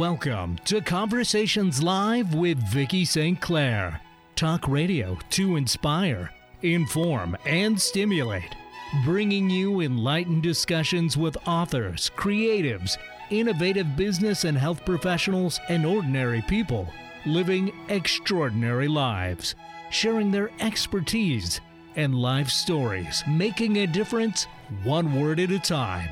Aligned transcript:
Welcome 0.00 0.56
to 0.64 0.80
Conversations 0.80 1.82
Live 1.82 2.34
with 2.34 2.56
Vicki 2.56 3.04
St. 3.04 3.38
Clair. 3.38 4.00
Talk 4.34 4.66
radio 4.66 5.18
to 5.32 5.56
inspire, 5.56 6.30
inform, 6.62 7.36
and 7.44 7.78
stimulate. 7.78 8.56
Bringing 9.04 9.50
you 9.50 9.82
enlightened 9.82 10.42
discussions 10.42 11.18
with 11.18 11.36
authors, 11.46 12.10
creatives, 12.16 12.96
innovative 13.28 13.94
business 13.94 14.44
and 14.44 14.56
health 14.56 14.86
professionals, 14.86 15.60
and 15.68 15.84
ordinary 15.84 16.40
people 16.48 16.88
living 17.26 17.70
extraordinary 17.90 18.88
lives, 18.88 19.54
sharing 19.90 20.30
their 20.30 20.50
expertise 20.60 21.60
and 21.96 22.14
life 22.14 22.48
stories, 22.48 23.22
making 23.28 23.76
a 23.76 23.86
difference 23.86 24.46
one 24.82 25.20
word 25.20 25.38
at 25.38 25.50
a 25.50 25.58
time. 25.58 26.08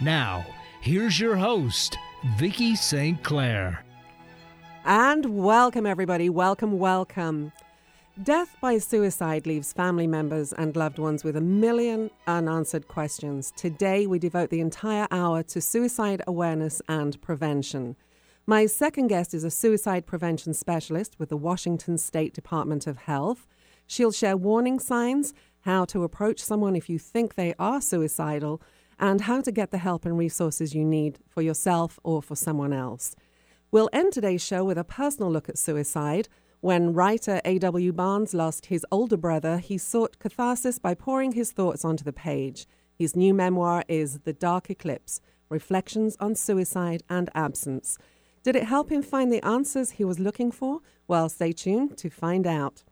Now, 0.00 0.46
here's 0.80 1.18
your 1.18 1.34
host, 1.34 1.98
Vicki 2.36 2.76
St. 2.76 3.20
Clair. 3.24 3.84
And 4.84 5.42
welcome, 5.42 5.86
everybody. 5.86 6.30
Welcome, 6.30 6.78
welcome. 6.78 7.50
Death 8.22 8.56
by 8.60 8.78
suicide 8.78 9.44
leaves 9.44 9.72
family 9.72 10.06
members 10.06 10.52
and 10.52 10.76
loved 10.76 11.00
ones 11.00 11.24
with 11.24 11.36
a 11.36 11.40
million 11.40 12.10
unanswered 12.28 12.86
questions. 12.86 13.52
Today, 13.56 14.06
we 14.06 14.20
devote 14.20 14.50
the 14.50 14.60
entire 14.60 15.08
hour 15.10 15.42
to 15.42 15.60
suicide 15.60 16.22
awareness 16.28 16.80
and 16.88 17.20
prevention. 17.22 17.96
My 18.46 18.66
second 18.66 19.08
guest 19.08 19.34
is 19.34 19.42
a 19.42 19.50
suicide 19.50 20.06
prevention 20.06 20.54
specialist 20.54 21.18
with 21.18 21.28
the 21.28 21.36
Washington 21.36 21.98
State 21.98 22.34
Department 22.34 22.86
of 22.86 22.98
Health. 22.98 23.48
She'll 23.88 24.12
share 24.12 24.36
warning 24.36 24.78
signs, 24.78 25.34
how 25.62 25.86
to 25.86 26.04
approach 26.04 26.38
someone 26.38 26.76
if 26.76 26.88
you 26.88 27.00
think 27.00 27.34
they 27.34 27.54
are 27.58 27.80
suicidal, 27.80 28.62
and 29.02 29.22
how 29.22 29.40
to 29.40 29.50
get 29.50 29.72
the 29.72 29.78
help 29.78 30.06
and 30.06 30.16
resources 30.16 30.76
you 30.76 30.84
need 30.84 31.18
for 31.28 31.42
yourself 31.42 31.98
or 32.04 32.22
for 32.22 32.36
someone 32.36 32.72
else. 32.72 33.16
We'll 33.72 33.90
end 33.92 34.12
today's 34.12 34.44
show 34.44 34.64
with 34.64 34.78
a 34.78 34.84
personal 34.84 35.30
look 35.30 35.48
at 35.48 35.58
suicide. 35.58 36.28
When 36.60 36.92
writer 36.92 37.40
A.W. 37.44 37.92
Barnes 37.92 38.32
lost 38.32 38.66
his 38.66 38.86
older 38.92 39.16
brother, 39.16 39.58
he 39.58 39.76
sought 39.76 40.20
catharsis 40.20 40.78
by 40.78 40.94
pouring 40.94 41.32
his 41.32 41.50
thoughts 41.50 41.84
onto 41.84 42.04
the 42.04 42.12
page. 42.12 42.68
His 42.96 43.16
new 43.16 43.34
memoir 43.34 43.82
is 43.88 44.20
The 44.20 44.32
Dark 44.32 44.70
Eclipse 44.70 45.20
Reflections 45.48 46.16
on 46.20 46.36
Suicide 46.36 47.02
and 47.10 47.28
Absence. 47.34 47.98
Did 48.44 48.54
it 48.54 48.64
help 48.64 48.92
him 48.92 49.02
find 49.02 49.32
the 49.32 49.44
answers 49.44 49.92
he 49.92 50.04
was 50.04 50.20
looking 50.20 50.52
for? 50.52 50.78
Well, 51.08 51.28
stay 51.28 51.50
tuned 51.50 51.98
to 51.98 52.08
find 52.08 52.46
out. 52.46 52.84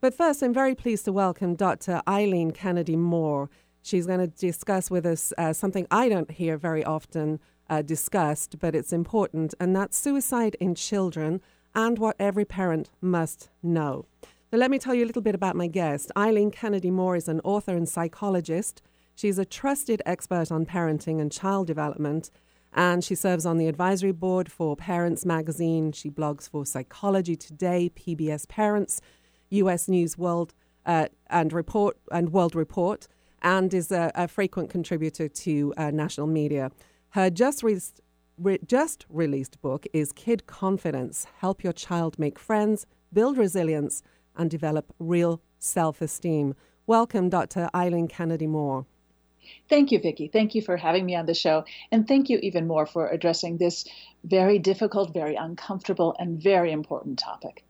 But 0.00 0.14
first, 0.14 0.42
I'm 0.42 0.52
very 0.52 0.74
pleased 0.74 1.04
to 1.04 1.12
welcome 1.12 1.54
Dr. 1.54 2.02
Eileen 2.08 2.50
Kennedy 2.50 2.96
Moore. 2.96 3.48
She's 3.82 4.06
going 4.06 4.20
to 4.20 4.28
discuss 4.28 4.90
with 4.90 5.04
us 5.04 5.32
uh, 5.36 5.52
something 5.52 5.86
I 5.90 6.08
don't 6.08 6.30
hear 6.30 6.56
very 6.56 6.84
often 6.84 7.40
uh, 7.68 7.82
discussed, 7.82 8.58
but 8.60 8.74
it's 8.74 8.92
important, 8.92 9.54
and 9.58 9.74
that's 9.74 9.98
suicide 9.98 10.56
in 10.60 10.74
children 10.74 11.40
and 11.74 11.98
what 11.98 12.16
every 12.18 12.44
parent 12.44 12.90
must 13.00 13.48
know. 13.62 14.06
Now, 14.52 14.58
let 14.58 14.70
me 14.70 14.78
tell 14.78 14.94
you 14.94 15.04
a 15.04 15.06
little 15.06 15.22
bit 15.22 15.34
about 15.34 15.56
my 15.56 15.66
guest. 15.66 16.12
Eileen 16.16 16.50
Kennedy 16.50 16.90
Moore 16.90 17.16
is 17.16 17.28
an 17.28 17.40
author 17.42 17.74
and 17.74 17.88
psychologist. 17.88 18.82
She's 19.14 19.38
a 19.38 19.44
trusted 19.44 20.00
expert 20.06 20.52
on 20.52 20.66
parenting 20.66 21.20
and 21.20 21.32
child 21.32 21.66
development, 21.66 22.30
and 22.74 23.02
she 23.02 23.14
serves 23.14 23.44
on 23.44 23.58
the 23.58 23.66
advisory 23.66 24.12
board 24.12 24.52
for 24.52 24.76
Parents 24.76 25.26
Magazine. 25.26 25.92
She 25.92 26.10
blogs 26.10 26.48
for 26.48 26.64
Psychology 26.64 27.34
Today, 27.34 27.90
PBS 27.94 28.46
Parents, 28.48 29.00
US 29.50 29.88
News 29.88 30.16
World, 30.16 30.54
uh, 30.86 31.06
and 31.28 31.52
Report 31.52 31.96
and 32.10 32.30
World 32.32 32.54
Report 32.54 33.08
and 33.42 33.74
is 33.74 33.92
a, 33.92 34.10
a 34.14 34.28
frequent 34.28 34.70
contributor 34.70 35.28
to 35.28 35.74
uh, 35.76 35.90
national 35.90 36.26
media. 36.26 36.70
Her 37.10 37.28
just, 37.28 37.62
re- 37.62 37.78
re- 38.38 38.58
just 38.64 39.04
released 39.08 39.60
book 39.60 39.86
is 39.92 40.12
Kid 40.12 40.46
Confidence 40.46 41.26
Help 41.38 41.62
Your 41.62 41.72
Child 41.72 42.18
Make 42.18 42.38
Friends, 42.38 42.86
Build 43.12 43.36
Resilience, 43.36 44.02
and 44.36 44.50
Develop 44.50 44.94
Real 44.98 45.42
Self 45.58 46.00
Esteem. 46.00 46.54
Welcome, 46.86 47.28
Dr. 47.28 47.68
Eileen 47.74 48.08
Kennedy 48.08 48.46
Moore. 48.46 48.86
Thank 49.68 49.90
you, 49.90 49.98
Vicki. 49.98 50.28
Thank 50.28 50.54
you 50.54 50.62
for 50.62 50.76
having 50.76 51.04
me 51.04 51.16
on 51.16 51.26
the 51.26 51.34
show. 51.34 51.64
And 51.90 52.06
thank 52.06 52.28
you 52.28 52.38
even 52.38 52.66
more 52.66 52.86
for 52.86 53.08
addressing 53.08 53.58
this 53.58 53.84
very 54.24 54.58
difficult, 54.58 55.12
very 55.12 55.34
uncomfortable, 55.34 56.14
and 56.18 56.40
very 56.40 56.72
important 56.72 57.18
topic. 57.18 57.64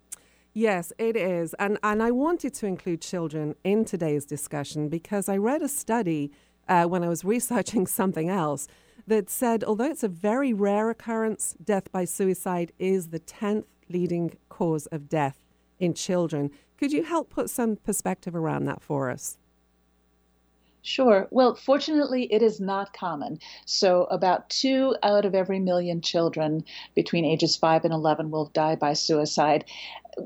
Yes, 0.55 0.93
it 0.99 1.17
is. 1.17 1.55
And, 1.55 1.79
and 1.83 2.03
I 2.03 2.11
wanted 2.11 2.53
to 2.55 2.67
include 2.67 3.01
children 3.01 3.55
in 3.65 3.85
today's 3.85 4.27
discussion 4.27 4.89
because 4.89 5.29
I 5.29 5.39
read 5.39 5.63
a 5.63 5.69
study 5.69 6.31
uh, 6.69 6.85
when 6.85 7.03
I 7.03 7.09
was 7.09 7.25
researching 7.37 7.87
something 7.87 8.29
else 8.29 8.69
that 9.07 9.31
said 9.31 9.65
although 9.65 9.91
it's 9.91 10.05
a 10.05 10.09
very 10.09 10.53
rare 10.53 10.91
occurrence, 10.91 11.57
death 11.63 11.91
by 11.91 12.05
suicide 12.05 12.73
is 12.79 13.09
the 13.09 13.21
10th 13.21 13.65
leading 13.89 14.37
cause 14.49 14.87
of 14.87 15.09
death 15.09 15.43
in 15.81 15.95
children. 15.95 16.51
Could 16.77 16.93
you 16.93 17.03
help 17.03 17.31
put 17.31 17.51
some 17.51 17.77
perspective 17.77 18.35
around 18.37 18.65
that 18.65 18.83
for 18.83 19.11
us? 19.11 19.39
Sure. 20.85 21.29
Well, 21.31 21.55
fortunately, 21.55 22.25
it 22.33 22.43
is 22.43 22.61
not 22.61 22.93
common. 22.93 23.39
So, 23.67 24.05
about 24.05 24.51
two 24.51 24.97
out 25.05 25.25
of 25.25 25.33
every 25.33 25.61
million 25.61 26.01
children 26.01 26.65
between 26.97 27.25
ages 27.25 27.55
5 27.55 27.85
and 27.85 27.95
11 27.95 28.33
will 28.33 28.47
die 28.47 28.75
by 28.75 28.95
suicide, 28.95 29.65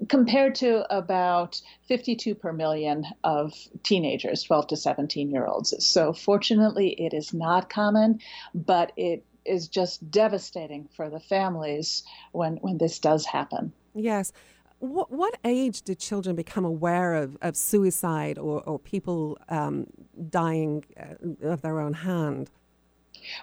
compared 0.09 0.55
to 0.57 0.85
about 0.95 1.61
52 1.89 2.35
per 2.35 2.53
million 2.53 3.05
of 3.25 3.53
teenagers, 3.83 4.43
12 4.43 4.69
to 4.69 4.77
17 4.77 5.31
year 5.31 5.47
olds. 5.47 5.75
So, 5.85 6.13
fortunately, 6.13 6.91
it 6.91 7.15
is 7.15 7.33
not 7.33 7.71
common, 7.71 8.21
but 8.55 8.93
it 8.97 9.25
is 9.45 9.69
just 9.69 10.11
devastating 10.11 10.89
for 10.97 11.09
the 11.09 11.21
families 11.21 12.03
when, 12.33 12.57
when 12.57 12.79
this 12.79 12.99
does 12.99 13.25
happen. 13.25 13.73
Yes. 13.95 14.33
What, 14.79 15.11
what 15.11 15.39
age 15.45 15.83
did 15.83 15.99
children 15.99 16.37
become 16.37 16.65
aware 16.65 17.15
of, 17.15 17.39
of 17.41 17.57
suicide 17.57 18.39
or, 18.39 18.63
or 18.63 18.79
people 18.79 19.39
um, 19.49 19.87
dying 20.29 20.85
uh, 20.99 21.47
of 21.49 21.63
their 21.63 21.81
own 21.81 21.95
hand? 21.95 22.51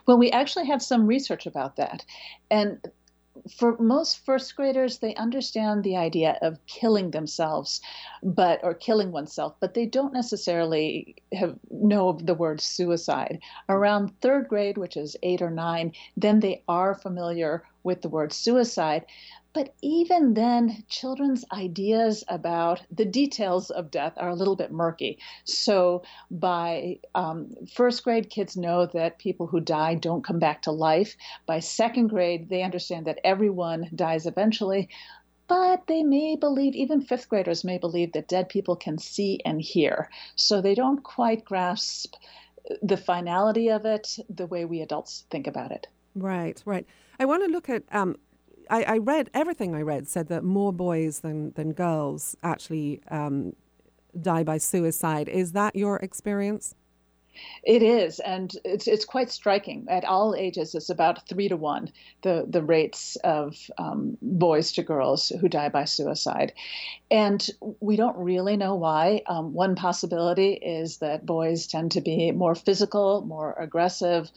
Well, 0.06 0.18
we 0.18 0.30
actually 0.32 0.68
have 0.68 0.82
some 0.82 1.08
research 1.08 1.48
about 1.48 1.78
that. 1.78 2.06
And 2.52 2.80
for 3.58 3.78
most 3.78 4.26
first 4.26 4.56
graders, 4.56 5.00
they 5.00 5.16
understand 5.16 5.84
the 5.84 5.98
idea 5.98 6.38
of 6.42 6.64
killing 6.66 7.12
themselves, 7.12 7.82
but 8.22 8.60
or 8.64 8.74
killing 8.74 9.12
oneself, 9.12 9.56
but 9.60 9.74
they 9.74 9.86
don't 9.86 10.14
necessarily 10.14 11.16
have 11.34 11.56
know 11.72 12.14
the 12.14 12.34
word 12.34 12.62
suicide. 12.62 13.40
Around 13.70 14.20
third 14.22 14.48
grade, 14.48 14.78
which 14.78 14.96
is 14.96 15.18
eight 15.24 15.42
or 15.42 15.52
nine, 15.52 15.94
then 16.16 16.40
they 16.40 16.64
are 16.68 16.96
familiar 16.96 17.64
with 17.84 18.02
the 18.02 18.10
word 18.10 18.32
suicide. 18.32 19.06
But 19.54 19.76
even 19.82 20.34
then, 20.34 20.84
children's 20.90 21.46
ideas 21.52 22.24
about 22.28 22.82
the 22.92 23.06
details 23.06 23.70
of 23.70 23.92
death 23.92 24.14
are 24.18 24.30
a 24.30 24.36
little 24.36 24.56
bit 24.56 24.72
murky. 24.72 25.20
So, 25.44 26.02
by 26.32 27.00
um, 27.14 27.52
first 27.72 28.04
grade, 28.04 28.32
kids 28.32 28.58
know 28.58 28.88
that 28.88 29.20
people 29.20 29.46
who 29.46 29.60
die 29.60 29.94
don't 29.94 30.24
come 30.24 30.40
back 30.40 30.64
to 30.64 30.72
life. 30.72 31.16
By 31.46 31.60
second 31.60 32.08
grade, 32.08 32.50
they 32.50 32.64
understand 32.64 33.06
that 33.06 33.20
everyone 33.24 33.90
dies 33.94 34.26
eventually. 34.26 34.90
But 35.48 35.86
they 35.88 36.02
may 36.02 36.36
believe, 36.36 36.74
even 36.74 37.02
fifth 37.02 37.30
graders 37.30 37.64
may 37.64 37.78
believe 37.78 38.14
that 38.14 38.28
dead 38.28 38.50
people 38.50 38.76
can 38.76 38.98
see 38.98 39.40
and 39.46 39.62
hear. 39.62 40.10
So 40.36 40.62
they 40.62 40.74
don't 40.74 41.04
quite 41.04 41.46
grasp 41.46 42.16
the 42.82 42.98
finality 42.98 43.70
of 43.70 43.86
it 43.86 44.18
the 44.30 44.48
way 44.48 44.66
we 44.66 44.82
adults 44.82 45.26
think 45.30 45.48
about 45.48 45.72
it. 45.72 45.88
Right, 46.16 46.62
right. 46.66 46.88
I 47.20 47.26
want 47.26 47.44
to 47.44 47.52
look 47.52 47.70
at 47.70 47.84
um, 47.92 48.18
I, 48.70 48.84
I, 48.84 48.98
read 48.98 49.30
everything 49.34 49.76
I 49.76 49.82
read 49.82 50.08
said 50.08 50.28
that 50.28 50.44
more 50.44 50.74
boys 50.74 51.20
than 51.20 51.52
than 51.52 51.74
girls 51.74 52.36
actually 52.44 53.02
um, 53.10 53.56
die 54.20 54.44
by 54.44 54.58
suicide. 54.58 55.30
Is 55.30 55.52
that 55.54 55.76
your 55.76 55.98
experience? 55.98 56.76
It 57.64 57.82
is, 57.82 58.20
and 58.20 58.56
it's 58.64 58.88
it's 58.88 59.06
quite 59.06 59.32
striking. 59.32 59.88
At 59.90 60.06
all 60.06 60.36
ages, 60.36 60.76
it's 60.76 60.90
about 60.90 61.28
three 61.28 61.48
to 61.50 61.58
one 61.58 61.92
the 62.22 62.46
the 62.48 62.62
rates 62.62 63.16
of 63.24 63.58
um, 63.80 64.18
boys 64.22 64.72
to 64.74 64.84
girls 64.84 65.30
who 65.30 65.50
die 65.50 65.70
by 65.70 65.86
suicide, 65.86 66.54
and 67.10 67.46
we 67.80 67.96
don't 67.96 68.18
really 68.18 68.56
know 68.56 68.76
why. 68.76 69.24
Um, 69.26 69.54
one 69.54 69.76
possibility 69.76 70.54
is 70.54 70.98
that 71.00 71.26
boys 71.26 71.66
tend 71.66 71.92
to 71.94 72.02
be 72.02 72.32
more 72.32 72.54
physical, 72.56 73.22
more 73.22 73.54
aggressive, 73.54 74.30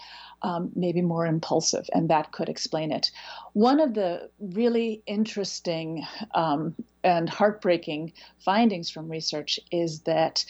um, 0.43 0.71
maybe 0.75 1.03
more 1.03 1.27
impulsive, 1.27 1.89
and 1.93 2.11
that 2.11 2.33
could 2.33 2.49
explain 2.49 2.93
it. 2.93 3.11
One 3.53 3.81
of 3.81 3.95
the 3.95 4.31
really 4.39 5.03
interesting 5.07 6.05
um, 6.35 6.75
and 7.03 7.29
heartbreaking 7.29 8.13
findings 8.39 8.91
from 8.91 9.09
research 9.09 9.59
is 9.71 10.01
that 10.01 10.45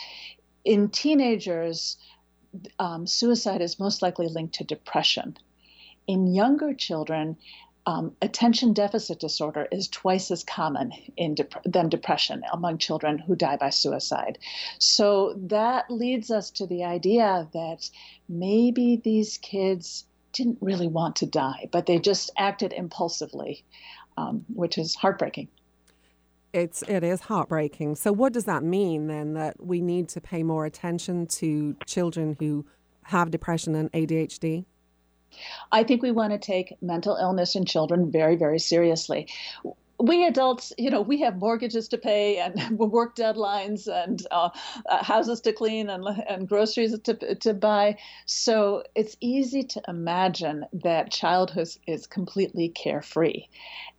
in 0.64 0.88
teenagers 0.88 1.96
um, 2.78 3.06
suicide 3.06 3.60
is 3.62 3.78
most 3.78 4.02
likely 4.02 4.28
linked 4.28 4.54
to 4.54 4.64
depression. 4.64 5.36
In 6.06 6.34
younger 6.34 6.74
children, 6.74 7.36
um, 7.86 8.16
attention 8.20 8.72
deficit 8.72 9.20
disorder 9.20 9.68
is 9.70 9.86
twice 9.86 10.30
as 10.32 10.42
common 10.42 10.92
dep- 11.34 11.62
than 11.64 11.88
depression 11.88 12.42
among 12.52 12.78
children 12.78 13.16
who 13.16 13.36
die 13.36 13.56
by 13.56 13.70
suicide. 13.70 14.38
So 14.78 15.34
that 15.46 15.88
leads 15.88 16.30
us 16.30 16.50
to 16.52 16.66
the 16.66 16.84
idea 16.84 17.48
that 17.52 17.88
maybe 18.28 19.00
these 19.02 19.38
kids 19.38 20.04
didn't 20.32 20.58
really 20.60 20.88
want 20.88 21.16
to 21.16 21.26
die, 21.26 21.68
but 21.70 21.86
they 21.86 21.98
just 21.98 22.30
acted 22.36 22.72
impulsively, 22.72 23.64
um, 24.16 24.44
which 24.52 24.78
is 24.78 24.96
heartbreaking. 24.96 25.48
It's 26.52 26.82
it 26.82 27.04
is 27.04 27.20
heartbreaking. 27.20 27.96
So 27.96 28.12
what 28.12 28.32
does 28.32 28.46
that 28.46 28.64
mean 28.64 29.06
then 29.06 29.34
that 29.34 29.64
we 29.64 29.80
need 29.80 30.08
to 30.10 30.20
pay 30.20 30.42
more 30.42 30.66
attention 30.66 31.26
to 31.26 31.76
children 31.86 32.36
who 32.38 32.66
have 33.04 33.30
depression 33.30 33.74
and 33.74 33.92
ADHD? 33.92 34.64
I 35.72 35.82
think 35.84 36.02
we 36.02 36.12
want 36.12 36.32
to 36.32 36.38
take 36.38 36.80
mental 36.80 37.16
illness 37.16 37.56
in 37.56 37.64
children 37.64 38.10
very, 38.10 38.36
very 38.36 38.58
seriously 38.58 39.28
we 39.98 40.26
adults, 40.26 40.72
you 40.76 40.90
know, 40.90 41.00
we 41.00 41.20
have 41.20 41.36
mortgages 41.36 41.88
to 41.88 41.98
pay 41.98 42.38
and 42.38 42.78
work 42.78 43.16
deadlines 43.16 43.88
and 43.88 44.26
uh, 44.30 44.50
uh, 44.88 45.04
houses 45.04 45.40
to 45.42 45.52
clean 45.52 45.88
and, 45.88 46.04
and 46.28 46.48
groceries 46.48 46.98
to, 46.98 47.34
to 47.34 47.54
buy. 47.54 47.96
So 48.26 48.84
it's 48.94 49.16
easy 49.20 49.62
to 49.64 49.82
imagine 49.88 50.66
that 50.72 51.10
childhood 51.10 51.68
is 51.86 52.06
completely 52.06 52.68
carefree. 52.68 53.44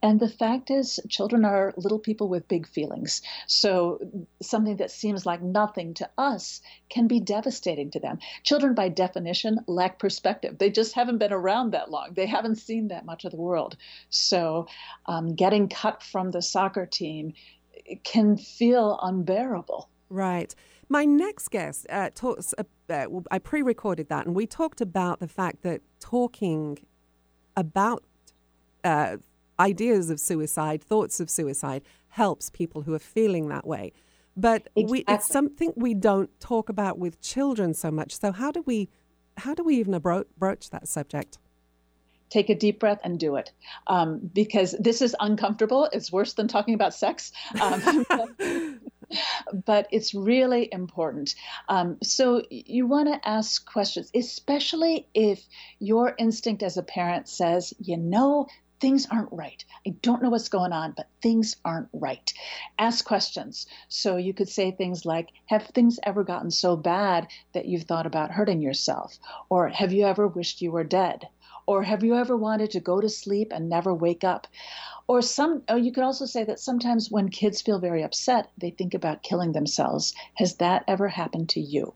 And 0.03 0.19
the 0.19 0.29
fact 0.29 0.69
is, 0.69 0.99
children 1.09 1.43
are 1.43 1.73
little 1.75 1.97
people 1.97 2.29
with 2.29 2.47
big 2.47 2.67
feelings. 2.67 3.21
So 3.47 3.99
something 4.41 4.77
that 4.77 4.91
seems 4.91 5.25
like 5.25 5.41
nothing 5.41 5.95
to 5.95 6.09
us 6.17 6.61
can 6.89 7.07
be 7.07 7.19
devastating 7.19 7.89
to 7.91 7.99
them. 7.99 8.19
Children, 8.43 8.75
by 8.75 8.89
definition, 8.89 9.59
lack 9.67 9.97
perspective. 9.97 10.59
They 10.59 10.69
just 10.69 10.93
haven't 10.93 11.17
been 11.17 11.33
around 11.33 11.71
that 11.71 11.89
long, 11.89 12.13
they 12.13 12.27
haven't 12.27 12.55
seen 12.57 12.89
that 12.89 13.05
much 13.05 13.25
of 13.25 13.31
the 13.31 13.37
world. 13.37 13.75
So 14.09 14.67
um, 15.07 15.33
getting 15.33 15.67
cut 15.87 16.03
from 16.03 16.31
the 16.31 16.41
soccer 16.41 16.85
team 16.85 17.33
can 18.03 18.37
feel 18.37 18.99
unbearable. 19.01 19.89
Right. 20.09 20.53
My 20.89 21.05
next 21.05 21.49
guest 21.49 21.85
uh, 21.89 22.09
talks. 22.13 22.53
Uh, 22.57 22.63
uh, 22.89 23.07
I 23.31 23.39
pre-recorded 23.39 24.07
that, 24.09 24.25
and 24.25 24.35
we 24.35 24.47
talked 24.47 24.81
about 24.81 25.19
the 25.19 25.27
fact 25.27 25.61
that 25.63 25.81
talking 25.99 26.79
about 27.55 28.03
uh, 28.83 29.17
ideas 29.59 30.09
of 30.09 30.19
suicide, 30.19 30.81
thoughts 30.81 31.19
of 31.19 31.29
suicide, 31.29 31.81
helps 32.09 32.49
people 32.49 32.83
who 32.83 32.93
are 32.93 32.99
feeling 32.99 33.49
that 33.49 33.67
way. 33.67 33.91
But 34.37 34.69
exactly. 34.75 34.85
we, 34.85 35.13
it's 35.13 35.27
something 35.27 35.73
we 35.75 35.93
don't 35.93 36.29
talk 36.39 36.69
about 36.69 36.97
with 36.97 37.19
children 37.21 37.73
so 37.73 37.91
much. 37.91 38.17
So 38.19 38.31
how 38.31 38.51
do 38.51 38.63
we, 38.65 38.87
how 39.37 39.53
do 39.53 39.63
we 39.63 39.75
even 39.77 39.97
bro- 39.99 40.23
broach 40.37 40.69
that 40.69 40.87
subject? 40.87 41.39
Take 42.29 42.49
a 42.49 42.55
deep 42.55 42.79
breath 42.79 42.99
and 43.03 43.19
do 43.19 43.35
it, 43.35 43.51
um, 43.87 44.19
because 44.33 44.75
this 44.79 45.01
is 45.01 45.15
uncomfortable. 45.19 45.89
It's 45.91 46.11
worse 46.11 46.33
than 46.33 46.47
talking 46.47 46.73
about 46.73 46.93
sex. 46.93 47.31
Um, 47.61 48.79
but 49.65 49.87
it's 49.91 50.13
really 50.13 50.69
important. 50.71 51.35
Um, 51.69 51.97
so 52.03 52.43
you 52.49 52.87
want 52.87 53.07
to 53.07 53.27
ask 53.27 53.65
questions, 53.65 54.11
especially 54.13 55.07
if 55.13 55.45
your 55.79 56.13
instinct 56.17 56.63
as 56.63 56.77
a 56.77 56.83
parent 56.83 57.29
says, 57.29 57.73
you 57.79 57.97
know, 57.97 58.47
things 58.79 59.07
aren't 59.09 59.31
right. 59.31 59.63
I 59.85 59.91
don't 60.01 60.21
know 60.21 60.29
what's 60.29 60.49
going 60.49 60.71
on, 60.71 60.93
but 60.95 61.07
things 61.21 61.55
aren't 61.65 61.89
right. 61.93 62.31
Ask 62.77 63.05
questions. 63.05 63.65
So 63.87 64.17
you 64.17 64.33
could 64.33 64.49
say 64.49 64.71
things 64.71 65.05
like, 65.05 65.29
Have 65.47 65.67
things 65.67 65.99
ever 66.03 66.23
gotten 66.23 66.51
so 66.51 66.75
bad 66.75 67.27
that 67.53 67.65
you've 67.65 67.83
thought 67.83 68.05
about 68.05 68.31
hurting 68.31 68.61
yourself? 68.61 69.17
Or 69.49 69.69
have 69.69 69.93
you 69.93 70.05
ever 70.05 70.27
wished 70.27 70.61
you 70.61 70.71
were 70.71 70.83
dead? 70.83 71.27
Or 71.67 71.83
have 71.83 72.03
you 72.03 72.15
ever 72.15 72.35
wanted 72.35 72.71
to 72.71 72.79
go 72.79 72.99
to 73.01 73.09
sleep 73.09 73.51
and 73.53 73.69
never 73.69 73.93
wake 73.93 74.23
up? 74.23 74.47
Or 75.07 75.21
some 75.21 75.63
or 75.69 75.77
you 75.77 75.91
could 75.91 76.03
also 76.03 76.25
say 76.25 76.43
that 76.45 76.59
sometimes 76.59 77.11
when 77.11 77.29
kids 77.29 77.61
feel 77.61 77.79
very 77.79 78.03
upset, 78.03 78.49
they 78.57 78.71
think 78.71 78.93
about 78.93 79.23
killing 79.23 79.51
themselves. 79.51 80.15
Has 80.35 80.55
that 80.55 80.83
ever 80.87 81.07
happened 81.07 81.49
to 81.49 81.61
you? 81.61 81.93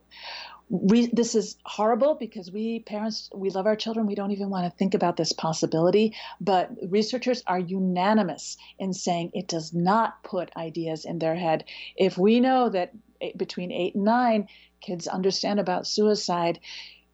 we, 0.72 1.08
this 1.08 1.36
is 1.36 1.58
horrible 1.66 2.16
because 2.16 2.50
we 2.50 2.80
parents 2.80 3.30
we 3.36 3.50
love 3.50 3.68
our 3.68 3.76
children 3.76 4.08
we 4.08 4.16
don't 4.16 4.32
even 4.32 4.50
want 4.50 4.64
to 4.64 4.78
think 4.78 4.94
about 4.94 5.18
this 5.18 5.34
possibility 5.34 6.16
but 6.40 6.72
researchers 6.88 7.44
are 7.46 7.60
unanimous 7.60 8.56
in 8.80 8.94
saying 8.94 9.32
it 9.34 9.50
does 9.50 9.74
not 9.74 10.24
put 10.24 10.56
ideas 10.56 11.04
in 11.04 11.20
their 11.20 11.36
head 11.36 11.66
if 11.98 12.18
we 12.18 12.40
know 12.40 12.70
that 12.70 12.94
eh, 13.20 13.32
between 13.36 13.70
8 13.70 13.96
and 13.96 14.06
9 14.06 14.48
kids 14.80 15.08
understand 15.08 15.60
about 15.60 15.86
suicide 15.86 16.58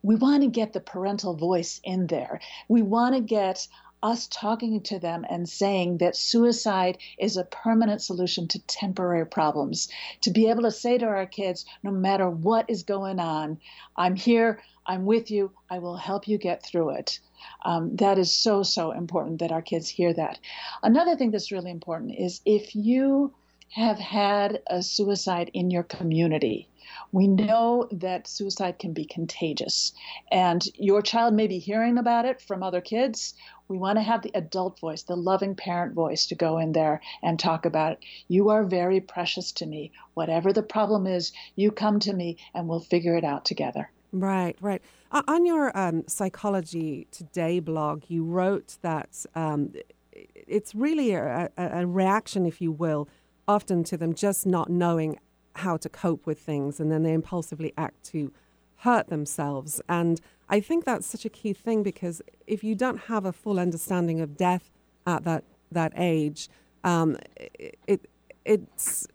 we 0.07 0.15
want 0.15 0.41
to 0.41 0.49
get 0.49 0.73
the 0.73 0.79
parental 0.79 1.35
voice 1.35 1.79
in 1.83 2.07
there 2.07 2.39
we 2.69 2.81
want 2.81 3.13
to 3.13 3.21
get 3.21 3.67
us 4.03 4.27
talking 4.27 4.81
to 4.81 4.99
them 4.99 5.25
and 5.29 5.49
saying 5.49 5.97
that 5.97 6.15
suicide 6.15 6.97
is 7.17 7.35
a 7.35 7.43
permanent 7.43 8.01
solution 8.01 8.47
to 8.47 8.59
temporary 8.67 9.25
problems. 9.25 9.89
To 10.21 10.29
be 10.29 10.49
able 10.49 10.63
to 10.63 10.71
say 10.71 10.97
to 10.97 11.05
our 11.05 11.25
kids, 11.25 11.65
no 11.81 11.91
matter 11.91 12.29
what 12.29 12.69
is 12.69 12.83
going 12.83 13.19
on, 13.19 13.59
I'm 13.95 14.15
here, 14.15 14.61
I'm 14.85 15.05
with 15.05 15.31
you, 15.31 15.51
I 15.69 15.79
will 15.79 15.97
help 15.97 16.27
you 16.27 16.37
get 16.37 16.63
through 16.63 16.91
it. 16.91 17.19
Um, 17.65 17.95
that 17.97 18.17
is 18.17 18.31
so, 18.31 18.63
so 18.63 18.91
important 18.91 19.39
that 19.39 19.51
our 19.51 19.61
kids 19.61 19.89
hear 19.89 20.13
that. 20.13 20.39
Another 20.83 21.15
thing 21.15 21.31
that's 21.31 21.51
really 21.51 21.71
important 21.71 22.13
is 22.17 22.41
if 22.45 22.75
you 22.75 23.33
have 23.69 23.99
had 23.99 24.61
a 24.67 24.81
suicide 24.81 25.51
in 25.53 25.71
your 25.71 25.83
community, 25.83 26.69
we 27.11 27.27
know 27.27 27.87
that 27.91 28.27
suicide 28.27 28.79
can 28.79 28.93
be 28.93 29.05
contagious, 29.05 29.93
and 30.31 30.63
your 30.75 31.01
child 31.01 31.33
may 31.33 31.47
be 31.47 31.59
hearing 31.59 31.97
about 31.97 32.25
it 32.25 32.41
from 32.41 32.63
other 32.63 32.81
kids. 32.81 33.33
We 33.67 33.77
want 33.77 33.97
to 33.97 34.03
have 34.03 34.21
the 34.21 34.31
adult 34.33 34.79
voice, 34.79 35.03
the 35.03 35.17
loving 35.17 35.55
parent 35.55 35.93
voice 35.93 36.27
to 36.27 36.35
go 36.35 36.57
in 36.57 36.71
there 36.71 37.01
and 37.21 37.37
talk 37.37 37.65
about 37.65 37.93
it. 37.93 37.99
You 38.27 38.49
are 38.49 38.63
very 38.63 39.01
precious 39.01 39.51
to 39.53 39.65
me. 39.65 39.91
Whatever 40.13 40.53
the 40.53 40.63
problem 40.63 41.05
is, 41.05 41.33
you 41.55 41.71
come 41.71 41.99
to 42.01 42.13
me 42.13 42.37
and 42.53 42.67
we'll 42.67 42.79
figure 42.79 43.15
it 43.15 43.23
out 43.23 43.43
together. 43.43 43.89
Right, 44.13 44.55
right. 44.61 44.81
On 45.11 45.45
your 45.45 45.77
um, 45.77 46.07
Psychology 46.07 47.07
Today 47.11 47.59
blog, 47.59 48.03
you 48.07 48.23
wrote 48.23 48.77
that 48.81 49.25
um, 49.35 49.73
it's 50.11 50.73
really 50.73 51.13
a, 51.13 51.49
a, 51.57 51.85
reaction, 51.85 52.45
if 52.45 52.61
you 52.61 52.71
will, 52.71 53.07
often 53.47 53.83
to 53.85 53.97
them 53.97 54.13
just 54.13 54.45
not 54.45 54.69
knowing 54.69 55.19
how 55.57 55.77
to 55.77 55.89
cope 55.89 56.25
with 56.25 56.39
things 56.39 56.79
and 56.79 56.91
then 56.91 57.03
they 57.03 57.13
impulsively 57.13 57.73
act 57.77 58.03
to 58.03 58.31
hurt 58.77 59.09
themselves. 59.09 59.81
And 59.89 60.21
I 60.49 60.59
think 60.59 60.85
that's 60.85 61.05
such 61.05 61.25
a 61.25 61.29
key 61.29 61.53
thing 61.53 61.83
because 61.83 62.21
if 62.45 62.63
you 62.63 62.75
don't 62.75 62.97
have 63.01 63.25
a 63.25 63.33
full 63.33 63.59
understanding 63.59 64.21
of 64.21 64.37
death 64.37 64.71
at 65.05 65.23
that 65.23 65.43
that 65.71 65.91
age, 65.97 66.49
um, 66.83 67.17
it, 67.35 67.77
it 67.87 68.09
it's. 68.45 69.07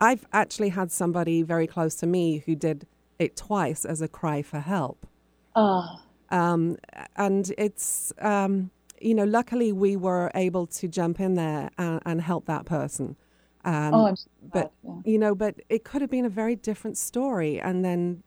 I've 0.00 0.26
actually 0.32 0.68
had 0.68 0.92
somebody 0.92 1.42
very 1.42 1.66
close 1.66 1.96
to 1.96 2.06
me 2.06 2.38
who 2.46 2.54
did 2.54 2.86
it 3.18 3.34
twice 3.34 3.84
as 3.84 4.00
a 4.00 4.06
cry 4.06 4.42
for 4.42 4.60
help. 4.60 5.08
Oh. 5.56 6.00
Um, 6.30 6.76
and 7.16 7.52
it's 7.58 8.12
um, 8.20 8.70
you 9.00 9.14
know, 9.14 9.24
luckily 9.24 9.72
we 9.72 9.96
were 9.96 10.30
able 10.34 10.66
to 10.66 10.88
jump 10.88 11.20
in 11.20 11.34
there 11.34 11.70
and, 11.78 12.00
and 12.04 12.20
help 12.20 12.46
that 12.46 12.64
person. 12.64 13.16
Um, 13.68 13.92
oh, 13.92 14.06
I'm 14.06 14.16
so 14.16 14.30
but 14.50 14.72
yeah. 14.82 14.94
you 15.04 15.18
know, 15.18 15.34
but 15.34 15.56
it 15.68 15.84
could 15.84 16.00
have 16.00 16.10
been 16.10 16.24
a 16.24 16.30
very 16.30 16.56
different 16.56 16.96
story, 16.96 17.60
and 17.60 17.84
then 17.84 18.22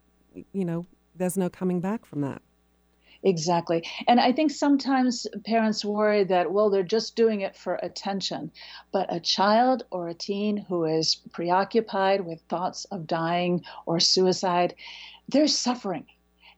you 0.54 0.64
know, 0.64 0.86
there's 1.16 1.36
no 1.36 1.50
coming 1.50 1.80
back 1.80 2.06
from 2.06 2.22
that. 2.22 2.44
Exactly. 3.24 3.88
And 4.08 4.20
I 4.20 4.32
think 4.32 4.52
sometimes 4.52 5.28
parents 5.46 5.86
worry 5.86 6.24
that, 6.26 6.52
well, 6.52 6.70
they're 6.70 6.82
just 6.82 7.16
doing 7.16 7.42
it 7.42 7.56
for 7.56 7.76
attention. 7.76 8.52
But 8.92 9.14
a 9.14 9.20
child 9.20 9.84
or 9.92 10.08
a 10.08 10.14
teen 10.14 10.58
who 10.58 10.86
is 10.86 11.16
preoccupied 11.32 12.22
with 12.22 12.42
thoughts 12.50 12.86
of 12.86 13.06
dying 13.06 13.64
or 13.86 14.00
suicide, 14.00 14.74
they're 15.28 15.48
suffering 15.48 16.06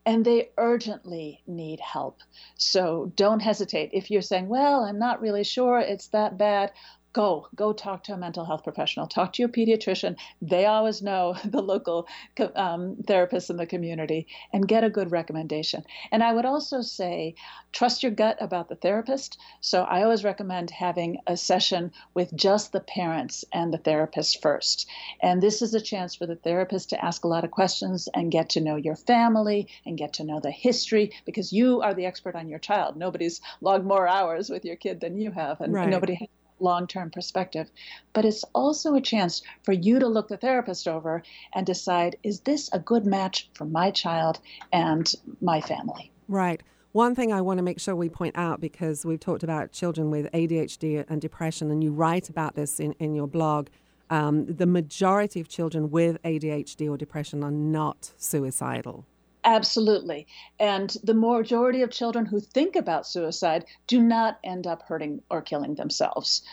and 0.05 0.23
they 0.23 0.49
urgently 0.57 1.41
need 1.47 1.79
help. 1.79 2.19
So 2.55 3.11
don't 3.15 3.41
hesitate. 3.41 3.89
If 3.93 4.09
you're 4.09 4.21
saying, 4.21 4.47
well, 4.47 4.83
I'm 4.83 4.99
not 4.99 5.21
really 5.21 5.43
sure 5.43 5.79
it's 5.79 6.07
that 6.07 6.37
bad, 6.37 6.71
go 7.13 7.47
go 7.55 7.71
talk 7.71 8.03
to 8.03 8.13
a 8.13 8.17
mental 8.17 8.43
health 8.43 8.63
professional. 8.63 9.07
Talk 9.07 9.33
to 9.33 9.41
your 9.41 9.49
pediatrician. 9.49 10.17
They 10.41 10.65
always 10.65 11.01
know 11.01 11.35
the 11.45 11.61
local 11.61 12.07
um, 12.55 12.97
therapists 13.03 13.49
in 13.49 13.57
the 13.57 13.65
community 13.65 14.27
and 14.51 14.67
get 14.67 14.83
a 14.83 14.89
good 14.89 15.11
recommendation. 15.11 15.83
And 16.11 16.23
i 16.23 16.33
would 16.33 16.45
also 16.45 16.81
say 16.81 17.35
trust 17.71 18.03
your 18.03 18.11
gut 18.11 18.37
about 18.41 18.67
the 18.69 18.75
therapist. 18.75 19.37
So 19.61 19.83
i 19.83 20.03
always 20.03 20.23
recommend 20.23 20.71
having 20.71 21.19
a 21.27 21.37
session 21.37 21.91
with 22.13 22.35
just 22.35 22.71
the 22.71 22.79
parents 22.79 23.45
and 23.53 23.73
the 23.73 23.77
therapist 23.77 24.41
first. 24.41 24.87
And 25.21 25.41
this 25.41 25.61
is 25.61 25.73
a 25.73 25.81
chance 25.81 26.15
for 26.15 26.25
the 26.25 26.35
therapist 26.35 26.89
to 26.89 27.05
ask 27.05 27.23
a 27.23 27.27
lot 27.27 27.43
of 27.43 27.51
questions 27.51 28.09
and 28.13 28.31
get 28.31 28.49
to 28.49 28.61
know 28.61 28.75
your 28.75 28.95
family 28.95 29.67
and 29.85 29.97
get 29.97 30.13
to 30.13 30.23
know 30.23 30.39
the 30.39 30.51
history 30.51 31.11
because 31.25 31.53
you 31.53 31.81
are 31.81 31.93
the 31.93 32.05
expert 32.05 32.35
on 32.35 32.47
your 32.47 32.59
child. 32.59 32.97
Nobody's 32.97 33.41
logged 33.61 33.85
more 33.85 34.07
hours 34.07 34.49
with 34.49 34.65
your 34.65 34.75
kid 34.75 34.99
than 34.99 35.17
you 35.17 35.31
have 35.31 35.61
and 35.61 35.73
right. 35.73 35.89
nobody 35.89 36.15
has 36.15 36.27
long 36.59 36.87
term 36.87 37.09
perspective. 37.09 37.69
But 38.13 38.25
it's 38.25 38.43
also 38.53 38.95
a 38.95 39.01
chance 39.01 39.41
for 39.63 39.73
you 39.73 39.99
to 39.99 40.07
look 40.07 40.27
the 40.27 40.37
therapist 40.37 40.87
over 40.87 41.23
and 41.53 41.65
decide 41.65 42.17
is 42.23 42.41
this 42.41 42.69
a 42.73 42.79
good 42.79 43.05
match 43.05 43.49
for 43.53 43.65
my 43.65 43.91
child 43.91 44.39
and 44.71 45.13
my 45.41 45.61
family? 45.61 46.11
Right. 46.27 46.61
One 46.93 47.15
thing 47.15 47.33
I 47.33 47.41
want 47.41 47.57
to 47.57 47.63
make 47.63 47.79
sure 47.79 47.95
we 47.95 48.07
point 48.07 48.37
out 48.37 48.61
because 48.61 49.03
we've 49.03 49.19
talked 49.19 49.41
about 49.41 49.71
children 49.71 50.11
with 50.11 50.31
ADHD 50.31 51.03
and 51.09 51.19
depression, 51.19 51.71
and 51.71 51.83
you 51.83 51.91
write 51.91 52.29
about 52.29 52.53
this 52.55 52.79
in, 52.79 52.93
in 52.99 53.15
your 53.15 53.27
blog. 53.27 53.69
Um, 54.11 54.45
the 54.45 54.67
majority 54.67 55.41
of 55.41 55.49
children 55.49 55.89
with 55.89 56.21
ADHD 56.21 56.87
or 56.87 56.95
depression 56.95 57.43
are 57.43 57.49
not 57.49 58.11
suicidal. 58.17 59.07
Absolutely. 59.45 60.27
And 60.59 60.95
the 61.03 61.13
majority 61.13 61.81
of 61.81 61.91
children 61.91 62.25
who 62.25 62.39
think 62.39 62.75
about 62.75 63.05
suicide 63.05 63.65
do 63.87 64.01
not 64.01 64.39
end 64.43 64.67
up 64.67 64.83
hurting 64.83 65.21
or 65.29 65.41
killing 65.41 65.75
themselves. 65.75 66.43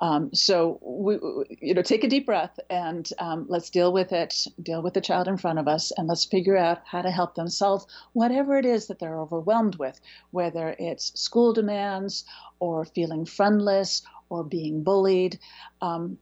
Um, 0.00 0.30
so 0.32 0.78
we, 0.82 1.18
you 1.60 1.74
know, 1.74 1.82
take 1.82 2.04
a 2.04 2.08
deep 2.08 2.26
breath 2.26 2.58
and 2.70 3.08
um, 3.18 3.46
let's 3.48 3.70
deal 3.70 3.92
with 3.92 4.12
it. 4.12 4.46
Deal 4.62 4.82
with 4.82 4.94
the 4.94 5.00
child 5.00 5.28
in 5.28 5.36
front 5.36 5.58
of 5.58 5.68
us, 5.68 5.92
and 5.96 6.08
let's 6.08 6.24
figure 6.24 6.56
out 6.56 6.80
how 6.86 7.02
to 7.02 7.10
help 7.10 7.34
them 7.34 7.48
solve 7.48 7.84
whatever 8.14 8.56
it 8.58 8.64
is 8.64 8.86
that 8.86 8.98
they're 8.98 9.18
overwhelmed 9.20 9.76
with, 9.76 10.00
whether 10.30 10.74
it's 10.78 11.20
school 11.20 11.52
demands 11.52 12.24
or 12.60 12.84
feeling 12.84 13.26
friendless 13.26 14.02
or 14.30 14.42
being 14.42 14.82
bullied. 14.82 15.38
Um, 15.82 16.18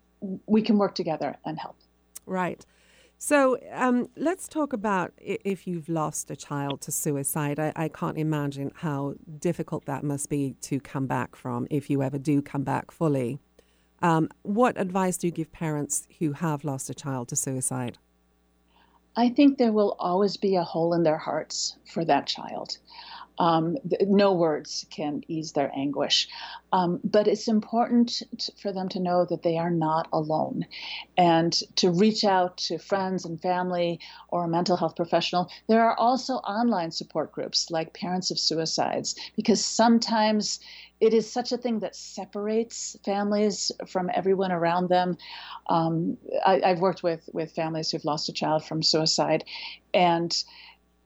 we 0.46 0.62
can 0.62 0.76
work 0.76 0.96
together 0.96 1.36
and 1.44 1.58
help. 1.58 1.76
Right. 2.26 2.66
So 3.20 3.58
um, 3.72 4.08
let's 4.16 4.46
talk 4.46 4.72
about 4.72 5.12
if 5.18 5.66
you've 5.66 5.88
lost 5.88 6.30
a 6.30 6.36
child 6.36 6.80
to 6.82 6.92
suicide. 6.92 7.58
I, 7.58 7.72
I, 7.74 7.88
can't 7.88 8.16
imagine 8.16 8.70
how 8.76 9.14
difficult 9.40 9.86
that 9.86 10.04
must 10.04 10.30
be 10.30 10.54
to 10.62 10.78
come 10.78 11.08
back 11.08 11.34
from 11.34 11.66
if 11.68 11.90
you 11.90 12.00
ever 12.00 12.16
do 12.16 12.40
come 12.40 12.62
back 12.62 12.92
fully. 12.92 13.40
Um, 14.02 14.28
what 14.42 14.80
advice 14.80 15.16
do 15.16 15.26
you 15.26 15.32
give 15.32 15.50
parents 15.50 16.06
who 16.20 16.32
have 16.32 16.62
lost 16.62 16.90
a 16.90 16.94
child 16.94 17.26
to 17.28 17.36
suicide? 17.36 17.98
I 19.16 19.30
think 19.30 19.58
there 19.58 19.72
will 19.72 19.96
always 19.98 20.36
be 20.36 20.54
a 20.54 20.62
hole 20.62 20.94
in 20.94 21.02
their 21.02 21.18
hearts 21.18 21.76
for 21.92 22.04
that 22.04 22.28
child. 22.28 22.78
Um, 23.38 23.76
no 24.00 24.32
words 24.32 24.86
can 24.90 25.22
ease 25.28 25.52
their 25.52 25.70
anguish. 25.74 26.28
Um, 26.72 27.00
but 27.04 27.28
it's 27.28 27.48
important 27.48 28.22
to, 28.38 28.52
for 28.60 28.72
them 28.72 28.88
to 28.90 29.00
know 29.00 29.24
that 29.24 29.42
they 29.42 29.56
are 29.56 29.70
not 29.70 30.08
alone 30.12 30.66
and 31.16 31.52
to 31.76 31.90
reach 31.90 32.24
out 32.24 32.56
to 32.58 32.78
friends 32.78 33.24
and 33.24 33.40
family 33.40 34.00
or 34.28 34.44
a 34.44 34.48
mental 34.48 34.76
health 34.76 34.96
professional. 34.96 35.50
There 35.68 35.82
are 35.82 35.96
also 35.96 36.34
online 36.34 36.90
support 36.90 37.32
groups 37.32 37.70
like 37.70 37.94
Parents 37.94 38.30
of 38.30 38.38
Suicides 38.38 39.14
because 39.36 39.64
sometimes 39.64 40.60
it 41.00 41.14
is 41.14 41.30
such 41.30 41.52
a 41.52 41.58
thing 41.58 41.80
that 41.80 41.94
separates 41.94 42.96
families 43.04 43.70
from 43.86 44.10
everyone 44.12 44.50
around 44.50 44.88
them. 44.88 45.16
Um, 45.68 46.18
I, 46.44 46.60
have 46.64 46.80
worked 46.80 47.02
with 47.02 47.28
with 47.32 47.52
families 47.52 47.90
who've 47.90 48.04
lost 48.04 48.28
a 48.28 48.32
child 48.32 48.64
from 48.64 48.82
suicide, 48.82 49.44
and 49.94 50.36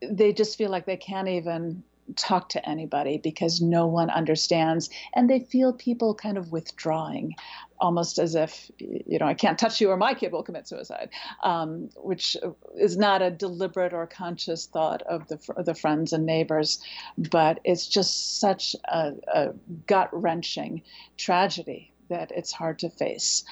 they 0.01 0.33
just 0.33 0.57
feel 0.57 0.71
like 0.71 0.87
they 0.87 0.97
can't 0.97 1.29
even 1.29 1.83
talk 2.17 2.49
to 2.51 2.69
anybody 2.69 3.19
because 3.19 3.61
no 3.61 3.87
one 3.87 4.11
understands 4.11 4.91
and 5.15 5.29
they 5.29 5.41
feel 5.41 5.73
people 5.73 6.15
kind 6.15 6.39
of 6.39 6.53
withdrawing 6.53 7.35
almost 7.81 8.19
as 8.19 8.35
if 8.35 8.71
you 8.79 9.19
know 9.19 9.27
i 9.27 9.35
can't 9.35 9.59
touch 9.59 9.81
you 9.81 9.91
or 9.91 9.97
my 9.97 10.15
kid 10.15 10.33
will 10.33 10.43
commit 10.43 10.69
suicide 10.69 11.11
um, 11.43 11.89
which 11.97 12.37
is 12.77 12.97
not 12.97 13.23
a 13.23 13.31
deliberate 13.31 13.93
or 13.93 14.07
conscious 14.07 14.67
thought 14.67 15.03
of 15.03 15.27
the, 15.29 15.39
the 15.65 15.75
friends 15.75 16.13
and 16.13 16.25
neighbors 16.27 16.81
but 17.17 17.61
it's 17.65 17.87
just 17.87 18.39
such 18.41 18.77
a, 18.85 19.13
a 19.35 19.49
gut 19.87 20.09
wrenching 20.13 20.83
tragedy 21.17 21.93
that 22.13 22.31
it's 22.31 22.53
hard 22.53 22.79
to 22.81 22.91
face. 22.91 23.45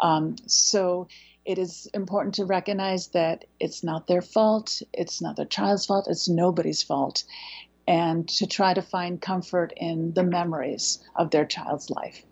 Um, 0.00 0.36
so 0.46 1.08
it 1.44 1.58
is 1.58 1.88
important 1.92 2.36
to 2.36 2.44
recognize 2.44 3.08
that 3.08 3.44
it's 3.60 3.84
not 3.84 4.06
their 4.06 4.22
fault, 4.22 4.80
it's 4.92 5.20
not 5.20 5.36
their 5.36 5.44
child's 5.44 5.86
fault, 5.86 6.06
it's 6.08 6.28
nobody's 6.28 6.82
fault 6.82 7.24
and 7.86 8.28
to 8.28 8.46
try 8.46 8.74
to 8.74 8.82
find 8.82 9.20
comfort 9.20 9.72
in 9.76 10.12
the 10.14 10.22
memories 10.22 11.00
of 11.16 11.30
their 11.30 11.44
child's 11.44 11.90
life. 11.90 12.22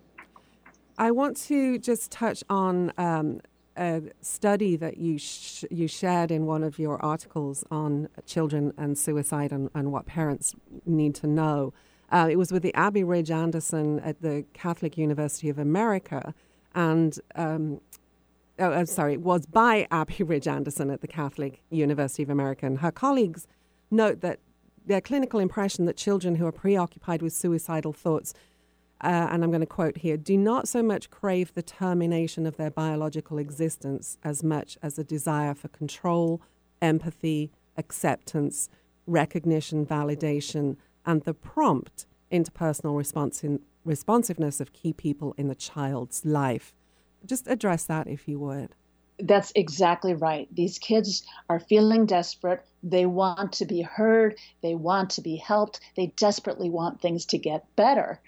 I 0.99 1.11
want 1.11 1.37
to 1.49 1.78
just 1.78 2.11
touch 2.11 2.44
on 2.49 2.92
um, 2.99 3.40
a 3.76 4.02
study 4.21 4.76
that 4.76 4.99
you 4.99 5.18
sh- 5.18 5.64
you 5.71 5.88
shared 5.88 6.30
in 6.30 6.47
one 6.47 6.62
of 6.62 6.78
your 6.78 7.02
articles 7.04 7.64
on 7.71 8.09
children 8.26 8.73
and 8.76 8.97
suicide 8.99 9.52
and, 9.52 9.71
and 9.75 9.92
what 9.92 10.06
parents 10.06 10.54
need 10.85 11.14
to 11.16 11.26
know. 11.26 11.73
Uh, 12.11 12.28
it 12.30 12.37
was 12.37 12.52
with 12.52 12.62
the 12.62 12.75
Abby 12.75 13.02
Ridge 13.02 13.30
Anderson 13.30 13.99
at 14.00 14.21
the 14.21 14.44
Catholic 14.52 14.99
University 14.99 15.49
of 15.49 15.59
America, 15.59 16.35
and 16.75 17.18
um, 17.35 17.80
oh, 18.59 18.71
I'm 18.71 18.87
sorry, 18.87 19.14
it 19.14 19.23
was 19.23 19.47
by 19.47 19.87
Abby 19.90 20.23
Ridge 20.23 20.47
Anderson 20.47 20.90
at 20.90 21.00
the 21.00 21.09
Catholic 21.09 21.62
University 21.71 22.23
of 22.23 22.30
America. 22.30 22.66
And 22.66 22.78
her 22.80 22.92
colleagues 22.92 23.47
note 23.90 24.21
that 24.21 24.40
their 24.86 25.00
clinical 25.00 25.40
impression 25.40 25.84
that 25.86 25.96
children 25.96 26.36
who 26.36 26.46
are 26.46 26.52
preoccupied 26.52 27.22
with 27.22 27.32
suicidal 27.32 27.92
thoughts, 27.92 28.34
uh, 29.02 29.28
and 29.30 29.42
I'm 29.42 29.50
going 29.50 29.60
to 29.60 29.66
quote 29.66 29.98
here, 29.98 30.16
do 30.16 30.36
not 30.36 30.68
so 30.68 30.82
much 30.82 31.10
crave 31.10 31.52
the 31.54 31.62
termination 31.62 32.46
of 32.46 32.56
their 32.56 32.70
biological 32.70 33.38
existence 33.38 34.18
as 34.22 34.42
much 34.42 34.78
as 34.82 34.98
a 34.98 35.04
desire 35.04 35.54
for 35.54 35.68
control, 35.68 36.40
empathy, 36.80 37.50
acceptance, 37.76 38.68
recognition, 39.06 39.84
validation, 39.84 40.76
and 41.04 41.22
the 41.22 41.34
prompt 41.34 42.06
interpersonal 42.30 42.94
responsi- 42.94 43.60
responsiveness 43.84 44.60
of 44.60 44.72
key 44.72 44.92
people 44.92 45.34
in 45.36 45.48
the 45.48 45.54
child's 45.54 46.24
life. 46.24 46.74
Just 47.24 47.46
address 47.46 47.84
that 47.84 48.08
if 48.08 48.28
you 48.28 48.38
would. 48.38 48.74
That's 49.22 49.52
exactly 49.54 50.14
right. 50.14 50.48
These 50.52 50.80
kids 50.80 51.24
are 51.48 51.60
feeling 51.60 52.06
desperate. 52.06 52.64
They 52.82 53.06
want 53.06 53.52
to 53.54 53.64
be 53.64 53.80
heard. 53.80 54.36
They 54.62 54.74
want 54.74 55.10
to 55.10 55.20
be 55.20 55.36
helped. 55.36 55.80
They 55.96 56.08
desperately 56.16 56.68
want 56.68 57.00
things 57.00 57.24
to 57.26 57.38
get 57.38 57.64
better. 57.76 58.20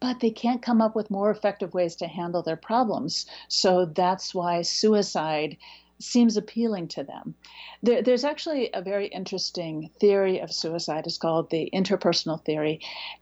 But 0.00 0.18
they 0.18 0.30
can't 0.30 0.60
come 0.60 0.82
up 0.82 0.96
with 0.96 1.10
more 1.10 1.30
effective 1.30 1.72
ways 1.72 1.94
to 1.96 2.08
handle 2.08 2.42
their 2.42 2.56
problems. 2.56 3.26
So 3.46 3.86
that's 3.86 4.34
why 4.34 4.62
suicide 4.62 5.56
seems 6.00 6.36
appealing 6.36 6.88
to 6.88 7.04
them. 7.04 7.36
There, 7.84 8.02
there's 8.02 8.24
actually 8.24 8.70
a 8.74 8.82
very 8.82 9.06
interesting 9.06 9.88
theory 10.00 10.40
of 10.40 10.52
suicide. 10.52 11.06
It's 11.06 11.16
called 11.16 11.50
the 11.50 11.70
interpersonal 11.72 12.44
theory. 12.44 12.80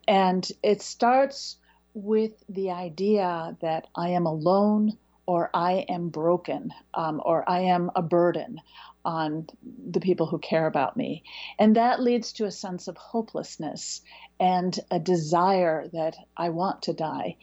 And 0.08 0.50
it 0.62 0.80
starts 0.80 1.58
with 1.92 2.42
the 2.48 2.70
idea 2.70 3.56
that 3.60 3.88
I 3.94 4.10
am 4.10 4.24
alone 4.24 4.96
or 5.30 5.48
I 5.54 5.84
am 5.88 6.08
broken, 6.08 6.72
um, 6.94 7.22
or 7.24 7.48
I 7.48 7.60
am 7.60 7.88
a 7.94 8.02
burden 8.02 8.60
on 9.04 9.46
the 9.88 10.00
people 10.00 10.26
who 10.26 10.40
care 10.40 10.66
about 10.66 10.96
me. 10.96 11.22
And 11.56 11.76
that 11.76 12.02
leads 12.02 12.32
to 12.32 12.46
a 12.46 12.50
sense 12.50 12.88
of 12.88 12.96
hopelessness 12.96 14.02
and 14.40 14.76
a 14.90 14.98
desire 14.98 15.86
that 15.92 16.16
I 16.36 16.48
want 16.48 16.82
to 16.82 16.92
die. 16.94 17.36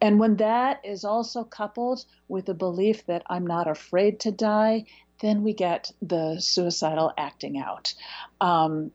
And 0.00 0.20
when 0.20 0.36
that 0.36 0.80
is 0.84 1.04
also 1.04 1.42
coupled 1.42 2.04
with 2.28 2.46
the 2.46 2.54
belief 2.54 3.04
that 3.06 3.24
I'm 3.28 3.48
not 3.48 3.66
afraid 3.66 4.20
to 4.20 4.30
die, 4.30 4.84
then 5.20 5.42
we 5.42 5.54
get 5.54 5.90
the 6.00 6.38
suicidal 6.38 7.12
acting 7.18 7.58
out, 7.58 7.94
um, 8.40 8.92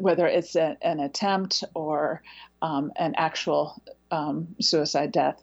whether 0.00 0.26
it's 0.26 0.56
a, 0.56 0.78
an 0.80 1.00
attempt 1.00 1.64
or 1.74 2.22
um, 2.62 2.92
an 2.96 3.12
actual 3.18 3.82
um, 4.10 4.56
suicide 4.58 5.12
death. 5.12 5.42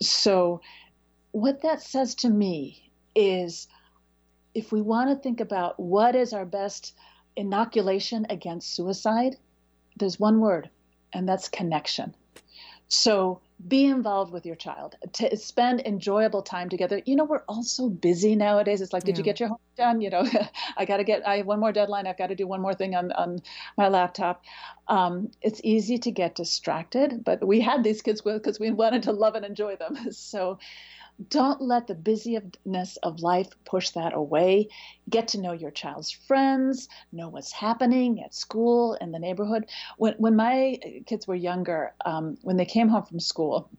So 0.00 0.60
what 1.32 1.62
that 1.62 1.82
says 1.82 2.14
to 2.16 2.28
me 2.28 2.90
is 3.14 3.68
if 4.54 4.72
we 4.72 4.82
want 4.82 5.10
to 5.10 5.16
think 5.16 5.40
about 5.40 5.78
what 5.78 6.14
is 6.14 6.32
our 6.32 6.44
best 6.44 6.94
inoculation 7.36 8.26
against 8.30 8.74
suicide, 8.74 9.36
there's 9.96 10.18
one 10.18 10.40
word, 10.40 10.70
and 11.12 11.28
that's 11.28 11.48
connection. 11.48 12.14
So 12.88 13.40
be 13.68 13.84
involved 13.84 14.32
with 14.32 14.46
your 14.46 14.56
child. 14.56 14.96
To 15.14 15.36
spend 15.36 15.82
enjoyable 15.82 16.42
time 16.42 16.68
together. 16.68 17.00
You 17.04 17.14
know 17.14 17.24
we're 17.24 17.42
all 17.46 17.62
so 17.62 17.88
busy 17.88 18.34
nowadays. 18.34 18.80
It's 18.80 18.92
like 18.92 19.04
did 19.04 19.16
yeah. 19.16 19.18
you 19.18 19.24
get 19.24 19.38
your 19.38 19.48
homework 19.50 19.76
done? 19.76 20.00
You 20.00 20.10
know 20.10 20.26
i 20.76 20.84
got 20.84 20.96
to 20.96 21.04
get 21.04 21.26
i 21.26 21.36
have 21.36 21.46
one 21.46 21.60
more 21.60 21.70
deadline. 21.70 22.06
I've 22.06 22.18
got 22.18 22.28
to 22.28 22.34
do 22.34 22.46
one 22.46 22.60
more 22.60 22.74
thing 22.74 22.94
on, 22.94 23.12
on 23.12 23.42
my 23.76 23.88
laptop. 23.88 24.42
Um, 24.88 25.30
it's 25.40 25.60
easy 25.62 25.98
to 25.98 26.10
get 26.10 26.34
distracted 26.34 27.22
but 27.22 27.46
we 27.46 27.60
had 27.60 27.84
these 27.84 28.02
kids 28.02 28.24
with 28.24 28.42
because 28.42 28.58
we 28.58 28.70
wanted 28.72 29.04
to 29.04 29.12
love 29.12 29.34
and 29.34 29.44
enjoy 29.44 29.76
them. 29.76 29.96
So 30.10 30.58
don't 31.28 31.60
let 31.60 31.86
the 31.86 31.94
busyness 31.94 32.96
of 33.02 33.20
life 33.20 33.48
push 33.64 33.90
that 33.90 34.14
away. 34.14 34.68
Get 35.08 35.28
to 35.28 35.40
know 35.40 35.52
your 35.52 35.70
child's 35.70 36.10
friends, 36.10 36.88
know 37.12 37.28
what's 37.28 37.52
happening 37.52 38.22
at 38.22 38.34
school, 38.34 38.94
in 39.00 39.12
the 39.12 39.18
neighborhood. 39.18 39.66
When, 39.98 40.14
when 40.14 40.36
my 40.36 40.78
kids 41.06 41.26
were 41.26 41.34
younger, 41.34 41.94
um, 42.04 42.38
when 42.42 42.56
they 42.56 42.64
came 42.64 42.88
home 42.88 43.04
from 43.04 43.20
school, 43.20 43.70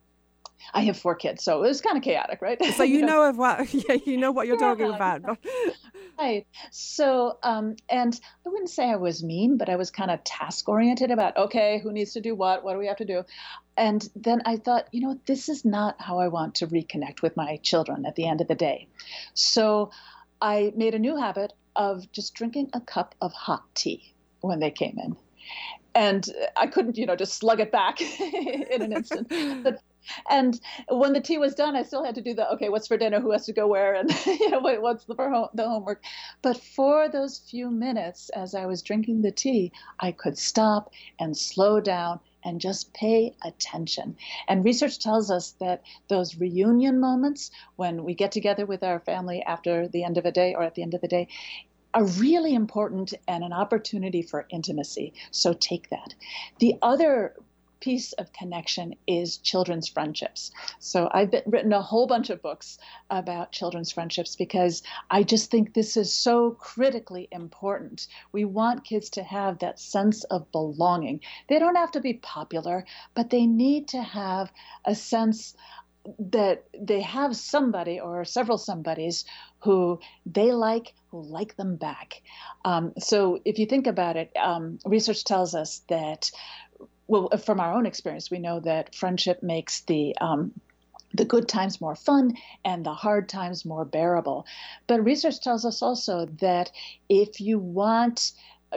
I 0.74 0.82
have 0.82 0.98
four 0.98 1.16
kids, 1.16 1.44
so 1.44 1.64
it 1.64 1.68
was 1.68 1.82
kind 1.82 1.98
of 1.98 2.04
chaotic, 2.04 2.42
right? 2.42 2.64
So 2.76 2.84
you, 2.84 3.02
know, 3.06 3.24
of 3.24 3.38
what, 3.38 3.74
yeah, 3.74 3.98
you 4.06 4.18
know 4.18 4.32
what 4.32 4.48
you're 4.48 4.60
yeah, 4.60 4.68
talking 4.68 4.94
about. 4.94 5.38
right. 6.20 6.46
So, 6.72 7.38
um, 7.44 7.76
and 7.90 8.20
I 8.46 8.50
wouldn't 8.50 8.70
say 8.70 8.90
I 8.90 8.96
was 8.96 9.24
mean, 9.24 9.58
but 9.58 9.70
I 9.70 9.76
was 9.76 9.92
kind 9.92 10.12
of 10.12 10.24
task 10.24 10.68
oriented 10.70 11.12
about, 11.12 11.38
okay, 11.38 11.80
who 11.80 11.92
needs 11.92 12.14
to 12.14 12.22
do 12.22 12.36
what? 12.36 12.64
What 12.64 12.74
do 12.74 12.80
we 12.80 12.88
have 12.88 12.98
to 12.98 13.06
do? 13.06 13.24
And 13.78 14.08
then 14.16 14.42
I 14.46 14.58
thought, 14.58 14.88
you 14.92 15.02
know, 15.02 15.20
this 15.26 15.50
is 15.50 15.66
not 15.66 16.00
how 16.00 16.20
I 16.20 16.28
want 16.28 16.56
to 16.56 16.68
reconnect 16.68 17.22
with 17.22 17.36
my 17.38 17.58
children 17.58 18.06
at 18.06 18.16
the 18.16 18.28
end 18.28 18.42
of 18.42 18.48
the 18.48 18.56
day. 18.56 18.88
So 19.34 19.92
I 20.42 20.74
made 20.76 20.94
a 20.94 21.00
new 21.00 21.16
habit 21.16 21.54
of 21.76 22.12
just 22.12 22.34
drinking 22.34 22.70
a 22.74 22.82
cup 22.82 23.16
of 23.22 23.32
hot 23.34 23.64
tea 23.76 24.14
when 24.42 24.60
they 24.60 24.72
came 24.72 25.00
in 25.00 25.16
and 25.94 26.28
I 26.56 26.68
couldn't, 26.68 26.98
you 26.98 27.06
know, 27.06 27.16
just 27.16 27.34
slug 27.34 27.60
it 27.60 27.72
back 27.72 28.02
in 28.02 28.82
an 28.82 28.94
instant. 28.94 29.28
but 29.64 29.82
and 30.30 30.60
when 30.90 31.14
the 31.14 31.22
tea 31.22 31.38
was 31.38 31.56
done, 31.56 31.76
I 31.76 31.84
still 31.84 32.04
had 32.04 32.16
to 32.16 32.22
do 32.22 32.34
the 32.34 32.52
okay, 32.54 32.70
what's 32.70 32.88
for 32.88 32.98
dinner? 32.98 33.20
Who 33.20 33.32
has 33.32 33.46
to 33.46 33.54
go 33.54 33.68
where? 33.68 33.94
And 33.94 34.10
you 34.26 34.50
know, 34.50 34.60
what's 34.60 35.06
the, 35.06 35.16
the 35.54 35.68
homework? 35.68 36.04
But 36.42 36.58
for 36.58 37.10
those 37.10 37.40
few 37.40 37.70
minutes, 37.70 38.30
as 38.30 38.56
I 38.56 38.66
was 38.66 38.82
drinking 38.82 39.22
the 39.22 39.32
tea, 39.32 39.72
I 40.00 40.12
could 40.12 40.38
stop 40.38 40.92
and 41.20 41.38
slow 41.38 41.80
down 41.80 42.20
and 42.44 42.60
just 42.60 42.94
pay 42.94 43.36
attention. 43.44 44.16
And 44.48 44.66
research 44.66 45.00
tells 45.00 45.30
us 45.30 45.52
that 45.60 45.84
those 46.08 46.38
reunion 46.38 47.00
moments 47.00 47.52
when 47.76 48.04
we 48.04 48.16
get 48.16 48.32
together 48.32 48.66
with 48.66 48.84
our 48.84 49.00
family 49.00 49.44
after 49.44 49.88
the 49.88 50.04
end 50.04 50.18
of 50.18 50.26
a 50.26 50.32
day 50.32 50.56
or 50.56 50.64
at 50.64 50.76
the 50.76 50.82
end 50.82 50.94
of 50.94 51.02
the 51.02 51.08
day 51.08 51.28
are 51.94 52.06
really 52.06 52.56
important 52.56 53.14
and 53.28 53.44
an 53.44 53.54
opportunity 53.54 54.22
for 54.22 54.48
intimacy. 54.50 55.14
So 55.32 55.54
take 55.54 55.90
that. 55.90 56.16
The 56.60 56.76
other 56.82 57.36
piece 57.82 58.14
of 58.14 58.32
connection 58.32 58.96
is 59.08 59.38
children's 59.38 59.88
friendships. 59.88 60.52
So 60.80 61.10
I've 61.12 61.32
been, 61.32 61.44
written 61.46 61.74
a 61.74 61.82
whole 61.82 62.08
bunch 62.08 62.30
of 62.30 62.42
books 62.42 62.78
about 63.10 63.52
children's 63.52 63.92
friendships 63.92 64.36
because 64.36 64.84
I 65.10 65.24
just 65.24 65.52
think 65.52 65.74
this 65.74 65.98
is 65.98 66.14
so 66.14 66.52
critically 66.52 67.28
important. 67.32 68.08
We 68.32 68.46
want 68.46 68.86
kids 68.86 69.10
to 69.12 69.24
have 69.24 69.60
that 69.60 69.80
sense 69.80 70.24
of 70.26 70.52
belonging. 70.52 71.20
They 71.50 71.60
don't 71.60 71.76
have 71.76 71.92
to 71.92 72.00
be 72.00 72.14
popular, 72.14 72.86
but 73.16 73.30
they 73.30 73.46
need 73.46 73.90
to 73.90 74.02
have 74.02 74.52
a 74.86 74.96
sense 74.96 75.56
that 76.18 76.66
they 76.78 77.02
have 77.02 77.36
somebody 77.36 78.00
or 78.00 78.26
several 78.26 78.58
somebodies 78.58 79.26
who 79.60 80.00
they 80.26 80.52
like 80.52 80.94
who 81.10 81.22
like 81.22 81.56
them 81.58 81.76
back. 81.76 82.22
Um, 82.66 82.94
so 82.98 83.40
if 83.46 83.60
you 83.60 83.66
think 83.66 83.86
about 83.86 84.16
it, 84.16 84.32
um, 84.36 84.80
research 84.86 85.24
tells 85.24 85.54
us 85.54 85.82
that 85.90 86.32
well, 87.12 87.28
from 87.44 87.60
our 87.60 87.74
own 87.74 87.86
experience, 87.86 88.32
we 88.32 88.40
know 88.40 88.62
that 88.62 88.96
friendship 88.96 89.44
makes 89.44 89.82
the 89.82 90.16
um, 90.22 90.54
the 91.14 91.26
good 91.26 91.46
times 91.50 91.82
more 91.82 91.94
fun 91.94 92.38
and 92.64 92.86
the 92.86 92.94
hard 92.94 93.28
times 93.28 93.66
more 93.66 93.84
bearable. 93.84 94.46
But 94.88 95.04
research 95.04 95.42
tells 95.42 95.66
us 95.66 95.82
also 95.82 96.28
that 96.40 96.72
if 97.10 97.42
you 97.42 97.60
want 97.60 98.32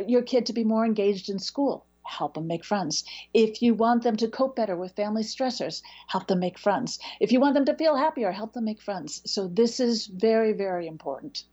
your 0.09 0.23
kid 0.23 0.47
to 0.47 0.53
be 0.53 0.65
more 0.65 0.85
engaged 0.85 1.31
in 1.31 1.39
school, 1.39 1.87
help 2.03 2.35
them 2.35 2.49
make 2.49 2.65
friends. 2.65 3.05
If 3.33 3.63
you 3.63 3.73
want 3.73 4.03
them 4.03 4.17
to 4.17 4.27
cope 4.27 4.57
better 4.57 4.77
with 4.77 4.97
family 4.97 5.23
stressors, 5.23 5.81
help 6.09 6.27
them 6.27 6.41
make 6.41 6.59
friends. 6.59 6.99
If 7.21 7.31
you 7.31 7.39
want 7.39 7.55
them 7.55 7.67
to 7.67 7.77
feel 7.77 7.95
happier, 7.95 8.33
help 8.33 8.53
them 8.53 8.65
make 8.65 8.83
friends. 8.83 9.23
So 9.27 9.47
this 9.47 9.79
is 9.79 10.07
very, 10.09 10.53
very 10.53 10.89
important. 10.89 11.45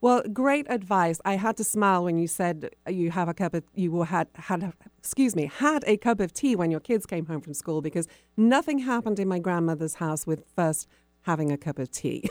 Well, 0.00 0.22
great 0.32 0.66
advice. 0.70 1.20
I 1.24 1.34
had 1.34 1.56
to 1.56 1.64
smile 1.64 2.04
when 2.04 2.18
you 2.18 2.28
said 2.28 2.70
you 2.88 3.10
have 3.10 3.28
a 3.28 3.34
cup 3.34 3.54
of 3.54 3.64
you 3.74 4.02
had 4.02 4.28
had 4.34 4.72
excuse 4.98 5.34
me 5.34 5.50
had 5.52 5.82
a 5.86 5.96
cup 5.96 6.20
of 6.20 6.32
tea 6.32 6.54
when 6.54 6.70
your 6.70 6.78
kids 6.80 7.06
came 7.06 7.26
home 7.26 7.40
from 7.40 7.54
school 7.54 7.82
because 7.82 8.06
nothing 8.36 8.78
happened 8.80 9.18
in 9.18 9.26
my 9.26 9.40
grandmother's 9.40 9.94
house 9.94 10.26
with 10.26 10.44
first 10.54 10.86
having 11.22 11.50
a 11.52 11.58
cup 11.58 11.78
of 11.78 11.90
tea. 11.90 12.28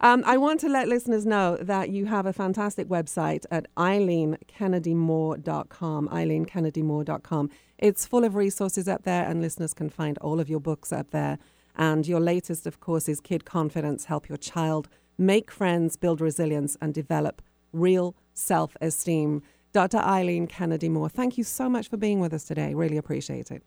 um, 0.00 0.22
I 0.26 0.36
want 0.36 0.58
to 0.60 0.68
let 0.68 0.86
listeners 0.88 1.24
know 1.26 1.56
that 1.60 1.90
you 1.90 2.06
have 2.06 2.26
a 2.26 2.32
fantastic 2.32 2.88
website 2.88 3.44
at 3.50 3.66
eileenkennedymoore.com. 3.76 6.08
eileenkennedymoore.com. 6.08 7.50
It's 7.78 8.06
full 8.06 8.24
of 8.24 8.34
resources 8.34 8.88
up 8.88 9.04
there, 9.04 9.24
and 9.24 9.40
listeners 9.40 9.72
can 9.74 9.90
find 9.90 10.18
all 10.18 10.40
of 10.40 10.48
your 10.48 10.58
books 10.60 10.92
up 10.92 11.12
there. 11.12 11.38
And 11.76 12.04
your 12.06 12.20
latest, 12.20 12.66
of 12.66 12.80
course, 12.80 13.08
is 13.08 13.20
Kid 13.20 13.44
Confidence 13.44 14.06
Help 14.06 14.28
Your 14.28 14.38
Child 14.38 14.88
make 15.20 15.50
friends, 15.50 15.96
build 15.96 16.20
resilience, 16.20 16.76
and 16.80 16.94
develop 16.94 17.42
real 17.72 18.16
self 18.34 18.76
esteem. 18.80 19.42
Dr. 19.72 19.98
Eileen 19.98 20.48
Kennedy 20.48 20.88
Moore, 20.88 21.08
thank 21.08 21.38
you 21.38 21.44
so 21.44 21.68
much 21.68 21.88
for 21.88 21.96
being 21.96 22.18
with 22.18 22.34
us 22.34 22.44
today. 22.44 22.74
Really 22.74 22.96
appreciate 22.96 23.52
it. 23.52 23.62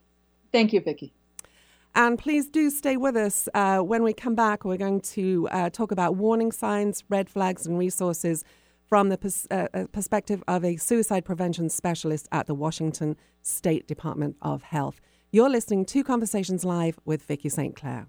Thank 0.51 0.73
you, 0.73 0.81
Vicki. 0.81 1.13
And 1.95 2.17
please 2.17 2.49
do 2.49 2.69
stay 2.69 2.97
with 2.97 3.15
us. 3.15 3.47
Uh, 3.53 3.79
when 3.79 4.03
we 4.03 4.13
come 4.13 4.35
back, 4.35 4.65
we're 4.65 4.77
going 4.77 4.99
to 5.01 5.47
uh, 5.51 5.69
talk 5.69 5.91
about 5.91 6.15
warning 6.15 6.51
signs, 6.51 7.03
red 7.07 7.29
flags, 7.29 7.67
and 7.67 7.77
resources 7.77 8.43
from 8.85 9.09
the 9.09 9.17
pers- 9.17 9.47
uh, 9.49 9.67
uh 9.73 9.85
perspective 9.91 10.43
of 10.47 10.65
a 10.65 10.75
suicide 10.75 11.23
prevention 11.23 11.69
specialist 11.69 12.27
at 12.31 12.47
the 12.47 12.55
Washington 12.55 13.15
State 13.43 13.87
Department 13.87 14.35
of 14.41 14.63
Health. 14.63 14.99
You're 15.31 15.49
listening 15.49 15.85
to 15.85 16.03
Conversations 16.03 16.65
Live 16.65 16.99
with 17.05 17.23
Vicki 17.23 17.49
St. 17.49 17.75
Clair. 17.75 18.07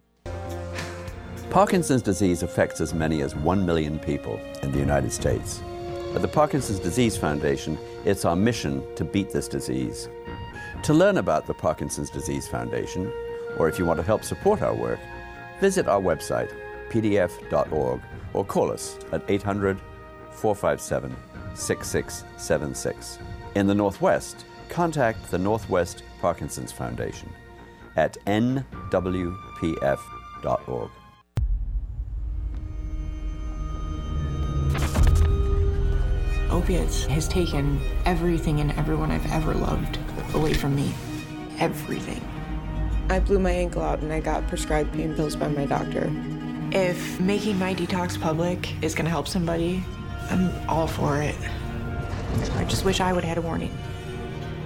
Parkinson's 1.50 2.02
disease 2.02 2.42
affects 2.42 2.80
as 2.80 2.92
many 2.92 3.20
as 3.22 3.36
1 3.36 3.64
million 3.64 3.98
people 3.98 4.40
in 4.62 4.72
the 4.72 4.78
United 4.78 5.12
States. 5.12 5.62
At 6.14 6.22
the 6.22 6.28
Parkinson's 6.28 6.80
Disease 6.80 7.16
Foundation, 7.16 7.78
it's 8.04 8.24
our 8.24 8.34
mission 8.34 8.82
to 8.96 9.04
beat 9.04 9.30
this 9.30 9.46
disease. 9.48 10.08
To 10.82 10.94
learn 10.94 11.18
about 11.18 11.46
the 11.46 11.54
Parkinson's 11.54 12.10
Disease 12.10 12.48
Foundation, 12.48 13.12
or 13.56 13.68
if 13.68 13.78
you 13.78 13.84
want 13.84 13.98
to 13.98 14.06
help 14.06 14.24
support 14.24 14.62
our 14.62 14.74
work, 14.74 14.98
visit 15.60 15.86
our 15.86 16.00
website, 16.00 16.52
pdf.org, 16.90 18.00
or 18.32 18.44
call 18.44 18.72
us 18.72 18.98
at 19.12 19.22
800 19.28 19.80
457 20.32 21.16
6676. 21.54 23.18
In 23.54 23.66
the 23.66 23.74
Northwest, 23.74 24.44
contact 24.68 25.30
the 25.30 25.38
Northwest 25.38 26.02
Parkinson's 26.20 26.72
Foundation 26.72 27.30
at 27.96 28.16
nwpf.org. 28.26 28.50
opiates 36.54 37.04
has 37.06 37.26
taken 37.26 37.80
everything 38.06 38.60
and 38.60 38.70
everyone 38.72 39.10
I've 39.10 39.30
ever 39.32 39.54
loved 39.54 39.98
away 40.34 40.54
from 40.54 40.76
me. 40.76 40.94
Everything. 41.58 42.22
I 43.10 43.18
blew 43.18 43.38
my 43.38 43.50
ankle 43.50 43.82
out 43.82 44.00
and 44.00 44.12
I 44.12 44.20
got 44.20 44.46
prescribed 44.46 44.92
pain 44.92 45.14
pills 45.14 45.34
by 45.34 45.48
my 45.48 45.66
doctor. 45.66 46.10
If 46.70 47.20
making 47.20 47.58
my 47.58 47.74
detox 47.74 48.20
public 48.20 48.72
is 48.82 48.94
going 48.94 49.04
to 49.04 49.10
help 49.10 49.26
somebody, 49.26 49.84
I'm 50.30 50.50
all 50.68 50.86
for 50.86 51.20
it. 51.20 51.36
I 52.54 52.64
just 52.64 52.84
wish 52.84 53.00
I 53.00 53.12
would 53.12 53.24
have 53.24 53.36
had 53.36 53.38
a 53.38 53.46
warning. 53.46 53.76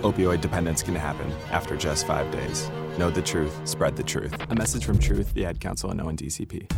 Opioid 0.02 0.40
dependence 0.40 0.82
can 0.82 0.94
happen 0.94 1.32
after 1.50 1.76
just 1.76 2.06
five 2.06 2.30
days. 2.30 2.70
Know 2.98 3.10
the 3.10 3.22
truth, 3.22 3.66
spread 3.66 3.96
the 3.96 4.02
truth. 4.02 4.34
A 4.50 4.54
message 4.54 4.84
from 4.84 4.98
Truth, 4.98 5.34
the 5.34 5.44
Ad 5.44 5.58
Council, 5.60 5.90
and 5.90 6.00
ONDCP. 6.00 6.70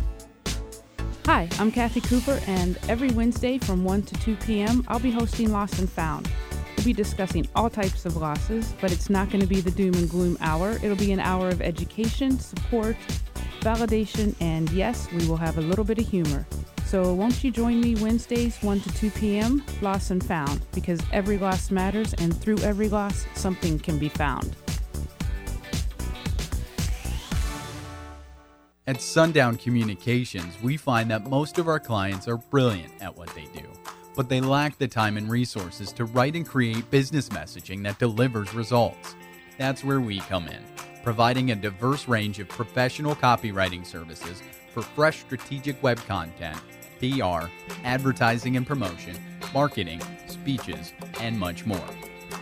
Hi, 1.33 1.47
I'm 1.59 1.71
Kathy 1.71 2.01
Cooper, 2.01 2.41
and 2.45 2.77
every 2.89 3.09
Wednesday 3.11 3.57
from 3.57 3.85
1 3.85 4.01
to 4.01 4.15
2 4.15 4.35
p.m., 4.35 4.83
I'll 4.89 4.99
be 4.99 5.11
hosting 5.11 5.49
Lost 5.49 5.79
and 5.79 5.89
Found. 5.91 6.29
We'll 6.75 6.87
be 6.87 6.91
discussing 6.91 7.47
all 7.55 7.69
types 7.69 8.05
of 8.05 8.17
losses, 8.17 8.73
but 8.81 8.91
it's 8.91 9.09
not 9.09 9.29
going 9.29 9.39
to 9.39 9.47
be 9.47 9.61
the 9.61 9.71
doom 9.71 9.93
and 9.93 10.09
gloom 10.09 10.37
hour. 10.41 10.71
It'll 10.83 10.97
be 10.97 11.13
an 11.13 11.21
hour 11.21 11.47
of 11.47 11.61
education, 11.61 12.37
support, 12.37 12.97
validation, 13.61 14.35
and 14.41 14.69
yes, 14.71 15.09
we 15.13 15.25
will 15.25 15.37
have 15.37 15.57
a 15.57 15.61
little 15.61 15.85
bit 15.85 15.99
of 15.99 16.05
humor. 16.09 16.45
So 16.83 17.13
won't 17.13 17.41
you 17.45 17.49
join 17.49 17.79
me 17.79 17.95
Wednesdays, 17.95 18.57
1 18.61 18.81
to 18.81 18.93
2 18.95 19.11
p.m., 19.11 19.63
Lost 19.81 20.11
and 20.11 20.21
Found, 20.25 20.59
because 20.73 20.99
every 21.13 21.37
loss 21.37 21.71
matters, 21.71 22.13
and 22.15 22.35
through 22.35 22.57
every 22.57 22.89
loss, 22.89 23.25
something 23.35 23.79
can 23.79 23.97
be 23.97 24.09
found. 24.09 24.57
At 28.91 29.01
Sundown 29.01 29.55
Communications, 29.55 30.61
we 30.61 30.75
find 30.75 31.09
that 31.11 31.29
most 31.29 31.57
of 31.57 31.69
our 31.69 31.79
clients 31.79 32.27
are 32.27 32.35
brilliant 32.35 32.91
at 32.99 33.15
what 33.15 33.33
they 33.33 33.45
do, 33.57 33.63
but 34.17 34.27
they 34.27 34.41
lack 34.41 34.77
the 34.77 34.85
time 34.85 35.15
and 35.15 35.29
resources 35.29 35.93
to 35.93 36.03
write 36.03 36.35
and 36.35 36.45
create 36.45 36.91
business 36.91 37.29
messaging 37.29 37.83
that 37.83 37.99
delivers 37.99 38.53
results. 38.53 39.15
That's 39.57 39.85
where 39.85 40.01
we 40.01 40.19
come 40.19 40.49
in, 40.49 40.61
providing 41.05 41.51
a 41.51 41.55
diverse 41.55 42.09
range 42.09 42.39
of 42.39 42.49
professional 42.49 43.15
copywriting 43.15 43.85
services 43.85 44.43
for 44.73 44.81
fresh 44.81 45.21
strategic 45.21 45.81
web 45.81 45.97
content, 45.99 46.59
PR, 46.99 47.47
advertising 47.85 48.57
and 48.57 48.67
promotion, 48.67 49.17
marketing, 49.53 50.01
speeches, 50.27 50.91
and 51.21 51.39
much 51.39 51.65
more. 51.65 51.79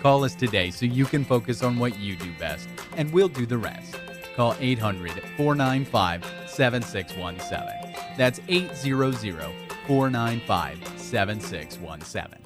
Call 0.02 0.24
us 0.24 0.34
today 0.34 0.72
so 0.72 0.88
you 0.88 1.06
can 1.06 1.24
focus 1.24 1.62
on 1.62 1.78
what 1.78 2.00
you 2.00 2.16
do 2.16 2.34
best, 2.40 2.68
and 2.98 3.14
we'll 3.14 3.30
do 3.30 3.46
the 3.46 3.60
rest. 3.60 3.98
Call 4.40 4.56
800 4.62 5.12
495 5.36 6.24
7617. 6.48 7.94
That's 8.16 8.40
800 8.48 9.52
495 9.86 10.88
7617. 10.98 12.46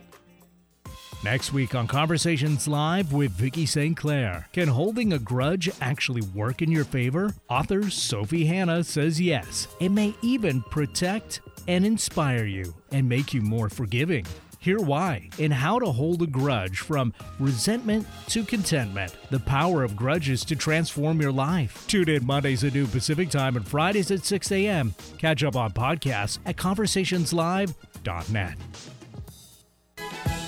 Next 1.23 1.53
week 1.53 1.75
on 1.75 1.85
Conversations 1.85 2.67
Live 2.67 3.13
with 3.13 3.31
Vicki 3.33 3.67
St. 3.67 3.95
Clair. 3.95 4.47
Can 4.53 4.69
holding 4.69 5.13
a 5.13 5.19
grudge 5.19 5.69
actually 5.81 6.23
work 6.33 6.63
in 6.63 6.71
your 6.71 6.83
favor? 6.83 7.31
Author 7.47 7.91
Sophie 7.91 8.45
Hannah 8.47 8.83
says 8.83 9.21
yes. 9.21 9.67
It 9.79 9.89
may 9.89 10.15
even 10.23 10.63
protect 10.63 11.41
and 11.67 11.85
inspire 11.85 12.45
you 12.45 12.73
and 12.91 13.07
make 13.07 13.35
you 13.35 13.43
more 13.43 13.69
forgiving. 13.69 14.25
Hear 14.63 14.79
why 14.79 15.29
and 15.39 15.53
how 15.53 15.79
to 15.79 15.87
hold 15.87 16.21
a 16.21 16.27
grudge 16.27 16.79
from 16.79 17.13
resentment 17.37 18.07
to 18.27 18.45
contentment. 18.45 19.13
The 19.29 19.41
power 19.41 19.83
of 19.83 19.97
grudges 19.97 20.45
to 20.45 20.55
transform 20.55 21.19
your 21.19 21.33
life. 21.33 21.85
Tune 21.87 22.07
in 22.07 22.25
Mondays 22.25 22.63
at 22.63 22.73
noon 22.73 22.87
Pacific 22.87 23.29
Time 23.29 23.57
and 23.57 23.67
Fridays 23.67 24.09
at 24.09 24.23
6 24.23 24.53
a.m. 24.53 24.95
Catch 25.17 25.43
up 25.43 25.57
on 25.57 25.73
podcasts 25.73 26.39
at 26.45 26.55
conversationslive.net. 26.55 28.57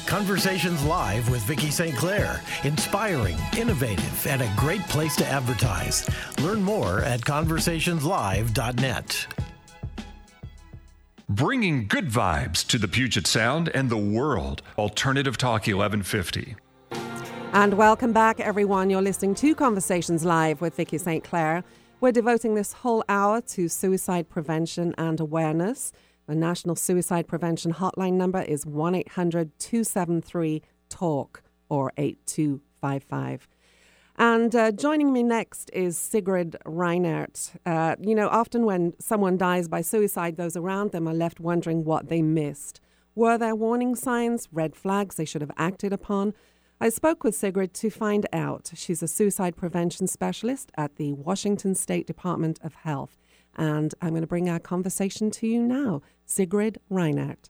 Conversations 0.06 0.86
Live 0.86 1.30
with 1.30 1.44
Vicki 1.44 1.70
St. 1.70 1.98
Clair. 1.98 2.42
Inspiring, 2.64 3.36
innovative, 3.58 4.28
and 4.28 4.42
a 4.42 4.50
great 4.56 4.88
place 4.88 5.18
to 5.18 5.28
advertise. 5.28 6.10
Learn 6.42 6.64
more 6.64 7.02
at 7.02 7.20
conversationslive.net. 7.20 9.28
Bringing 11.30 11.88
good 11.88 12.10
vibes 12.10 12.64
to 12.68 12.78
the 12.78 12.88
Puget 12.88 13.26
Sound 13.26 13.70
and 13.70 13.90
the 13.90 13.98
world. 13.98 14.62
Alternative 14.78 15.36
Talk 15.36 15.62
1150. 15.66 16.56
And 17.52 17.74
welcome 17.74 18.14
back, 18.14 18.40
everyone. 18.40 18.92
You're 18.92 19.02
listening 19.02 19.34
to 19.36 19.56
Conversations 19.56 20.24
Live 20.24 20.62
with 20.62 20.76
Vicki 20.76 21.00
St. 21.00 21.24
Clair. 21.24 21.64
We're 22.00 22.12
devoting 22.12 22.54
this 22.54 22.74
whole 22.74 23.04
hour 23.10 23.42
to 23.42 23.68
suicide 23.68 24.30
prevention 24.30 24.94
and 25.00 25.20
awareness. 25.20 25.92
The 26.28 26.36
National 26.36 26.76
Suicide 26.76 27.28
Prevention 27.28 27.74
Hotline 27.74 28.14
number 28.14 28.44
is 28.44 28.68
1 28.68 28.94
800 28.94 29.58
273 29.58 30.62
TALK 30.90 31.42
or 31.70 31.92
8255. 31.98 33.48
And 34.18 34.56
uh, 34.56 34.72
joining 34.72 35.12
me 35.12 35.24
next 35.24 35.70
is 35.74 35.98
Sigrid 35.98 36.56
Reinert. 36.66 37.52
Uh, 37.66 37.98
you 38.00 38.16
know, 38.16 38.30
often 38.30 38.66
when 38.66 38.94
someone 38.98 39.38
dies 39.38 39.68
by 39.68 39.82
suicide, 39.82 40.38
those 40.38 40.56
around 40.56 40.92
them 40.92 41.08
are 41.08 41.14
left 41.14 41.42
wondering 41.42 41.84
what 41.84 42.08
they 42.08 42.22
missed. 42.22 42.80
Were 43.14 43.38
there 43.38 43.56
warning 43.56 43.94
signs, 43.96 44.48
red 44.54 44.76
flags 44.76 45.16
they 45.16 45.26
should 45.26 45.42
have 45.42 45.52
acted 45.58 45.92
upon? 45.92 46.34
I 46.80 46.90
spoke 46.90 47.24
with 47.24 47.36
Sigrid 47.36 47.74
to 47.76 47.90
find 47.90 48.26
out. 48.32 48.72
She's 48.76 49.04
a 49.04 49.08
suicide 49.08 49.58
prevention 49.58 50.08
specialist 50.08 50.72
at 50.78 50.96
the 50.96 51.12
Washington 51.14 51.76
State 51.76 52.08
Department 52.08 52.60
of 52.64 52.74
Health. 52.74 53.18
And 53.58 53.94
I'm 54.02 54.10
going 54.10 54.22
to 54.22 54.28
bring 54.28 54.50
our 54.50 54.60
conversation 54.60 55.30
to 55.32 55.48
you 55.48 55.62
now. 55.62 56.02
Sigrid 56.26 56.80
Reinert. 56.90 57.50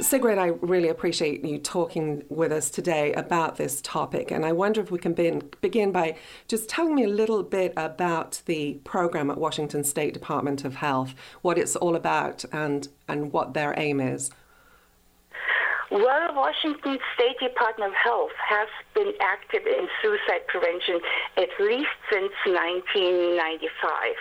Sigrid, 0.00 0.38
I 0.38 0.46
really 0.46 0.88
appreciate 0.88 1.44
you 1.44 1.58
talking 1.58 2.24
with 2.28 2.50
us 2.50 2.70
today 2.70 3.12
about 3.12 3.56
this 3.56 3.80
topic. 3.82 4.30
And 4.30 4.44
I 4.44 4.52
wonder 4.52 4.80
if 4.80 4.90
we 4.90 4.98
can 4.98 5.12
be, 5.12 5.40
begin 5.60 5.92
by 5.92 6.16
just 6.48 6.68
telling 6.68 6.94
me 6.94 7.04
a 7.04 7.08
little 7.08 7.42
bit 7.42 7.72
about 7.76 8.42
the 8.46 8.74
program 8.84 9.30
at 9.30 9.38
Washington 9.38 9.84
State 9.84 10.14
Department 10.14 10.64
of 10.64 10.76
Health, 10.76 11.14
what 11.42 11.58
it's 11.58 11.76
all 11.76 11.94
about, 11.94 12.44
and, 12.52 12.88
and 13.06 13.32
what 13.32 13.54
their 13.54 13.74
aim 13.78 14.00
is. 14.00 14.30
Well, 15.92 16.34
Washington 16.34 16.98
State 17.14 17.38
Department 17.38 17.90
of 17.90 17.96
Health 18.02 18.32
has 18.48 18.68
been 18.94 19.12
active 19.20 19.66
in 19.66 19.86
suicide 20.00 20.46
prevention 20.48 21.00
at 21.36 21.50
least 21.60 21.92
since 22.10 22.32
1995. 22.46 24.16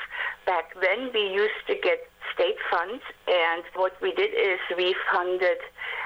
Back 0.46 0.74
then, 0.82 1.12
we 1.14 1.34
used 1.34 1.64
to 1.68 1.76
get 1.76 2.11
state 2.34 2.58
funds, 2.70 3.04
and 3.28 3.63
what 3.76 3.94
we 4.02 4.12
did 4.13 4.32
is 4.34 4.60
we 4.78 4.96
funded 5.12 5.58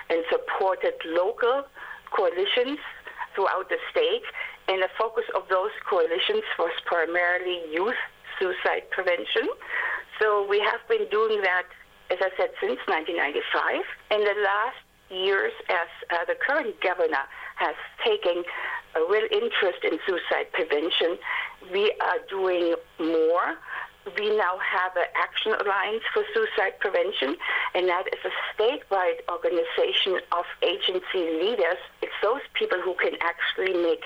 and 0.09 0.23
supported 0.29 0.93
local 1.05 1.63
coalitions 2.15 2.79
throughout 3.33 3.69
the 3.69 3.77
state, 3.91 4.23
and 4.67 4.81
the 4.81 4.89
focus 4.97 5.25
of 5.35 5.43
those 5.49 5.71
coalitions 5.89 6.43
was 6.57 6.71
primarily 6.85 7.61
youth 7.71 7.99
suicide 8.39 8.89
prevention. 8.91 9.47
So 10.19 10.47
we 10.47 10.59
have 10.59 10.81
been 10.87 11.07
doing 11.11 11.41
that, 11.41 11.67
as 12.09 12.17
I 12.21 12.29
said, 12.37 12.51
since 12.61 12.79
1995. 12.87 13.83
In 14.11 14.23
the 14.23 14.35
last 14.41 14.79
years, 15.09 15.53
as 15.69 15.89
uh, 16.09 16.25
the 16.25 16.35
current 16.35 16.79
governor 16.81 17.25
has 17.55 17.75
taken 18.03 18.43
a 18.95 19.01
real 19.11 19.27
interest 19.31 19.83
in 19.83 19.99
suicide 20.07 20.51
prevention, 20.53 21.17
we 21.71 21.93
are 22.01 22.19
doing 22.29 22.75
more 22.99 23.57
we 24.17 24.37
now 24.37 24.57
have 24.61 24.95
an 24.95 25.09
action 25.15 25.53
alliance 25.53 26.03
for 26.13 26.23
suicide 26.33 26.77
prevention, 26.79 27.35
and 27.73 27.89
that 27.89 28.05
is 28.13 28.21
a 28.23 28.33
statewide 28.53 29.25
organization 29.29 30.21
of 30.31 30.45
agency 30.61 31.41
leaders. 31.41 31.81
It's 32.01 32.13
those 32.21 32.41
people 32.53 32.79
who 32.81 32.93
can 32.95 33.13
actually 33.21 33.73
make 33.81 34.03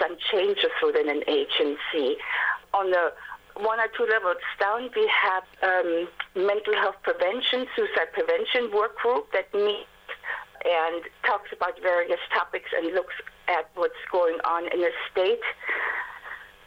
some 0.00 0.16
changes 0.30 0.70
within 0.82 1.08
an 1.08 1.22
agency. 1.28 2.18
On 2.74 2.90
the 2.90 3.12
one 3.56 3.80
or 3.80 3.88
two 3.96 4.06
levels 4.06 4.42
down, 4.60 4.90
we 4.94 5.10
have 5.10 5.44
um, 5.62 6.08
mental 6.34 6.74
health 6.74 6.96
prevention, 7.02 7.66
suicide 7.74 8.12
prevention 8.12 8.70
work 8.74 8.96
group 8.98 9.30
that 9.32 9.52
meets 9.54 9.86
and 10.64 11.02
talks 11.24 11.50
about 11.52 11.80
various 11.82 12.20
topics 12.34 12.70
and 12.76 12.94
looks 12.94 13.14
at 13.46 13.70
what's 13.74 14.02
going 14.10 14.38
on 14.44 14.64
in 14.72 14.80
the 14.80 14.90
state. 15.10 15.40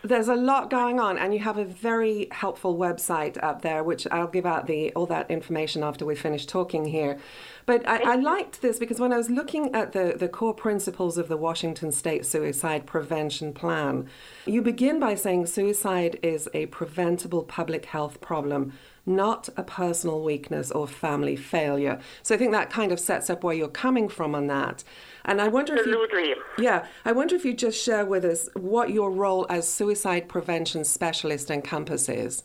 There's 0.03 0.29
a 0.29 0.35
lot 0.35 0.71
going 0.71 0.99
on, 0.99 1.19
and 1.19 1.31
you 1.31 1.39
have 1.41 1.59
a 1.59 1.65
very 1.65 2.27
helpful 2.31 2.75
website 2.75 3.41
up 3.43 3.61
there, 3.61 3.83
which 3.83 4.07
I'll 4.09 4.27
give 4.27 4.47
out 4.47 4.65
the 4.65 4.91
all 4.93 5.05
that 5.07 5.29
information 5.29 5.83
after 5.83 6.05
we 6.05 6.15
finish 6.15 6.47
talking 6.47 6.85
here. 6.85 7.19
But 7.67 7.87
I, 7.87 8.13
I, 8.13 8.15
liked 8.15 8.63
this 8.63 8.79
because 8.79 8.99
when 8.99 9.13
I 9.13 9.17
was 9.17 9.29
looking 9.29 9.75
at 9.75 9.91
the, 9.91 10.15
the 10.17 10.27
core 10.27 10.55
principles 10.55 11.19
of 11.19 11.27
the 11.27 11.37
Washington 11.37 11.91
State 11.91 12.25
Suicide 12.25 12.87
Prevention 12.87 13.53
Plan, 13.53 14.07
you 14.47 14.63
begin 14.63 14.99
by 14.99 15.13
saying 15.13 15.45
suicide 15.45 16.17
is 16.23 16.49
a 16.55 16.65
preventable 16.67 17.43
public 17.43 17.85
health 17.85 18.19
problem 18.21 18.73
not 19.15 19.49
a 19.57 19.63
personal 19.63 20.21
weakness 20.21 20.71
or 20.71 20.87
family 20.87 21.35
failure. 21.35 21.99
So 22.23 22.35
I 22.35 22.37
think 22.37 22.51
that 22.51 22.69
kind 22.69 22.91
of 22.91 22.99
sets 22.99 23.29
up 23.29 23.43
where 23.43 23.53
you're 23.53 23.67
coming 23.67 24.09
from 24.09 24.35
on 24.35 24.47
that. 24.47 24.83
And 25.25 25.41
I 25.41 25.47
wonder 25.47 25.77
Absolutely. 25.77 26.31
if 26.31 26.37
you, 26.57 26.63
yeah, 26.63 26.85
I 27.05 27.11
wonder 27.11 27.35
if 27.35 27.45
you 27.45 27.53
just 27.53 27.81
share 27.81 28.05
with 28.05 28.25
us 28.25 28.49
what 28.55 28.89
your 28.89 29.11
role 29.11 29.45
as 29.49 29.67
suicide 29.67 30.27
prevention 30.27 30.83
specialist 30.83 31.51
encompasses. 31.51 32.43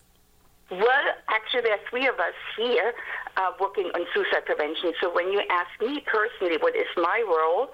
Well, 0.70 0.83
actually, 1.29 1.62
there 1.62 1.74
are 1.74 1.88
three 1.88 2.07
of 2.07 2.16
us 2.16 2.35
here 2.57 2.92
uh, 3.37 3.53
working 3.61 3.90
on 3.94 4.07
suicide 4.14 4.44
prevention. 4.46 4.92
So 5.01 5.12
when 5.12 5.33
you 5.33 5.40
ask 5.51 5.70
me 5.81 6.03
personally 6.07 6.59
what 6.61 6.75
is 6.75 6.88
my 6.96 7.22
role, 7.27 7.68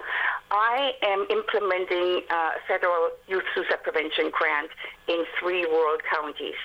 I 0.51 0.91
am 1.01 1.25
implementing 1.29 2.23
uh, 2.29 2.59
a 2.59 2.61
federal 2.67 3.09
youth 3.27 3.43
suicide 3.55 3.83
prevention 3.83 4.29
grant 4.31 4.69
in 5.07 5.25
three 5.39 5.63
rural 5.65 5.97
counties. 6.09 6.59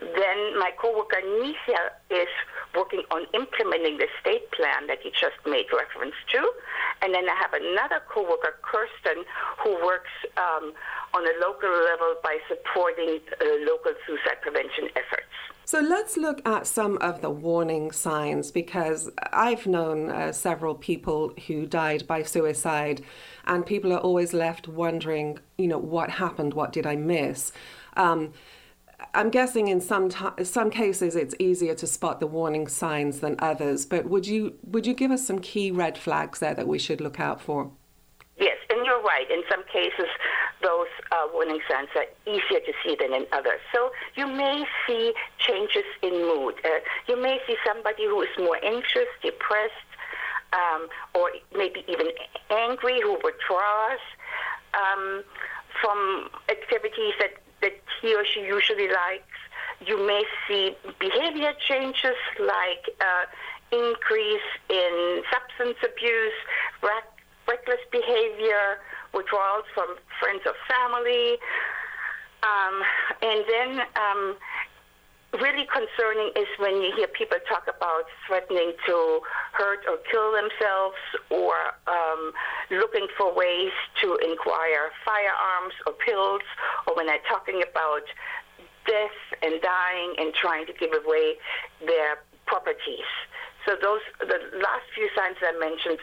Then 0.00 0.58
my 0.58 0.70
coworker 0.76 1.20
Nisha 1.22 1.92
is 2.10 2.28
working 2.74 3.02
on 3.10 3.26
implementing 3.34 3.98
the 3.98 4.08
state 4.20 4.50
plan 4.52 4.86
that 4.88 5.04
you 5.04 5.10
just 5.12 5.36
made 5.46 5.66
reference 5.72 6.14
to. 6.32 6.40
And 7.02 7.14
then 7.14 7.28
I 7.28 7.34
have 7.36 7.54
another 7.54 8.02
coworker, 8.08 8.56
Kirsten, 8.62 9.24
who 9.62 9.74
works 9.84 10.12
um, 10.36 10.72
on 11.14 11.22
a 11.24 11.34
local 11.40 11.70
level 11.70 12.16
by 12.22 12.38
supporting 12.48 13.20
uh, 13.40 13.44
local 13.64 13.92
suicide 14.06 14.40
prevention 14.42 14.88
efforts. 14.96 15.32
So 15.68 15.80
let's 15.80 16.16
look 16.16 16.40
at 16.48 16.66
some 16.66 16.96
of 17.02 17.20
the 17.20 17.28
warning 17.28 17.90
signs 17.90 18.50
because 18.50 19.10
I've 19.34 19.66
known 19.66 20.08
uh, 20.08 20.32
several 20.32 20.74
people 20.74 21.34
who 21.46 21.66
died 21.66 22.06
by 22.06 22.22
suicide, 22.22 23.04
and 23.46 23.66
people 23.66 23.92
are 23.92 23.98
always 23.98 24.32
left 24.32 24.66
wondering, 24.66 25.40
you 25.58 25.68
know, 25.68 25.76
what 25.76 26.08
happened? 26.08 26.54
What 26.54 26.72
did 26.72 26.86
I 26.86 26.96
miss? 26.96 27.52
Um, 27.98 28.32
I'm 29.12 29.28
guessing 29.28 29.68
in 29.68 29.82
some 29.82 30.08
t- 30.08 30.42
some 30.42 30.70
cases 30.70 31.14
it's 31.14 31.34
easier 31.38 31.74
to 31.74 31.86
spot 31.86 32.18
the 32.18 32.26
warning 32.26 32.66
signs 32.66 33.20
than 33.20 33.36
others. 33.38 33.84
But 33.84 34.06
would 34.06 34.26
you 34.26 34.54
would 34.64 34.86
you 34.86 34.94
give 34.94 35.10
us 35.10 35.26
some 35.26 35.38
key 35.38 35.70
red 35.70 35.98
flags 35.98 36.38
there 36.38 36.54
that 36.54 36.66
we 36.66 36.78
should 36.78 37.02
look 37.02 37.20
out 37.20 37.42
for? 37.42 37.70
Yes, 38.38 38.56
and 38.70 38.86
you're 38.86 39.02
right. 39.02 39.30
In 39.30 39.42
some 39.50 39.64
cases, 39.64 40.08
those 40.62 40.88
uh, 41.12 41.26
warning 41.32 41.60
signs 41.70 41.88
are 41.94 42.06
easier 42.26 42.60
to 42.60 42.72
see 42.82 42.96
than 42.98 43.12
in 43.14 43.26
others. 43.32 43.60
So 43.72 43.90
you 44.16 44.26
may 44.26 44.64
see 44.86 45.12
changes 45.38 45.84
in 46.02 46.12
mood. 46.12 46.54
Uh, 46.64 46.80
you 47.06 47.20
may 47.20 47.40
see 47.46 47.56
somebody 47.66 48.04
who 48.04 48.20
is 48.22 48.28
more 48.38 48.58
anxious, 48.64 49.08
depressed, 49.22 49.72
um, 50.52 50.88
or 51.14 51.30
maybe 51.56 51.84
even 51.88 52.08
angry, 52.50 53.00
who 53.00 53.12
withdraws 53.22 54.00
um, 54.74 55.22
from 55.80 56.30
activities 56.48 57.14
that, 57.20 57.34
that 57.60 57.72
he 58.00 58.14
or 58.14 58.24
she 58.24 58.40
usually 58.40 58.88
likes. 58.88 59.38
You 59.86 60.04
may 60.06 60.24
see 60.46 60.76
behavior 60.98 61.52
changes 61.66 62.18
like 62.40 62.84
uh, 63.00 63.26
increase 63.70 64.48
in 64.68 65.22
substance 65.30 65.78
abuse, 65.84 66.32
reckless 67.48 67.80
behavior, 67.90 68.78
withdrawals 69.14 69.64
from 69.74 69.96
friends 70.20 70.42
or 70.46 70.54
family. 70.68 71.38
Um, 72.44 72.82
and 73.22 73.44
then 73.48 73.70
um, 73.96 74.36
really 75.40 75.66
concerning 75.66 76.32
is 76.36 76.46
when 76.58 76.80
you 76.82 76.92
hear 76.96 77.08
people 77.08 77.38
talk 77.48 77.64
about 77.68 78.04
threatening 78.26 78.72
to 78.86 79.20
hurt 79.52 79.80
or 79.88 79.98
kill 80.10 80.32
themselves 80.32 80.96
or 81.30 81.54
um, 81.86 82.32
looking 82.70 83.06
for 83.16 83.34
ways 83.34 83.72
to 84.00 84.14
acquire 84.14 84.90
firearms 85.04 85.74
or 85.86 85.92
pills 85.94 86.42
or 86.86 86.94
when 86.96 87.06
they're 87.06 87.26
talking 87.28 87.62
about 87.62 88.04
death 88.86 89.18
and 89.42 89.60
dying 89.60 90.14
and 90.18 90.32
trying 90.34 90.64
to 90.66 90.72
give 90.72 90.90
away 91.04 91.34
their 91.84 92.18
properties. 92.46 93.08
So 93.68 93.76
those 93.82 94.00
the 94.20 94.58
last 94.58 94.84
few 94.94 95.10
signs 95.14 95.36
I 95.42 95.52
mentioned 95.58 95.98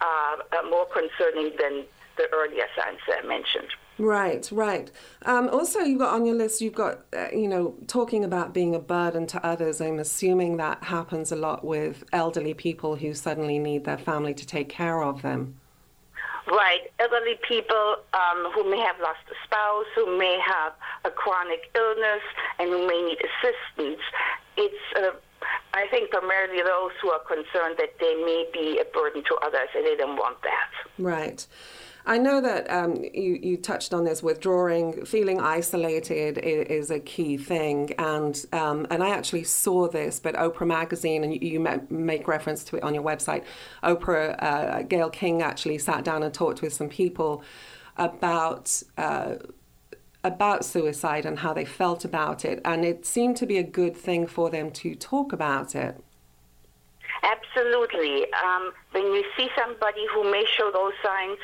are, 0.00 0.38
are 0.56 0.70
more 0.70 0.86
concerning 0.86 1.52
than 1.58 1.84
the 2.16 2.26
earlier 2.32 2.64
signs 2.74 2.98
that 3.08 3.24
I 3.24 3.26
mentioned. 3.26 3.68
Right, 3.98 4.48
right. 4.50 4.90
Um, 5.26 5.50
also, 5.50 5.80
you've 5.80 5.98
got 5.98 6.14
on 6.14 6.24
your 6.24 6.34
list, 6.34 6.62
you've 6.62 6.74
got, 6.74 7.00
uh, 7.14 7.26
you 7.30 7.46
know, 7.46 7.74
talking 7.86 8.24
about 8.24 8.54
being 8.54 8.74
a 8.74 8.78
burden 8.78 9.26
to 9.26 9.46
others. 9.46 9.82
I'm 9.82 9.98
assuming 9.98 10.56
that 10.56 10.82
happens 10.84 11.30
a 11.30 11.36
lot 11.36 11.62
with 11.62 12.04
elderly 12.10 12.54
people 12.54 12.96
who 12.96 13.12
suddenly 13.12 13.58
need 13.58 13.84
their 13.84 13.98
family 13.98 14.32
to 14.32 14.46
take 14.46 14.70
care 14.70 15.02
of 15.02 15.20
them. 15.20 15.60
Right, 16.46 16.90
elderly 16.98 17.38
people 17.46 17.96
um, 18.14 18.50
who 18.54 18.70
may 18.70 18.80
have 18.80 18.98
lost 19.00 19.20
a 19.30 19.34
spouse, 19.44 19.84
who 19.94 20.18
may 20.18 20.38
have 20.42 20.72
a 21.04 21.10
chronic 21.10 21.70
illness, 21.74 22.22
and 22.58 22.70
who 22.70 22.88
may 22.88 23.02
need 23.02 23.18
assistance. 23.18 24.00
It's, 24.56 24.96
uh, 24.96 25.10
I 25.72 25.86
think, 25.88 26.10
primarily 26.10 26.62
those 26.62 26.92
who 27.00 27.10
are 27.10 27.20
concerned 27.20 27.76
that 27.78 27.98
they 28.00 28.14
may 28.16 28.48
be 28.52 28.80
a 28.80 28.84
burden 28.92 29.22
to 29.24 29.36
others, 29.36 29.68
and 29.74 29.86
they 29.86 29.96
don't 29.96 30.16
want 30.16 30.42
that. 30.42 30.70
Right. 30.98 31.46
I 32.06 32.18
know 32.18 32.40
that 32.40 32.68
um, 32.70 32.96
you, 32.96 33.38
you 33.40 33.56
touched 33.56 33.92
on 33.92 34.04
this 34.04 34.22
withdrawing, 34.22 35.04
feeling 35.04 35.38
isolated 35.40 36.38
is, 36.38 36.86
is 36.86 36.90
a 36.90 36.98
key 36.98 37.36
thing. 37.36 37.92
And, 37.98 38.42
um, 38.52 38.86
and 38.90 39.02
I 39.02 39.10
actually 39.10 39.44
saw 39.44 39.86
this, 39.86 40.18
but 40.18 40.34
Oprah 40.34 40.66
Magazine, 40.66 41.22
and 41.24 41.32
you, 41.34 41.40
you 41.40 41.80
make 41.90 42.26
reference 42.26 42.64
to 42.64 42.76
it 42.76 42.82
on 42.82 42.94
your 42.94 43.04
website, 43.04 43.44
Oprah, 43.84 44.42
uh, 44.42 44.82
Gayle 44.82 45.10
King 45.10 45.42
actually 45.42 45.78
sat 45.78 46.02
down 46.02 46.22
and 46.22 46.32
talked 46.32 46.62
with 46.62 46.72
some 46.72 46.88
people 46.88 47.44
about. 47.96 48.82
Uh, 48.96 49.34
about 50.22 50.64
suicide 50.64 51.24
and 51.24 51.38
how 51.38 51.52
they 51.54 51.64
felt 51.64 52.04
about 52.04 52.44
it, 52.44 52.60
and 52.64 52.84
it 52.84 53.06
seemed 53.06 53.36
to 53.38 53.46
be 53.46 53.58
a 53.58 53.62
good 53.62 53.96
thing 53.96 54.26
for 54.26 54.50
them 54.50 54.70
to 54.70 54.94
talk 54.94 55.32
about 55.32 55.74
it. 55.74 56.02
Absolutely. 57.22 58.26
Um, 58.44 58.72
when 58.92 59.04
you 59.04 59.24
see 59.36 59.48
somebody 59.56 60.06
who 60.12 60.30
may 60.30 60.44
show 60.56 60.70
those 60.72 60.92
signs, 61.02 61.38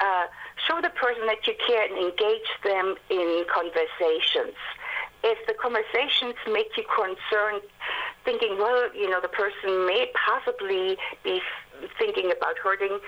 uh, 0.00 0.26
show 0.66 0.80
the 0.80 0.90
person 0.90 1.26
that 1.26 1.46
you 1.46 1.54
care 1.66 1.84
and 1.86 1.96
engage 1.96 2.48
them 2.62 2.94
in 3.10 3.44
conversations. 3.52 4.56
If 5.24 5.38
the 5.46 5.54
conversations 5.54 6.34
make 6.46 6.76
you 6.76 6.84
concerned, 6.86 7.62
thinking, 8.24 8.58
well, 8.58 8.94
you 8.94 9.10
know, 9.10 9.20
the 9.20 9.28
person 9.28 9.86
may 9.86 10.10
possibly 10.14 10.96
be 11.24 11.40
thinking 11.98 12.30
about 12.30 12.56
hurting 12.62 12.98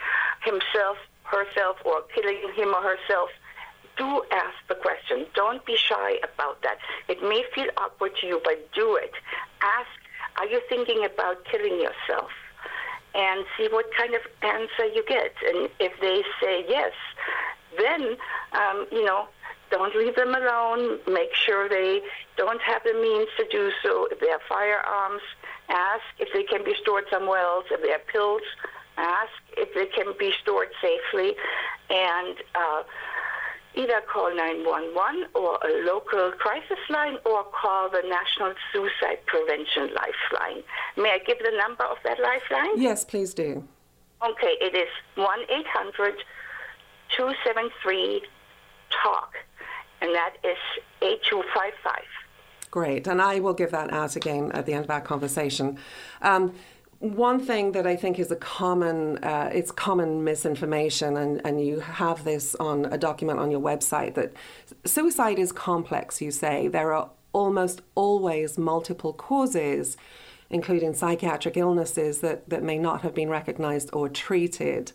himself, 0.45 0.99
herself, 1.23 1.77
or 1.85 2.03
killing 2.15 2.41
him 2.57 2.75
or 2.75 2.83
herself, 2.83 3.31
do 4.01 4.23
ask 4.33 4.57
the 4.69 4.75
question. 4.75 5.27
Don't 5.35 5.65
be 5.67 5.77
shy 5.77 6.11
about 6.25 6.63
that. 6.63 6.79
It 7.09 7.23
may 7.23 7.45
feel 7.55 7.69
awkward 7.77 8.13
to 8.21 8.27
you, 8.27 8.41
but 8.43 8.57
do 8.73 8.97
it. 8.97 9.13
Ask, 9.61 9.91
are 10.39 10.47
you 10.47 10.61
thinking 10.69 11.05
about 11.05 11.45
killing 11.45 11.77
yourself? 11.81 12.31
and 13.15 13.45
see 13.57 13.69
what 13.71 13.87
kind 13.97 14.15
of 14.15 14.21
answer 14.43 14.87
you 14.95 15.05
get. 15.09 15.35
And 15.47 15.69
if 15.81 15.93
they 16.01 16.23
say 16.41 16.65
yes, 16.69 16.93
then, 17.77 18.17
um, 18.53 18.87
you 18.93 19.05
know, 19.05 19.27
don't 19.71 19.95
leave 19.97 20.17
them 20.17 20.35
alone. 20.35 20.99
Make 21.07 21.35
sure 21.35 21.69
they 21.69 22.03
don't 22.37 22.61
have 22.63 22.83
the 22.85 22.95
means 22.95 23.29
to 23.39 23.45
do 23.51 23.71
so. 23.83 24.07
If 24.11 24.21
they 24.21 24.29
have 24.29 24.43
firearms, 24.49 25.23
ask 25.69 26.03
if 26.19 26.29
they 26.33 26.45
can 26.45 26.65
be 26.65 26.75
stored 26.81 27.05
somewhere 27.11 27.41
else. 27.41 27.67
If 27.71 27.83
they 27.83 27.91
have 27.91 28.07
pills, 28.07 28.43
ask 28.97 29.33
if 29.57 29.75
they 29.75 29.87
can 29.87 30.15
be 30.19 30.33
stored 30.43 30.69
safely. 30.81 31.35
And 31.89 32.37
uh, 32.55 32.83
either 33.75 34.01
call 34.13 34.35
911 34.35 35.27
or 35.35 35.59
a 35.63 35.85
local 35.85 36.33
crisis 36.33 36.79
line 36.89 37.17
or 37.25 37.45
call 37.45 37.89
the 37.91 38.03
National 38.09 38.55
Suicide 38.73 39.25
Prevention 39.27 39.95
Lifeline. 39.95 40.63
May 40.97 41.13
I 41.13 41.19
give 41.25 41.39
the 41.39 41.53
number 41.57 41.85
of 41.85 41.99
that 42.05 42.19
lifeline? 42.21 42.81
Yes, 42.81 43.05
please 43.05 43.35
do. 43.35 43.65
Okay, 44.23 44.55
it 44.61 44.75
is 44.75 44.89
1 45.15 45.27
800 45.49 46.15
273 47.17 48.23
TALK, 48.91 49.35
and 50.01 50.15
that 50.15 50.35
is 50.45 50.59
8255. 51.03 52.05
Great, 52.71 53.09
and 53.09 53.21
I 53.21 53.41
will 53.41 53.55
give 53.55 53.73
that 53.73 53.93
out 53.93 54.15
again 54.15 54.53
at 54.53 54.67
the 54.67 54.75
end 54.75 54.85
of 54.85 54.91
our 54.91 55.01
conversation. 55.01 55.79
Um, 56.23 56.55
one 57.01 57.41
thing 57.41 57.73
that 57.73 57.87
I 57.87 57.97
think 57.97 58.19
is 58.19 58.31
a 58.31 58.37
common, 58.37 59.25
uh, 59.25 59.51
it's 59.53 59.73
common 59.73 60.23
misinformation, 60.23 61.17
and, 61.17 61.41
and 61.47 61.65
you 61.65 61.81
have 61.81 62.25
this 62.25 62.55
on 62.57 62.85
a 62.85 62.99
document 62.99 63.39
on 63.39 63.51
your 63.51 63.61
website 63.61 64.15
that 64.15 64.35
suicide 64.85 65.39
is 65.39 65.51
complex. 65.51 66.21
You 66.21 66.31
say 66.31 66.69
there 66.69 66.93
are 66.93 67.11
almost 67.33 67.81
always 67.95 68.59
multiple 68.59 69.15
causes, 69.15 69.97
including 70.51 70.93
psychiatric 70.93 71.57
illnesses 71.57 72.21
that, 72.21 72.47
that 72.51 72.63
may 72.63 72.77
not 72.77 73.01
have 73.01 73.15
been 73.15 73.31
recognized 73.31 73.89
or 73.95 74.11
treated. 74.11 74.93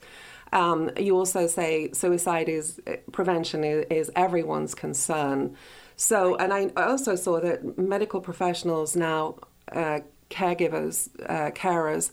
Um, 0.54 0.92
you 0.98 1.18
also 1.18 1.48
say 1.48 1.92
suicide 1.92 2.50
is 2.50 2.80
prevention 3.14 3.64
is, 3.64 3.86
is 3.90 4.12
everyone's 4.16 4.76
concern. 4.76 5.56
So, 5.96 6.36
and 6.36 6.54
I 6.54 6.70
also 6.76 7.16
saw 7.16 7.40
that 7.40 7.80
medical 7.80 8.22
professionals 8.22 8.96
now 8.96 9.38
uh, 9.72 10.02
caregivers, 10.30 11.10
uh, 11.30 11.52
carers, 11.52 12.12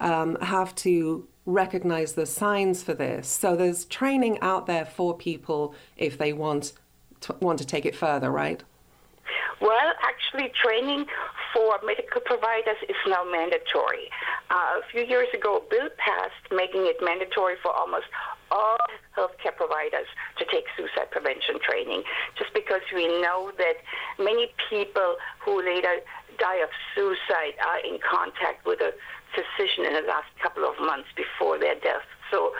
um, 0.00 0.36
have 0.36 0.74
to 0.76 1.26
recognize 1.46 2.14
the 2.14 2.26
signs 2.26 2.82
for 2.82 2.94
this. 2.94 3.28
So 3.28 3.56
there's 3.56 3.84
training 3.84 4.38
out 4.40 4.66
there 4.66 4.84
for 4.84 5.16
people 5.16 5.74
if 5.96 6.16
they 6.18 6.32
want 6.32 6.72
to, 7.20 7.36
want 7.40 7.58
to 7.58 7.66
take 7.66 7.86
it 7.86 7.94
further, 7.94 8.30
right? 8.30 8.62
Well, 9.60 9.92
actually, 10.02 10.52
training 10.62 11.06
for 11.52 11.78
medical 11.84 12.20
providers 12.20 12.76
is 12.88 12.96
now 13.06 13.24
mandatory. 13.24 14.10
Uh, 14.50 14.80
a 14.80 14.82
few 14.90 15.04
years 15.04 15.28
ago, 15.32 15.58
a 15.58 15.70
bill 15.70 15.88
passed 15.98 16.42
making 16.50 16.86
it 16.86 16.96
mandatory 17.02 17.56
for 17.62 17.72
almost 17.72 18.06
all 18.50 18.76
healthcare 19.16 19.54
providers 19.56 20.06
to 20.38 20.44
take 20.46 20.64
suicide 20.76 21.10
prevention 21.10 21.58
training, 21.62 22.02
just 22.36 22.52
because 22.52 22.82
we 22.94 23.06
know 23.22 23.52
that 23.58 23.78
many 24.18 24.52
people 24.70 25.16
who 25.44 25.62
later 25.62 26.02
die 26.38 26.58
of 26.62 26.68
suicide 26.94 27.54
are 27.64 27.78
in 27.78 27.98
contact 28.02 28.66
with 28.66 28.80
a 28.80 28.92
physician 29.34 29.84
in 29.86 29.94
the 29.94 30.06
last 30.06 30.30
couple 30.42 30.64
of 30.64 30.78
months 30.80 31.08
before 31.16 31.58
their 31.58 31.74
death. 31.78 32.06
So, 32.30 32.52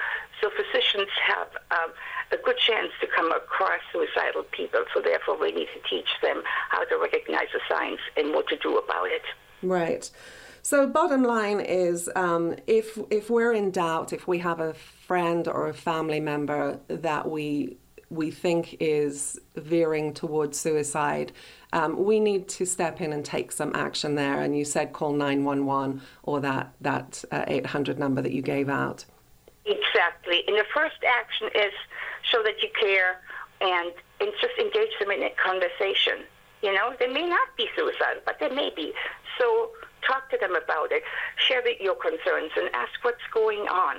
so 0.45 0.51
physicians 0.51 1.09
have 1.27 1.49
um, 1.71 1.93
a 2.31 2.37
good 2.37 2.59
chance 2.59 2.91
to 3.01 3.07
come 3.07 3.33
across 3.33 3.81
suicidal 3.93 4.43
people. 4.53 4.85
So 4.93 5.01
therefore, 5.01 5.39
we 5.41 5.53
need 5.53 5.69
to 5.75 5.89
teach 5.89 6.09
them 6.23 6.43
how 6.69 6.85
to 6.85 6.99
recognize 6.99 7.47
the 7.53 7.61
signs 7.69 7.99
and 8.17 8.35
what 8.35 8.47
to 8.49 8.57
do 8.59 8.77
about 8.77 9.07
it. 9.07 9.23
Right. 9.63 10.11
So, 10.61 10.87
bottom 10.87 11.23
line 11.23 11.61
is, 11.61 12.11
um, 12.15 12.57
if 12.67 12.99
if 13.11 13.31
we're 13.31 13.53
in 13.53 13.71
doubt, 13.71 14.13
if 14.13 14.27
we 14.27 14.39
have 14.39 14.61
a 14.61 14.75
friend 14.75 15.47
or 15.49 15.69
a 15.69 15.75
family 15.75 16.21
member 16.21 16.79
that 16.89 17.31
we 17.31 17.79
we 18.11 18.31
think 18.31 18.77
is 18.81 19.39
veering 19.57 20.13
towards 20.13 20.59
suicide, 20.59 21.33
um, 21.73 22.05
we 22.05 22.21
need 22.21 22.49
to 22.49 22.65
step 22.65 23.01
in 23.01 23.13
and 23.13 23.25
take 23.25 23.51
some 23.51 23.75
action 23.75 24.15
there. 24.15 24.41
And 24.43 24.57
you 24.57 24.65
said 24.65 24.93
call 24.93 25.13
911 25.13 26.01
or 26.23 26.41
that, 26.41 26.73
that 26.83 27.25
uh, 27.33 27.45
800 27.49 27.99
number 27.99 28.23
that 28.23 28.33
you 28.33 28.43
gave 28.43 28.69
out. 28.69 29.05
Exactly. 29.67 30.45
And 30.47 30.57
the 30.57 30.67
first 30.75 30.97
action 31.07 31.49
is 31.55 31.73
show 32.23 32.43
that 32.43 32.63
you 32.63 32.69
care 32.79 33.21
and, 33.61 33.93
and 34.21 34.31
just 34.41 34.59
engage 34.59 34.93
them 35.01 35.11
in 35.11 35.23
a 35.23 35.31
conversation. 35.43 36.25
You 36.63 36.75
know, 36.75 36.95
they 36.99 37.09
may 37.09 37.27
not 37.27 37.49
be 37.57 37.69
suicidal, 37.77 38.23
but 38.25 38.39
they 38.41 38.49
may 38.49 38.73
be. 38.75 38.93
So 39.39 39.71
talk 40.07 40.31
to 40.31 40.39
them 40.39 40.55
about 40.55 40.93
it, 40.93 41.03
share 41.37 41.63
your 41.81 41.95
concerns, 41.95 42.53
and 42.57 42.69
ask 42.75 42.93
what's 43.03 43.25
going 43.33 43.61
on. 43.69 43.97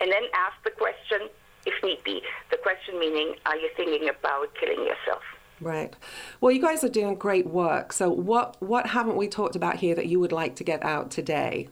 And 0.00 0.10
then 0.10 0.22
ask 0.34 0.54
the 0.64 0.70
question, 0.70 1.28
if 1.66 1.74
need 1.84 2.02
be. 2.04 2.22
The 2.50 2.56
question 2.56 2.98
meaning, 2.98 3.34
are 3.46 3.56
you 3.56 3.68
thinking 3.76 4.08
about 4.08 4.54
killing 4.54 4.80
yourself? 4.80 5.22
Right. 5.60 5.94
Well, 6.40 6.52
you 6.52 6.62
guys 6.62 6.82
are 6.84 6.88
doing 6.88 7.16
great 7.16 7.46
work. 7.46 7.92
So, 7.92 8.10
what 8.10 8.56
what 8.62 8.86
haven't 8.86 9.16
we 9.16 9.28
talked 9.28 9.56
about 9.56 9.76
here 9.76 9.94
that 9.94 10.06
you 10.06 10.18
would 10.18 10.32
like 10.32 10.56
to 10.56 10.64
get 10.64 10.82
out 10.82 11.10
today? 11.10 11.68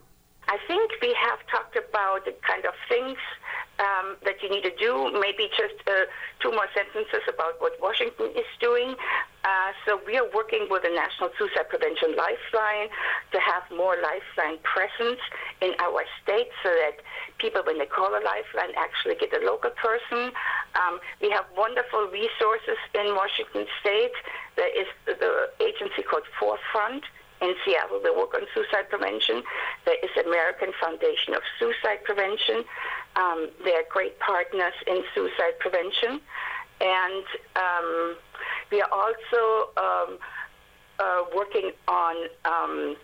I 0.49 0.57
think 0.65 0.89
we 0.99 1.13
have 1.13 1.37
talked 1.45 1.77
about 1.77 2.25
the 2.25 2.33
kind 2.41 2.65
of 2.65 2.73
things 2.89 3.21
um, 3.77 4.17
that 4.25 4.41
you 4.41 4.49
need 4.49 4.65
to 4.65 4.73
do. 4.81 5.13
Maybe 5.13 5.45
just 5.53 5.77
uh, 5.85 6.09
two 6.41 6.49
more 6.49 6.65
sentences 6.73 7.21
about 7.29 7.61
what 7.61 7.77
Washington 7.77 8.33
is 8.33 8.49
doing. 8.59 8.97
Uh, 9.45 9.71
so 9.85 10.01
we 10.09 10.17
are 10.17 10.25
working 10.33 10.65
with 10.65 10.81
the 10.81 10.89
National 10.89 11.29
Suicide 11.37 11.69
Prevention 11.69 12.17
Lifeline 12.17 12.89
to 13.29 13.37
have 13.37 13.61
more 13.77 13.93
lifeline 14.01 14.57
presence 14.65 15.21
in 15.61 15.77
our 15.77 16.01
state 16.25 16.49
so 16.65 16.73
that 16.81 16.97
people, 17.37 17.61
when 17.61 17.77
they 17.77 17.85
call 17.85 18.09
a 18.09 18.21
lifeline, 18.25 18.73
actually 18.73 19.21
get 19.21 19.29
a 19.37 19.45
local 19.45 19.69
person. 19.77 20.33
Um, 20.81 20.97
we 21.21 21.29
have 21.29 21.45
wonderful 21.53 22.09
resources 22.09 22.81
in 22.97 23.13
Washington 23.13 23.69
state. 23.85 24.17
There 24.57 24.73
is 24.73 24.89
the 25.05 25.53
agency 25.61 26.01
called 26.01 26.25
Forefront 26.41 27.05
in 27.41 27.55
Seattle 27.65 27.99
that 28.03 28.15
work 28.15 28.33
on 28.33 28.41
suicide 28.53 28.89
prevention. 28.89 29.43
There 29.85 29.97
is 30.03 30.09
American 30.25 30.71
Foundation 30.81 31.33
of 31.33 31.41
Suicide 31.57 32.03
Prevention. 32.03 32.63
Um, 33.15 33.49
they 33.63 33.73
are 33.73 33.87
great 33.89 34.19
partners 34.19 34.73
in 34.87 35.03
suicide 35.15 35.59
prevention. 35.59 36.21
And 36.81 37.25
um, 37.55 38.15
we 38.71 38.81
are 38.81 38.91
also 38.91 39.71
um, 39.77 40.17
uh, 40.99 41.23
working 41.35 41.71
on 41.87 42.15
um, 42.45 42.95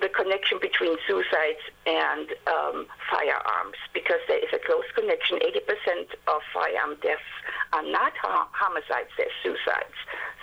the 0.00 0.08
connection 0.08 0.58
between 0.60 0.96
suicides 1.06 1.62
and 1.86 2.32
um, 2.48 2.86
firearms 3.10 3.76
because 3.92 4.20
there 4.28 4.38
is 4.38 4.50
a 4.52 4.58
close 4.58 4.88
connection. 4.94 5.38
80% 5.38 6.16
of 6.28 6.40
firearm 6.52 6.96
deaths 7.02 7.30
are 7.72 7.84
not 7.84 8.12
homicides, 8.16 9.10
they're 9.16 9.26
suicides. 9.42 9.98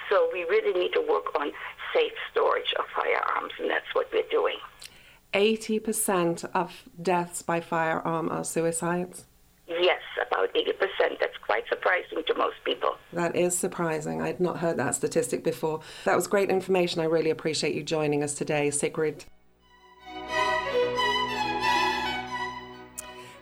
So 0.10 0.30
we 0.32 0.44
really 0.44 0.78
need 0.78 0.94
to 0.94 1.02
work 1.02 1.36
on 1.40 1.52
safe 1.94 2.14
storage 2.32 2.74
of 2.80 2.86
firearms, 2.96 3.54
and 3.60 3.70
that's 3.70 3.94
what 3.94 4.08
we're 4.14 4.24
doing. 4.30 4.58
80% 5.34 6.46
of 6.54 6.84
deaths 7.02 7.42
by 7.42 7.60
firearm 7.60 8.30
are 8.30 8.44
suicides? 8.44 9.26
Yes, 9.68 10.02
about 10.26 10.54
80%. 10.54 11.20
That's 11.20 11.38
quite 11.46 11.64
surprising 11.68 12.24
to 12.26 12.34
most 12.36 12.56
people. 12.64 12.96
That 13.14 13.36
is 13.36 13.58
surprising. 13.58 14.22
I'd 14.22 14.40
not 14.40 14.60
heard 14.60 14.78
that 14.78 14.96
statistic 14.96 15.44
before. 15.44 15.82
That 16.06 16.16
was 16.16 16.28
great 16.28 16.50
information. 16.50 17.02
I 17.02 17.06
really 17.06 17.30
appreciate 17.30 17.76
you 17.76 17.84
joining 17.84 18.24
us 18.24 18.34
today, 18.34 18.72
Sigrid. 18.72 19.26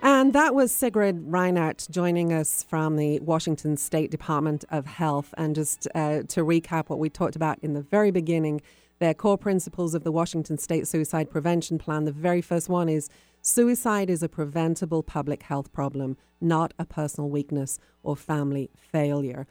And 0.07 0.33
that 0.33 0.53
was 0.53 0.71
Sigrid 0.71 1.31
Reinert 1.31 1.89
joining 1.89 2.31
us 2.31 2.61
from 2.61 2.95
the 2.95 3.19
Washington 3.21 3.75
State 3.75 4.11
Department 4.11 4.63
of 4.69 4.85
Health. 4.85 5.33
And 5.35 5.55
just 5.55 5.87
uh, 5.95 6.21
to 6.27 6.41
recap 6.45 6.89
what 6.89 6.99
we 6.99 7.09
talked 7.09 7.35
about 7.35 7.57
in 7.63 7.73
the 7.73 7.81
very 7.81 8.11
beginning, 8.11 8.61
their 8.99 9.15
core 9.15 9.39
principles 9.39 9.95
of 9.95 10.03
the 10.03 10.11
Washington 10.11 10.59
State 10.59 10.87
Suicide 10.87 11.31
Prevention 11.31 11.79
Plan. 11.79 12.05
The 12.05 12.11
very 12.11 12.43
first 12.43 12.69
one 12.69 12.87
is 12.87 13.09
suicide 13.41 14.11
is 14.11 14.21
a 14.21 14.29
preventable 14.29 15.01
public 15.01 15.41
health 15.41 15.73
problem, 15.73 16.17
not 16.39 16.75
a 16.77 16.85
personal 16.85 17.27
weakness 17.31 17.79
or 18.03 18.15
family 18.15 18.69
failure. 18.75 19.47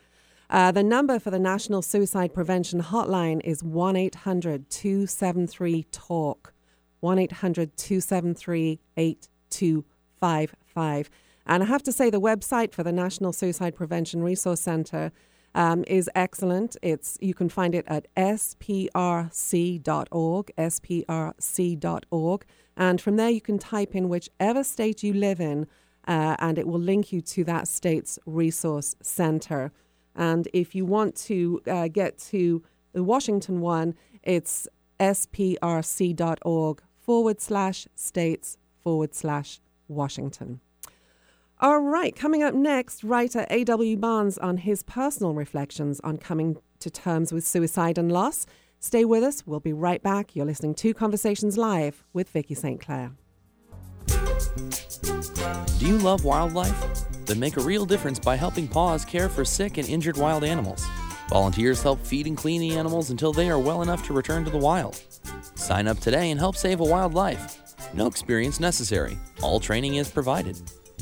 Uh, 0.49 0.71
the 0.71 0.85
number 0.85 1.19
for 1.19 1.33
the 1.33 1.40
National 1.40 1.83
Suicide 1.83 2.33
Prevention 2.33 2.81
Hotline 2.81 3.40
is 3.43 3.64
1 3.64 3.97
800 3.97 4.71
273 4.71 5.87
TALK. 5.90 6.55
1 7.01 7.19
800 7.19 7.77
273 7.77 8.79
8255. 10.25 11.11
And 11.47 11.63
I 11.63 11.67
have 11.67 11.83
to 11.83 11.93
say, 11.93 12.09
the 12.11 12.21
website 12.21 12.73
for 12.73 12.83
the 12.83 12.93
National 12.93 13.33
Suicide 13.33 13.75
Prevention 13.75 14.23
Resource 14.23 14.61
Center 14.61 15.13
um, 15.55 15.85
is 15.87 16.11
excellent. 16.15 16.77
It's 16.83 17.19
You 17.21 17.35
can 17.35 17.49
find 17.49 17.75
it 17.75 17.85
at 17.87 18.07
sprc.org, 18.17 19.83
sprc.org. 20.57 22.45
And 22.77 23.01
from 23.01 23.17
there, 23.17 23.31
you 23.31 23.41
can 23.41 23.59
type 23.59 23.95
in 23.95 24.09
whichever 24.09 24.65
state 24.65 25.03
you 25.05 25.13
live 25.13 25.41
in, 25.41 25.67
uh, 26.09 26.37
and 26.39 26.59
it 26.59 26.67
will 26.67 26.81
link 26.81 27.13
you 27.13 27.21
to 27.21 27.45
that 27.45 27.69
state's 27.69 28.19
resource 28.27 28.97
center. 29.01 29.71
And 30.17 30.49
if 30.53 30.75
you 30.75 30.85
want 30.85 31.15
to 31.17 31.63
uh, 31.67 31.89
get 31.89 32.19
to 32.31 32.63
the 32.93 33.05
Washington 33.05 33.61
one, 33.61 33.95
it's 34.23 34.67
sprc.org 34.99 36.83
forward 36.99 37.41
slash 37.41 37.87
states 37.95 38.57
forward 38.83 39.15
slash 39.15 39.61
Washington. 39.88 40.61
All 41.61 41.81
right, 41.81 42.14
coming 42.14 42.42
up 42.42 42.55
next, 42.55 43.05
writer 43.05 43.47
A.W. 43.49 43.97
Barnes 43.97 44.38
on 44.38 44.59
his 44.59 44.83
personal 44.83 45.35
reflections 45.35 46.01
on 46.01 46.18
coming 46.18 46.57
to 46.81 46.90
terms 46.90 47.33
with 47.33 47.47
suicide 47.47 47.97
and 47.97 48.11
loss. 48.11 48.44
Stay 48.81 49.05
with 49.05 49.23
us. 49.23 49.47
We'll 49.47 49.61
be 49.61 49.73
right 49.73 50.03
back. 50.03 50.37
You're 50.37 50.47
listening 50.47 50.75
to 50.75 50.92
Conversations 50.92 51.57
Live 51.57 52.05
with 52.12 52.29
Vicki 52.29 52.55
St. 52.55 52.81
Clair. 52.81 53.12
Do 55.79 55.87
you 55.87 55.99
love 55.99 56.25
wildlife? 56.25 57.07
Then 57.25 57.40
make 57.40 57.57
a 57.57 57.62
real 57.62 57.87
difference 57.87 58.18
by 58.18 58.37
helping 58.37 58.68
PAWS 58.68 59.05
care 59.05 59.29
for 59.29 59.44
sick 59.44 59.79
and 59.79 59.88
injured 59.88 60.16
wild 60.16 60.44
animals. 60.44 60.85
Volunteers 61.31 61.83
help 61.83 62.05
feed 62.05 62.27
and 62.27 62.37
clean 62.37 62.61
the 62.61 62.77
animals 62.77 63.11
until 63.11 63.33
they 63.33 63.49
are 63.49 63.59
well 63.59 63.81
enough 63.81 64.05
to 64.07 64.12
return 64.12 64.44
to 64.44 64.51
the 64.51 64.59
wild. 64.59 65.01
Sign 65.55 65.88
up 65.88 65.99
today 66.01 66.31
and 66.31 66.38
help 66.38 66.57
save 66.57 66.81
a 66.81 66.85
wild 66.85 67.14
life. 67.14 67.63
No 67.92 68.07
experience 68.07 68.61
necessary. 68.61 69.18
All 69.42 69.61
training 69.61 69.97
is 69.97 70.09
provided. 70.11 70.57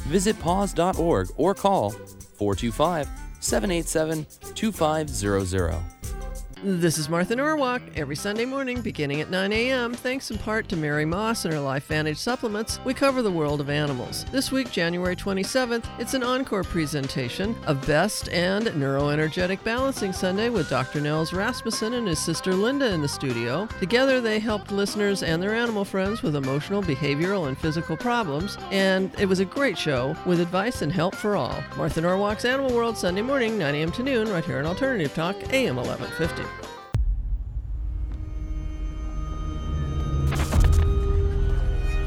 Visit 0.08 0.38
paws.org 0.40 1.28
or 1.36 1.54
call 1.54 1.90
425 1.90 3.08
787 3.40 4.26
2500. 4.54 6.01
This 6.64 6.96
is 6.96 7.08
Martha 7.08 7.34
Norwalk. 7.34 7.82
Every 7.96 8.14
Sunday 8.14 8.44
morning, 8.44 8.82
beginning 8.82 9.20
at 9.20 9.30
9 9.30 9.52
a.m., 9.52 9.94
thanks 9.94 10.30
in 10.30 10.38
part 10.38 10.68
to 10.68 10.76
Mary 10.76 11.04
Moss 11.04 11.44
and 11.44 11.52
her 11.52 11.58
LifeVantage 11.58 12.18
supplements, 12.18 12.78
we 12.84 12.94
cover 12.94 13.20
the 13.20 13.32
world 13.32 13.60
of 13.60 13.68
animals. 13.68 14.24
This 14.30 14.52
week, 14.52 14.70
January 14.70 15.16
27th, 15.16 15.84
it's 15.98 16.14
an 16.14 16.22
encore 16.22 16.62
presentation 16.62 17.56
of 17.66 17.84
Best 17.84 18.28
and 18.28 18.66
Neuroenergetic 18.66 19.64
Balancing 19.64 20.12
Sunday 20.12 20.50
with 20.50 20.70
Dr. 20.70 21.00
Nels 21.00 21.32
Rasmussen 21.32 21.94
and 21.94 22.06
his 22.06 22.20
sister 22.20 22.54
Linda 22.54 22.92
in 22.92 23.02
the 23.02 23.08
studio. 23.08 23.66
Together, 23.80 24.20
they 24.20 24.38
helped 24.38 24.70
listeners 24.70 25.24
and 25.24 25.42
their 25.42 25.56
animal 25.56 25.84
friends 25.84 26.22
with 26.22 26.36
emotional, 26.36 26.80
behavioral, 26.80 27.48
and 27.48 27.58
physical 27.58 27.96
problems, 27.96 28.56
and 28.70 29.12
it 29.18 29.26
was 29.26 29.40
a 29.40 29.44
great 29.44 29.76
show 29.76 30.14
with 30.26 30.38
advice 30.38 30.82
and 30.82 30.92
help 30.92 31.16
for 31.16 31.34
all. 31.34 31.60
Martha 31.76 32.00
Norwalk's 32.00 32.44
Animal 32.44 32.72
World, 32.72 32.96
Sunday 32.96 33.22
morning, 33.22 33.58
9 33.58 33.74
a.m. 33.74 33.90
to 33.90 34.04
noon, 34.04 34.30
right 34.30 34.44
here 34.44 34.60
on 34.60 34.66
Alternative 34.66 35.12
Talk, 35.12 35.34
AM 35.52 35.74
1150. 35.74 36.51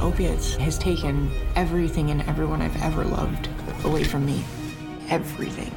Opiates 0.06 0.56
has 0.58 0.78
taken 0.78 1.32
everything 1.56 2.12
and 2.12 2.22
everyone 2.24 2.62
I've 2.62 2.80
ever 2.84 3.04
loved 3.04 3.50
away 3.84 4.04
from 4.04 4.24
me. 4.24 4.46
Everything. 5.10 5.74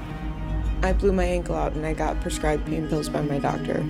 I 0.82 0.92
blew 0.92 1.12
my 1.12 1.24
ankle 1.24 1.56
out 1.56 1.72
and 1.72 1.86
I 1.86 1.94
got 1.94 2.20
prescribed 2.20 2.66
pain 2.66 2.88
pills 2.88 3.08
by 3.08 3.22
my 3.22 3.38
doctor. 3.38 3.82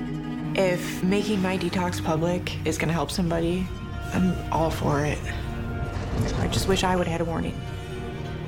If 0.54 1.02
making 1.02 1.42
my 1.42 1.58
detox 1.58 2.02
public 2.02 2.64
is 2.64 2.78
going 2.78 2.88
to 2.88 2.94
help 2.94 3.10
somebody, 3.10 3.66
I'm 4.14 4.34
all 4.52 4.70
for 4.70 5.04
it. 5.04 5.18
I 6.38 6.46
just 6.46 6.68
wish 6.68 6.84
I 6.84 6.94
would 6.94 7.08
have 7.08 7.20
had 7.20 7.20
a 7.20 7.30
warning. 7.30 7.60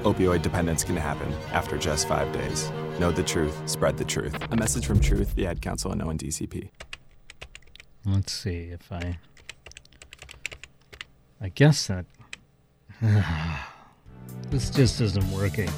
Opioid 0.03 0.43
dependence 0.43 0.85
can 0.85 0.97
happen 0.97 1.33
after 1.53 1.77
just 1.77 2.07
five 2.07 2.33
days. 2.33 2.71
Know 3.01 3.11
the 3.11 3.23
truth, 3.23 3.69
spread 3.69 3.99
the 3.99 4.05
truth. 4.05 4.35
A 4.51 4.57
message 4.57 4.87
from 4.87 5.01
Truth, 5.01 5.35
the 5.35 5.47
Ad 5.47 5.61
Council, 5.61 5.91
and 5.91 6.01
ONDCP. 6.01 6.71
Let's 8.07 8.33
see 8.33 8.71
if 8.71 8.91
I 8.91 9.19
I 11.43 11.49
guess 11.49 11.87
that. 11.87 12.05
this 14.51 14.69
just 14.69 15.01
isn't 15.01 15.31
working. 15.33 15.71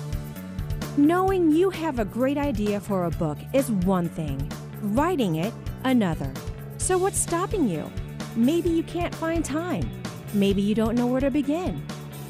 Knowing 0.96 1.52
you 1.52 1.70
have 1.70 2.00
a 2.00 2.04
great 2.04 2.36
idea 2.36 2.80
for 2.80 3.04
a 3.04 3.10
book 3.10 3.38
is 3.52 3.70
one 3.70 4.08
thing, 4.08 4.50
writing 4.82 5.36
it, 5.36 5.54
another. 5.84 6.32
So, 6.78 6.98
what's 6.98 7.18
stopping 7.18 7.68
you? 7.68 7.88
Maybe 8.34 8.70
you 8.70 8.82
can't 8.82 9.14
find 9.14 9.44
time. 9.44 9.88
Maybe 10.34 10.62
you 10.62 10.74
don't 10.74 10.96
know 10.96 11.06
where 11.06 11.20
to 11.20 11.30
begin. 11.30 11.80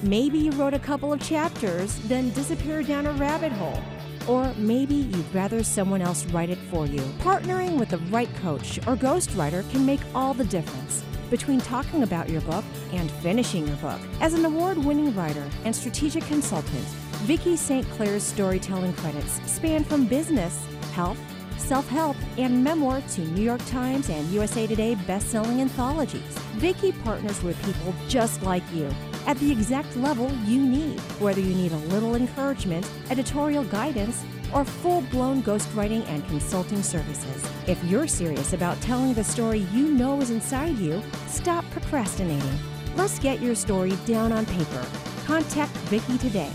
Maybe 0.03 0.39
you 0.39 0.51
wrote 0.51 0.75
a 0.75 0.79
couple 0.79 1.11
of 1.13 1.23
chapters, 1.23 1.99
then 2.01 2.31
disappeared 2.31 2.87
down 2.87 3.07
a 3.07 3.13
rabbit 3.13 3.53
hole. 3.53 3.81
Or 4.29 4.53
maybe 4.59 4.95
you'd 4.95 5.35
rather 5.35 5.63
someone 5.63 6.03
else 6.03 6.27
write 6.27 6.51
it 6.51 6.59
for 6.71 6.85
you. 6.87 7.01
Partnering 7.21 7.79
with 7.79 7.89
the 7.89 7.99
right 8.11 8.33
coach 8.37 8.79
or 8.81 8.95
ghostwriter 8.95 9.69
can 9.71 9.87
make 9.87 10.01
all 10.15 10.35
the 10.35 10.45
difference 10.45 11.03
between 11.33 11.59
talking 11.63 12.03
about 12.03 12.29
your 12.29 12.43
book 12.43 12.65
and 12.93 13.11
finishing 13.11 13.67
your 13.67 13.77
book. 13.77 13.99
As 14.21 14.35
an 14.35 14.45
award 14.45 14.77
winning 14.77 15.17
writer 15.17 15.49
and 15.65 15.75
strategic 15.75 16.23
consultant, 16.25 16.85
Vicki 17.25 17.57
St. 17.57 17.89
Clair's 17.93 18.23
storytelling 18.23 18.93
credits 18.93 19.41
span 19.51 19.83
from 19.83 20.07
business, 20.07 20.63
health, 20.93 21.19
self 21.57 21.89
help, 21.89 22.19
and 22.37 22.63
memoir 22.63 23.01
to 23.15 23.23
New 23.23 23.43
York 23.43 23.65
Times 23.65 24.11
and 24.11 24.29
USA 24.29 24.67
Today 24.67 24.95
best-selling 25.07 25.63
anthologies. 25.63 26.37
Vicki 26.57 26.93
partners 26.93 27.43
with 27.43 27.57
people 27.65 27.95
just 28.09 28.43
like 28.43 28.63
you 28.75 28.91
at 29.27 29.39
the 29.39 29.51
exact 29.51 29.97
level 29.97 30.31
you 30.45 30.63
need, 30.63 31.01
whether 31.19 31.41
you 31.41 31.55
need 31.55 31.73
a 31.73 31.77
little 31.95 32.15
encouragement, 32.15 32.87
editorial 33.09 33.65
guidance, 33.65 34.23
or 34.53 34.65
full 34.65 35.03
blown 35.03 35.43
ghostwriting 35.43 36.07
and 36.09 36.27
consulting 36.29 36.83
services. 36.83 37.45
If 37.67 37.83
you're 37.85 38.07
serious 38.07 38.53
about 38.53 38.81
telling 38.81 39.15
the 39.15 39.25
story 39.25 39.67
you 39.73 39.93
know 39.93 40.21
is 40.21 40.31
inside 40.31 40.79
you, 40.79 41.03
stop 41.27 41.65
procrastinating. 41.71 42.59
Let's 42.97 43.19
get 43.19 43.41
your 43.41 43.55
story 43.55 43.97
down 44.07 44.33
on 44.33 44.47
paper. 44.47 44.85
Contact 45.25 45.73
Vicki 45.89 46.19
today. 46.19 46.51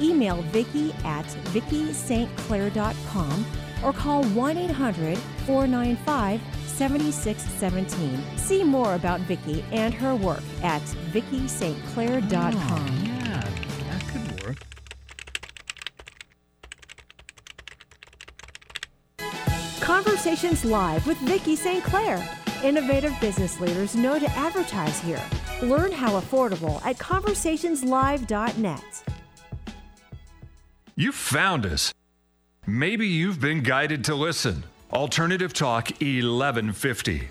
Email 0.00 0.42
Vicki 0.52 0.92
at 1.04 1.26
VickiSt. 1.52 2.42
or 3.82 3.92
call 3.92 4.24
1 4.24 4.56
800 4.56 5.18
495 5.46 6.40
7617. 6.66 8.22
See 8.36 8.62
more 8.64 8.94
about 8.94 9.20
Vicki 9.20 9.64
and 9.72 9.94
her 9.94 10.14
work 10.14 10.42
at 10.62 10.82
VickiSt.Clair.com. 11.12 13.05
Conversations 20.16 20.64
Live 20.64 21.06
with 21.06 21.18
Vicki 21.18 21.54
St. 21.54 21.84
Clair. 21.84 22.26
Innovative 22.64 23.12
business 23.20 23.60
leaders 23.60 23.94
know 23.94 24.18
to 24.18 24.26
advertise 24.30 24.98
here. 25.00 25.20
Learn 25.60 25.92
how 25.92 26.18
affordable 26.18 26.82
at 26.86 26.96
conversationslive.net. 26.96 29.04
You 30.94 31.12
found 31.12 31.66
us. 31.66 31.92
Maybe 32.66 33.06
you've 33.06 33.42
been 33.42 33.62
guided 33.62 34.04
to 34.04 34.14
listen. 34.14 34.64
Alternative 34.90 35.52
Talk 35.52 35.90
1150. 36.00 37.28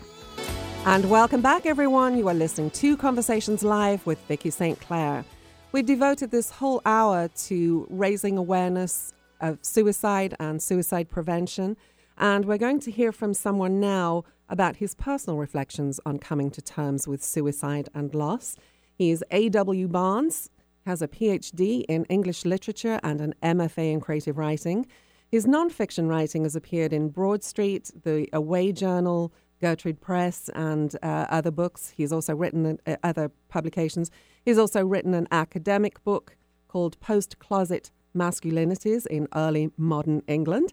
And 0.84 1.10
welcome 1.10 1.40
back, 1.40 1.66
everyone. 1.66 2.16
You 2.16 2.28
are 2.28 2.34
listening 2.34 2.70
to 2.70 2.96
Conversations 2.96 3.64
Live 3.64 4.06
with 4.06 4.20
Vicki 4.28 4.50
St. 4.50 4.80
Clair. 4.80 5.24
We've 5.72 5.84
devoted 5.84 6.30
this 6.30 6.50
whole 6.50 6.82
hour 6.86 7.30
to 7.46 7.88
raising 7.90 8.38
awareness 8.38 9.12
of 9.40 9.58
suicide 9.62 10.36
and 10.38 10.62
suicide 10.62 11.10
prevention. 11.10 11.76
And 12.18 12.44
we're 12.46 12.58
going 12.58 12.80
to 12.80 12.90
hear 12.90 13.12
from 13.12 13.34
someone 13.34 13.78
now 13.78 14.24
about 14.48 14.76
his 14.76 14.94
personal 14.94 15.38
reflections 15.38 16.00
on 16.06 16.18
coming 16.18 16.50
to 16.52 16.62
terms 16.62 17.06
with 17.06 17.22
suicide 17.22 17.88
and 17.94 18.14
loss. 18.14 18.56
He 18.94 19.10
is 19.10 19.24
A.W. 19.30 19.88
Barnes, 19.88 20.50
has 20.86 21.02
a 21.02 21.08
PhD 21.08 21.84
in 21.88 22.04
English 22.04 22.44
literature 22.44 23.00
and 23.02 23.20
an 23.20 23.34
MFA 23.42 23.92
in 23.92 24.00
creative 24.00 24.38
writing. 24.38 24.86
His 25.30 25.44
nonfiction 25.44 26.08
writing 26.08 26.44
has 26.44 26.54
appeared 26.54 26.92
in 26.92 27.08
Broad 27.08 27.42
Street, 27.42 27.90
the 28.04 28.28
Away 28.32 28.72
Journal, 28.72 29.32
Gertrude 29.60 30.00
Press, 30.00 30.48
and 30.54 30.94
uh, 31.02 31.26
other 31.28 31.50
books. 31.50 31.92
He's 31.96 32.12
also 32.12 32.34
written 32.34 32.78
uh, 32.86 32.96
other 33.02 33.30
publications. 33.48 34.10
He's 34.44 34.58
also 34.58 34.86
written 34.86 35.12
an 35.12 35.26
academic 35.32 36.02
book 36.04 36.36
called 36.68 36.98
Post 37.00 37.38
Closet 37.40 37.90
Masculinities 38.14 39.06
in 39.06 39.26
Early 39.34 39.70
Modern 39.76 40.22
England. 40.28 40.72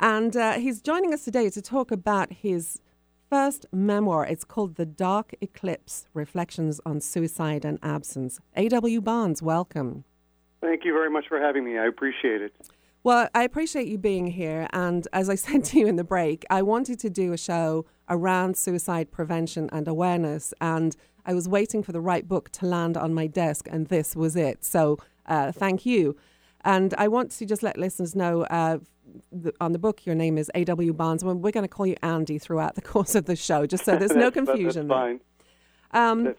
And 0.00 0.36
uh, 0.36 0.54
he's 0.54 0.80
joining 0.80 1.14
us 1.14 1.24
today 1.24 1.50
to 1.50 1.62
talk 1.62 1.90
about 1.90 2.32
his 2.32 2.80
first 3.30 3.66
memoir. 3.72 4.26
It's 4.26 4.44
called 4.44 4.76
The 4.76 4.86
Dark 4.86 5.34
Eclipse 5.40 6.06
Reflections 6.14 6.80
on 6.84 7.00
Suicide 7.00 7.64
and 7.64 7.78
Absence. 7.82 8.40
A.W. 8.56 9.00
Barnes, 9.00 9.42
welcome. 9.42 10.04
Thank 10.60 10.84
you 10.84 10.92
very 10.92 11.10
much 11.10 11.26
for 11.28 11.38
having 11.38 11.64
me. 11.64 11.78
I 11.78 11.86
appreciate 11.86 12.42
it. 12.42 12.54
Well, 13.02 13.28
I 13.34 13.42
appreciate 13.42 13.86
you 13.86 13.98
being 13.98 14.28
here. 14.28 14.66
And 14.72 15.06
as 15.12 15.28
I 15.28 15.34
said 15.46 15.64
to 15.66 15.78
you 15.78 15.86
in 15.86 15.96
the 15.96 16.04
break, 16.04 16.44
I 16.50 16.62
wanted 16.62 16.98
to 17.00 17.10
do 17.10 17.32
a 17.32 17.38
show 17.38 17.84
around 18.08 18.56
suicide 18.56 19.10
prevention 19.10 19.68
and 19.72 19.86
awareness. 19.86 20.54
And 20.60 20.96
I 21.26 21.34
was 21.34 21.48
waiting 21.48 21.82
for 21.82 21.92
the 21.92 22.00
right 22.00 22.26
book 22.26 22.50
to 22.52 22.66
land 22.66 22.96
on 22.96 23.14
my 23.14 23.26
desk, 23.26 23.68
and 23.70 23.88
this 23.88 24.14
was 24.14 24.36
it. 24.36 24.64
So 24.64 24.98
uh, 25.26 25.52
thank 25.52 25.86
you. 25.86 26.16
And 26.64 26.94
I 26.96 27.08
want 27.08 27.30
to 27.32 27.46
just 27.46 27.62
let 27.62 27.78
listeners 27.78 28.14
know 28.14 28.42
uh, 28.44 28.78
the, 29.30 29.52
on 29.60 29.72
the 29.72 29.78
book, 29.78 30.06
your 30.06 30.14
name 30.14 30.38
is 30.38 30.50
A.W. 30.54 30.92
Barnes. 30.94 31.22
Well, 31.22 31.34
we're 31.34 31.52
going 31.52 31.64
to 31.64 31.68
call 31.68 31.86
you 31.86 31.96
Andy 32.02 32.38
throughout 32.38 32.74
the 32.74 32.82
course 32.92 33.14
of 33.14 33.26
the 33.26 33.36
show, 33.36 33.66
just 33.66 33.84
so 33.84 33.96
there's 33.96 34.12
no 34.12 34.30
confusion. 34.40 34.90
Um, 35.92 36.34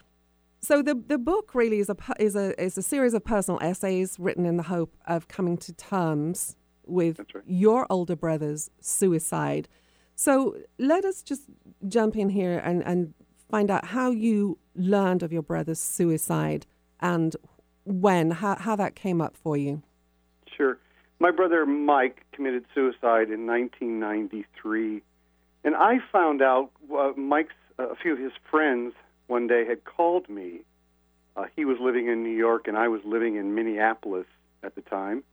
so 0.61 0.81
the 0.81 0.95
the 0.95 1.19
book 1.19 1.53
really 1.53 1.77
is 1.79 1.89
a 1.89 1.95
is 2.19 2.35
a 2.35 2.59
is 2.61 2.75
a 2.77 2.81
series 2.81 3.13
of 3.13 3.23
personal 3.23 3.59
essays 3.61 4.17
written 4.17 4.45
in 4.47 4.57
the 4.57 4.63
hope 4.63 4.95
of 5.05 5.27
coming 5.27 5.57
to 5.57 5.73
terms 5.73 6.55
with 6.87 7.19
right. 7.19 7.43
your 7.45 7.85
older 7.89 8.15
brother's 8.15 8.71
suicide. 8.81 9.67
So 10.15 10.57
let 10.79 11.05
us 11.05 11.21
just 11.21 11.43
jump 11.87 12.15
in 12.15 12.29
here 12.29 12.57
and, 12.59 12.83
and 12.85 13.13
find 13.49 13.69
out 13.69 13.85
how 13.85 14.11
you 14.11 14.57
learned 14.75 15.23
of 15.23 15.31
your 15.31 15.41
brother's 15.41 15.79
suicide 15.79 16.65
and 17.01 17.35
when, 17.83 18.31
how, 18.31 18.55
how 18.55 18.75
that 18.77 18.95
came 18.95 19.21
up 19.21 19.35
for 19.35 19.57
you. 19.57 19.83
Sure. 20.55 20.77
My 21.19 21.31
brother 21.31 21.65
Mike 21.65 22.25
committed 22.31 22.65
suicide 22.73 23.29
in 23.29 23.47
1993. 23.47 25.01
And 25.63 25.75
I 25.75 25.99
found 26.11 26.41
out 26.41 26.71
uh, 26.93 27.11
Mike's, 27.15 27.53
uh, 27.79 27.89
a 27.89 27.95
few 27.95 28.13
of 28.13 28.19
his 28.19 28.33
friends 28.49 28.93
one 29.27 29.47
day 29.47 29.65
had 29.65 29.83
called 29.83 30.29
me. 30.29 30.61
Uh, 31.35 31.45
he 31.55 31.65
was 31.65 31.77
living 31.79 32.07
in 32.07 32.23
New 32.23 32.35
York 32.35 32.67
and 32.67 32.77
I 32.77 32.87
was 32.87 33.01
living 33.03 33.35
in 33.35 33.55
Minneapolis 33.55 34.27
at 34.63 34.75
the 34.75 34.81
time. 34.81 35.23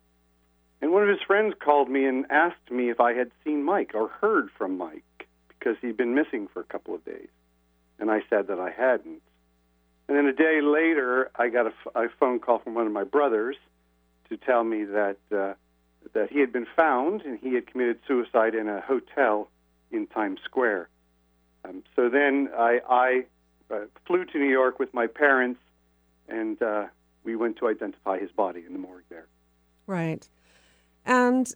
And 0.80 0.92
one 0.92 1.02
of 1.02 1.08
his 1.08 1.20
friends 1.24 1.54
called 1.62 1.88
me 1.88 2.06
and 2.06 2.26
asked 2.30 2.70
me 2.70 2.90
if 2.90 2.98
I 2.98 3.12
had 3.12 3.30
seen 3.44 3.62
Mike 3.62 3.92
or 3.94 4.08
heard 4.08 4.50
from 4.56 4.78
Mike 4.78 5.28
because 5.48 5.76
he'd 5.80 5.96
been 5.96 6.14
missing 6.14 6.48
for 6.52 6.60
a 6.60 6.64
couple 6.64 6.94
of 6.94 7.04
days. 7.04 7.28
And 8.00 8.10
I 8.10 8.22
said 8.28 8.48
that 8.48 8.58
I 8.58 8.70
hadn't. 8.70 9.22
And 10.08 10.16
then 10.16 10.26
a 10.26 10.32
day 10.32 10.60
later, 10.60 11.30
I 11.36 11.48
got 11.50 11.66
a, 11.66 11.98
a 11.98 12.08
phone 12.18 12.40
call 12.40 12.58
from 12.58 12.74
one 12.74 12.86
of 12.86 12.92
my 12.92 13.04
brothers 13.04 13.56
to 14.36 14.44
tell 14.44 14.64
me 14.64 14.84
that 14.84 15.18
uh, 15.34 15.54
that 16.14 16.30
he 16.30 16.40
had 16.40 16.52
been 16.52 16.66
found 16.76 17.22
and 17.22 17.38
he 17.38 17.54
had 17.54 17.66
committed 17.66 17.98
suicide 18.06 18.54
in 18.54 18.68
a 18.68 18.80
hotel 18.80 19.48
in 19.90 20.06
Times 20.06 20.40
Square. 20.44 20.88
Um, 21.64 21.82
so 21.94 22.08
then 22.08 22.48
I, 22.56 22.80
I 22.88 23.24
uh, 23.72 23.84
flew 24.06 24.24
to 24.24 24.38
New 24.38 24.50
York 24.50 24.78
with 24.78 24.92
my 24.92 25.06
parents, 25.06 25.60
and 26.28 26.60
uh, 26.60 26.86
we 27.24 27.36
went 27.36 27.56
to 27.58 27.68
identify 27.68 28.18
his 28.18 28.30
body 28.32 28.64
in 28.66 28.72
the 28.72 28.78
morgue 28.78 29.04
there. 29.08 29.26
Right. 29.86 30.28
And 31.04 31.52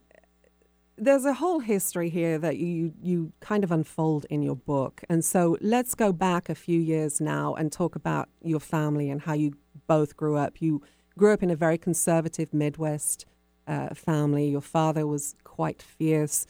there's 0.99 1.25
a 1.25 1.35
whole 1.35 1.61
history 1.61 2.09
here 2.09 2.39
that 2.39 2.57
you 2.57 2.93
you 3.03 3.33
kind 3.41 3.65
of 3.65 3.71
unfold 3.71 4.27
in 4.31 4.43
your 4.43 4.57
book. 4.57 5.03
And 5.09 5.25
so 5.25 5.57
let's 5.61 5.95
go 5.95 6.13
back 6.13 6.49
a 6.49 6.55
few 6.55 6.81
years 6.81 7.21
now 7.21 7.55
and 7.55 7.71
talk 7.71 7.97
about 7.97 8.29
your 8.43 8.61
family 8.61 9.11
and 9.11 9.21
how 9.21 9.35
you 9.35 9.53
both 9.87 10.17
grew 10.17 10.37
up. 10.37 10.61
You 10.61 10.83
grew 11.19 11.33
up 11.33 11.43
in 11.43 11.51
a 11.51 11.57
very 11.57 11.79
conservative 11.79 12.53
Midwest 12.53 13.27
uh, 13.67 13.95
family. 13.95 14.49
Your 14.49 14.61
father 14.61 15.07
was 15.07 15.35
quite 15.45 15.83
fierce. 15.83 16.47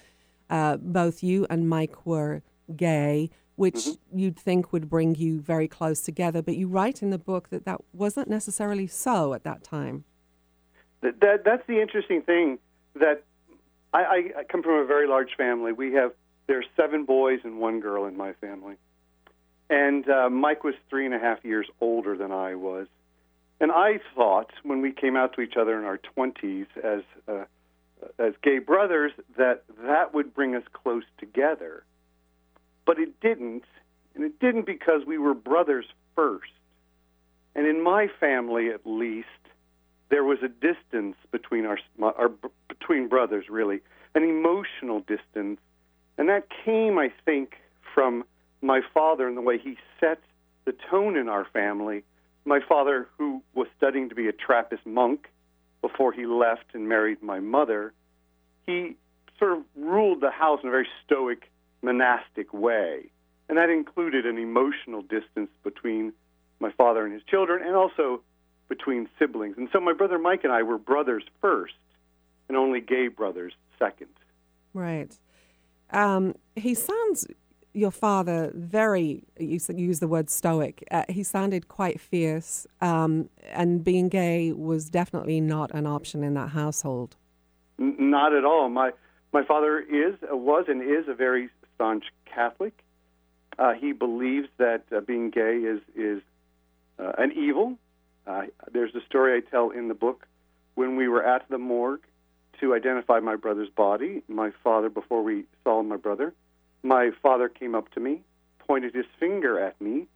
Uh, 0.51 0.77
both 0.77 1.23
you 1.23 1.47
and 1.49 1.69
Mike 1.69 2.07
were 2.07 2.43
gay, 2.75 3.31
which 3.57 3.75
Mm-hmm. 3.75 4.19
you'd 4.19 4.39
think 4.39 4.73
would 4.73 4.89
bring 4.91 5.15
you 5.15 5.41
very 5.41 5.69
close 5.69 6.01
together. 6.01 6.43
But 6.43 6.57
you 6.57 6.69
write 6.69 7.03
in 7.03 7.11
the 7.11 7.19
book 7.19 7.49
that 7.51 7.65
that 7.65 7.81
wasn't 7.93 8.29
necessarily 8.29 8.87
so 8.87 9.35
at 9.35 9.45
that 9.45 9.65
time. 9.65 10.05
That, 11.01 11.21
that 11.21 11.45
that's 11.45 11.67
the 11.67 11.81
interesting 11.81 12.23
thing. 12.23 12.59
That 12.95 13.23
I, 13.93 14.33
I, 14.39 14.45
come 14.45 14.63
from 14.63 14.75
a 14.75 14.85
very 14.85 15.07
large 15.07 15.37
family. 15.37 15.73
We 15.73 15.93
have 15.95 16.13
there's 16.47 16.67
seven 16.77 17.05
boys 17.05 17.41
and 17.45 17.59
one 17.59 17.81
girl 17.81 18.07
in 18.07 18.17
my 18.17 18.33
family, 18.35 18.77
and 19.71 20.09
uh, 20.09 20.29
Mike 20.31 20.65
was 20.65 20.75
three 20.91 21.05
and 21.07 21.15
a 21.15 21.19
half 21.19 21.45
years 21.45 21.67
older 21.81 22.17
than 22.17 22.33
I 22.33 22.55
was. 22.55 22.87
And 23.61 23.73
I 23.73 24.01
thought 24.15 24.51
when 24.63 24.83
we 24.83 24.93
came 24.93 25.17
out 25.17 25.35
to 25.35 25.41
each 25.41 25.57
other 25.57 25.79
in 25.79 25.85
our 25.85 25.99
20s 26.17 26.67
as 26.83 27.03
uh, 27.27 27.45
as 28.19 28.35
gay 28.43 28.59
brothers 28.59 29.13
that 29.39 29.65
that 29.83 30.13
would 30.13 30.35
bring 30.35 30.55
us 30.55 30.63
close 30.73 31.05
together. 31.19 31.85
But 32.85 32.99
it 32.99 33.19
didn't, 33.21 33.65
and 34.15 34.25
it 34.25 34.39
didn't 34.39 34.67
because 34.67 35.03
we 35.07 35.19
were 35.19 35.35
brothers 35.35 35.87
first. 36.15 36.53
And 37.55 37.67
in 37.67 37.83
my 37.83 38.09
family, 38.21 38.69
at 38.69 38.83
least, 38.85 39.27
there 40.11 40.25
was 40.25 40.39
a 40.43 40.49
distance 40.49 41.17
between 41.33 41.65
our, 41.65 41.79
our 42.01 42.31
between 42.69 43.09
brothers, 43.09 43.47
really, 43.49 43.81
an 44.15 44.23
emotional 44.23 45.01
distance, 45.01 45.59
and 46.19 46.29
that 46.29 46.49
came, 46.65 46.99
I 46.99 47.13
think, 47.25 47.55
from 47.95 48.25
my 48.61 48.81
father 48.95 49.27
and 49.27 49.37
the 49.37 49.43
way 49.43 49.59
he 49.59 49.77
set 50.01 50.21
the 50.65 50.75
tone 50.91 51.17
in 51.17 51.29
our 51.29 51.47
family. 51.47 52.05
My 52.47 52.61
father, 52.61 53.09
who 53.19 53.43
was 53.55 53.67
studying 53.77 54.09
to 54.09 54.15
be 54.15 54.29
a 54.29 54.33
Trappist 54.33 54.87
monk 54.87 55.29
before 55.83 56.13
he 56.13 56.25
left 56.27 56.75
and 56.75 56.89
married 56.89 57.23
my 57.23 57.41
mother, 57.41 57.93
he 58.67 58.97
sort 59.39 59.53
of 59.53 59.59
ruled 59.77 60.21
the 60.21 60.31
house 60.31 60.61
in 60.63 60.69
a 60.69 60.71
very 60.71 60.89
stoic, 61.05 61.51
monastic 61.83 62.55
way. 62.55 63.11
And 63.49 63.59
that 63.59 63.69
included 63.69 64.27
an 64.27 64.39
emotional 64.39 65.03
distance 65.03 65.51
between 65.63 66.13
my 66.61 66.71
father 66.73 67.05
and 67.05 67.13
his 67.13 67.23
children 67.25 67.67
and 67.67 67.77
also 67.77 68.23
between 68.69 69.09
siblings. 69.19 69.57
And 69.59 69.69
so 69.73 69.81
my 69.81 69.93
brother 69.93 70.19
Mike 70.19 70.45
and 70.45 70.53
I 70.53 70.63
were 70.63 70.79
brothers 70.79 71.25
first 71.41 71.75
and 72.49 72.57
only 72.57 72.81
gay 72.81 73.09
brothers 73.09 73.53
second. 73.79 74.09
Right. 74.73 75.17
Um, 75.91 76.35
he 76.55 76.75
sounds, 76.75 77.27
your 77.77 77.91
father, 77.91 78.51
very, 78.55 79.23
you 79.39 79.61
use 79.75 80.01
the 80.01 80.09
word 80.09 80.31
stoic. 80.31 80.83
Uh, 80.91 81.05
he 81.11 81.23
sounded 81.23 81.69
quite 81.69 82.01
fierce, 82.01 82.67
um, 82.81 83.29
and 83.53 83.85
being 83.85 84.09
gay 84.09 84.51
was 84.53 84.89
definitely 84.89 85.43
not 85.43 85.71
an 85.73 85.87
option 85.87 86.25
in 86.25 86.33
that 86.35 86.49
household. 86.49 87.17
N- 87.79 87.97
not 87.99 88.33
at 88.33 88.47
all. 88.47 88.71
My 88.71 88.93
my 89.33 89.45
father 89.45 89.79
is 89.79 90.15
uh, 90.23 90.35
was 90.35 90.65
and 90.69 90.81
is 90.81 91.07
a 91.07 91.13
very 91.15 91.51
staunch 91.75 92.05
Catholic. 92.25 92.73
Uh, 93.59 93.75
he 93.75 93.93
believes 93.93 94.49
that 94.57 94.85
uh, 94.91 95.01
being 95.01 95.29
gay 95.29 95.59
is 95.59 95.81
is 95.95 96.23
uh, 96.99 97.13
an 97.19 97.33
evil. 97.33 97.77
Uh, 98.27 98.45
there's 98.73 98.95
a 98.95 99.05
story 99.05 99.37
I 99.37 99.41
tell 99.51 99.69
in 99.69 99.89
the 99.89 99.95
book 99.95 100.27
when 100.77 100.97
we 100.97 101.09
were 101.09 101.23
at 101.23 101.47
the 101.51 101.59
morgue 101.59 102.07
to 102.61 102.75
identify 102.75 103.21
my 103.21 103.37
brother's 103.37 103.69
body. 103.69 104.23
My 104.29 104.51
father, 104.65 104.89
before 104.89 105.23
we 105.23 105.45
saw 105.63 105.83
my 105.83 105.99
brother, 105.99 106.33
my 106.83 107.11
father 107.23 107.49
came 107.49 107.75
up 107.75 107.91
to 107.93 108.01
me, 108.01 108.23
pointed 108.59 108.95
his 108.95 109.07
finger 109.19 109.59
at 109.59 109.81
me, 109.81 110.07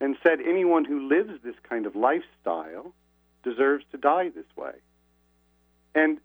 and 0.00 0.16
said, 0.22 0.40
"Anyone 0.40 0.84
who 0.84 1.08
lives 1.08 1.42
this 1.42 1.56
kind 1.62 1.86
of 1.86 1.96
lifestyle 1.96 2.92
deserves 3.42 3.84
to 3.92 3.98
die 3.98 4.28
this 4.28 4.56
way." 4.56 4.74
And 5.94 6.20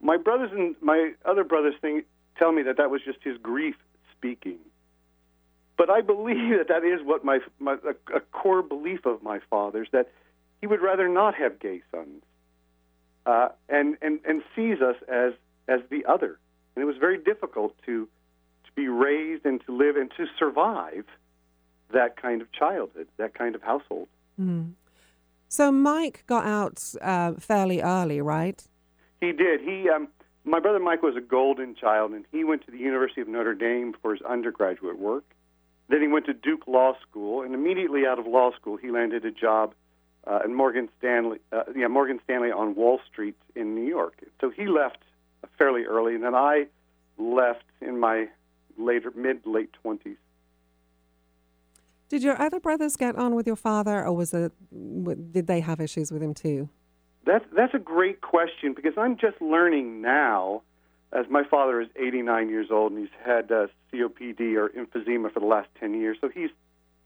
my 0.00 0.16
brothers 0.16 0.50
and 0.52 0.76
my 0.80 1.12
other 1.24 1.44
brothers 1.44 1.74
think, 1.80 2.04
tell 2.36 2.52
me 2.52 2.62
that 2.62 2.76
that 2.76 2.90
was 2.90 3.02
just 3.02 3.18
his 3.22 3.38
grief 3.38 3.76
speaking. 4.16 4.58
But 5.76 5.90
I 5.90 6.00
believe 6.00 6.58
that 6.58 6.68
that 6.68 6.84
is 6.84 7.00
what 7.02 7.24
my, 7.24 7.40
my 7.58 7.74
a, 7.74 8.16
a 8.16 8.20
core 8.20 8.62
belief 8.62 9.06
of 9.06 9.22
my 9.22 9.40
father's 9.50 9.88
that 9.92 10.10
he 10.60 10.66
would 10.66 10.80
rather 10.80 11.08
not 11.08 11.34
have 11.34 11.58
gay 11.58 11.82
sons, 11.90 12.22
uh, 13.26 13.48
and 13.68 13.96
and 14.00 14.20
and 14.24 14.42
sees 14.54 14.80
us 14.80 14.96
as 15.08 15.32
as 15.68 15.80
the 15.90 16.04
other. 16.06 16.38
And 16.74 16.82
it 16.82 16.86
was 16.86 16.96
very 16.96 17.18
difficult 17.18 17.74
to 17.86 18.08
to 18.12 18.13
be 18.74 18.88
raised 18.88 19.44
and 19.44 19.64
to 19.66 19.76
live 19.76 19.96
and 19.96 20.10
to 20.16 20.26
survive 20.38 21.04
that 21.92 22.20
kind 22.20 22.42
of 22.42 22.50
childhood, 22.52 23.08
that 23.16 23.34
kind 23.34 23.54
of 23.54 23.62
household. 23.62 24.08
Mm. 24.40 24.72
So 25.48 25.70
Mike 25.70 26.24
got 26.26 26.46
out 26.46 26.82
uh, 27.00 27.34
fairly 27.34 27.80
early, 27.80 28.20
right? 28.20 28.60
He 29.20 29.32
did. 29.32 29.60
He, 29.60 29.88
um, 29.88 30.08
my 30.44 30.58
brother 30.58 30.80
Mike 30.80 31.02
was 31.02 31.16
a 31.16 31.20
golden 31.20 31.74
child, 31.74 32.12
and 32.12 32.24
he 32.32 32.44
went 32.44 32.64
to 32.66 32.70
the 32.70 32.78
University 32.78 33.20
of 33.20 33.28
Notre 33.28 33.54
Dame 33.54 33.94
for 34.02 34.12
his 34.12 34.22
undergraduate 34.22 34.98
work. 34.98 35.24
Then 35.88 36.00
he 36.00 36.08
went 36.08 36.26
to 36.26 36.32
Duke 36.32 36.66
Law 36.66 36.94
School, 37.08 37.42
and 37.42 37.54
immediately 37.54 38.06
out 38.06 38.18
of 38.18 38.26
law 38.26 38.52
school, 38.52 38.76
he 38.76 38.90
landed 38.90 39.24
a 39.24 39.30
job 39.30 39.74
uh, 40.26 40.40
at 40.44 40.50
Morgan 40.50 40.88
Stanley, 40.98 41.38
uh, 41.52 41.64
yeah, 41.76 41.86
Morgan 41.86 42.18
Stanley 42.24 42.50
on 42.50 42.74
Wall 42.74 43.00
Street 43.10 43.36
in 43.54 43.74
New 43.74 43.86
York. 43.86 44.14
So 44.40 44.50
he 44.50 44.66
left 44.66 44.98
fairly 45.58 45.84
early, 45.84 46.14
and 46.14 46.24
then 46.24 46.34
I 46.34 46.66
left 47.18 47.64
in 47.80 48.00
my 48.00 48.28
later 48.78 49.12
mid 49.14 49.46
late 49.46 49.72
twenties. 49.72 50.16
Did 52.08 52.22
your 52.22 52.40
other 52.40 52.60
brothers 52.60 52.96
get 52.96 53.16
on 53.16 53.34
with 53.34 53.46
your 53.46 53.56
father, 53.56 54.04
or 54.04 54.12
was 54.12 54.34
it 54.34 54.52
did 55.32 55.46
they 55.46 55.60
have 55.60 55.80
issues 55.80 56.12
with 56.12 56.22
him 56.22 56.34
too? 56.34 56.68
That's 57.26 57.44
that's 57.56 57.74
a 57.74 57.78
great 57.78 58.20
question 58.20 58.74
because 58.74 58.92
I'm 58.96 59.16
just 59.16 59.40
learning 59.40 60.02
now, 60.02 60.62
as 61.12 61.26
my 61.30 61.42
father 61.44 61.80
is 61.80 61.88
89 61.96 62.48
years 62.50 62.68
old 62.70 62.92
and 62.92 63.00
he's 63.00 63.16
had 63.24 63.50
uh, 63.50 63.66
COPD 63.92 64.56
or 64.56 64.68
emphysema 64.70 65.32
for 65.32 65.40
the 65.40 65.46
last 65.46 65.68
10 65.80 65.94
years, 65.94 66.18
so 66.20 66.28
he's 66.28 66.50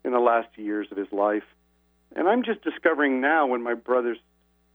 in 0.05 0.13
the 0.13 0.19
last 0.19 0.49
years 0.57 0.89
of 0.91 0.97
his 0.97 1.11
life. 1.13 1.45
And 2.17 2.29
I'm 2.29 2.43
just 2.43 2.63
discovering 2.63 3.21
now 3.21 3.47
when 3.47 3.63
my 3.63 3.75
brothers 3.75 4.19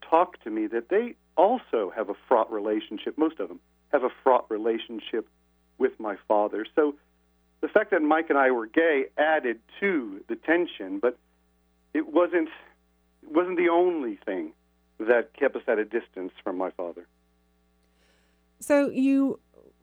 talk 0.10 0.41
to 0.44 0.50
me 0.50 0.68
that 0.68 0.89
they 0.89 1.16
also 1.36 1.91
have 1.96 2.10
a 2.10 2.14
fraught 2.28 2.52
relationship. 2.52 3.18
Most 3.18 3.39
of 3.39 3.50
them 3.50 3.60
have 3.91 4.04
a 4.04 4.10
fraught 4.24 4.46
relationship 4.50 5.28
with 5.78 5.99
my 5.99 6.15
father. 6.28 6.65
So 6.76 6.95
the 7.61 7.67
fact 7.67 7.91
that 7.91 8.01
Mike 8.01 8.30
and 8.30 8.38
I 8.38 8.51
were 8.51 8.67
gay 8.67 9.05
added 9.17 9.59
to 9.80 10.24
the 10.28 10.36
tension, 10.36 10.99
but 10.99 11.17
it 11.93 12.07
wasn't 12.07 12.49
it 13.24 13.32
wasn't 13.32 13.57
the 13.57 13.69
only 13.69 14.17
thing 14.26 14.51
that 14.99 15.34
kept 15.34 15.55
us 15.55 15.63
at 15.67 15.80
a 15.80 15.86
distance 15.86 16.32
from 16.43 16.57
my 16.57 16.71
father. 16.71 17.07
So 18.59 18.89
you 18.89 19.39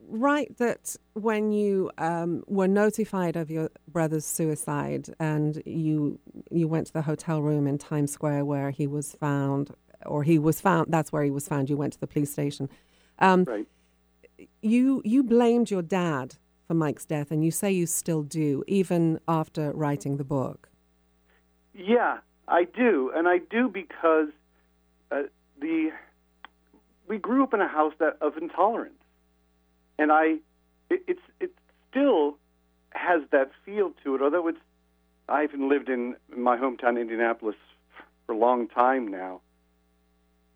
write 0.09 0.57
that 0.59 0.97
when 1.15 1.53
you 1.53 1.91
um, 1.99 2.43
were 2.47 2.69
notified 2.69 3.37
of 3.37 3.51
your 3.51 3.71
brother's 3.89 4.25
suicide 4.25 5.09
and 5.19 5.63
you 5.65 6.19
you 6.51 6.69
went 6.69 6.87
to 6.89 6.93
the 6.93 7.03
hotel 7.03 7.43
room 7.43 7.67
in 7.67 7.79
Times 7.79 8.13
Square 8.13 8.45
where 8.45 8.71
he 8.71 8.87
was 8.87 9.13
found, 9.13 9.75
or 10.07 10.23
he 10.23 10.39
was 10.39 10.61
found. 10.61 10.87
That's 10.91 11.13
where 11.13 11.23
he 11.23 11.31
was 11.31 11.49
found. 11.49 11.71
You 11.71 11.77
went 11.77 11.93
to 11.95 12.01
the 12.01 12.07
police 12.07 12.33
station. 12.33 12.69
Um, 13.19 13.45
right. 13.45 13.67
You 14.63 15.03
you 15.05 15.23
blamed 15.23 15.71
your 15.71 15.83
dad 15.83 16.37
for 16.67 16.75
Mike's 16.75 17.05
death, 17.05 17.31
and 17.31 17.45
you 17.45 17.51
say 17.51 17.71
you 17.71 17.87
still 17.87 18.23
do, 18.23 18.65
even 18.67 19.21
after 19.27 19.73
writing 19.73 20.17
the 20.17 20.25
book. 20.25 20.69
Yeah, 21.75 22.19
I 22.49 22.65
do, 22.65 23.13
and 23.15 23.29
I 23.29 23.39
do 23.39 23.69
because 23.69 24.29
uh, 25.11 25.23
the 25.61 25.91
we 27.09 27.19
grew 27.19 27.43
up 27.43 27.55
in 27.55 27.61
a 27.61 27.69
house 27.69 27.95
that 27.99 28.17
of 28.21 28.37
intolerance 28.37 28.95
and 30.01 30.11
I, 30.11 30.39
it, 30.89 31.03
it's 31.07 31.21
it 31.41 31.53
still 31.91 32.39
has 32.93 33.21
that 33.31 33.53
feel 33.65 33.93
to 34.03 34.15
it. 34.17 34.23
Although 34.23 34.49
it's, 34.49 34.59
I 35.29 35.43
haven't 35.43 35.69
lived 35.69 35.89
in 35.89 36.17
my 36.35 36.57
hometown 36.57 36.99
Indianapolis 37.01 37.55
for 38.27 38.33
a 38.33 38.39
long 38.39 38.67
time 38.67 39.07
now. 39.07 39.43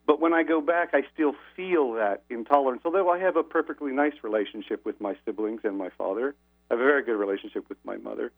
But 0.06 0.20
when 0.20 0.34
I 0.34 0.42
go 0.42 0.60
back, 0.60 0.90
I 0.92 1.02
still 1.14 1.34
feel 1.56 1.92
that 1.94 2.22
intolerance. 2.28 2.82
Although 2.84 3.10
I 3.10 3.18
have 3.18 3.36
a 3.36 3.42
perfectly 3.42 3.92
nice 3.92 4.12
relationship 4.22 4.84
with 4.84 5.00
my 5.00 5.16
siblings 5.24 5.62
and 5.64 5.78
my 5.78 5.90
father, 5.96 6.34
I 6.70 6.74
have 6.74 6.80
a 6.80 6.84
very 6.84 7.02
good 7.02 7.16
relationship 7.16 7.68
with 7.68 7.78
my 7.84 7.96
mother. 7.96 8.30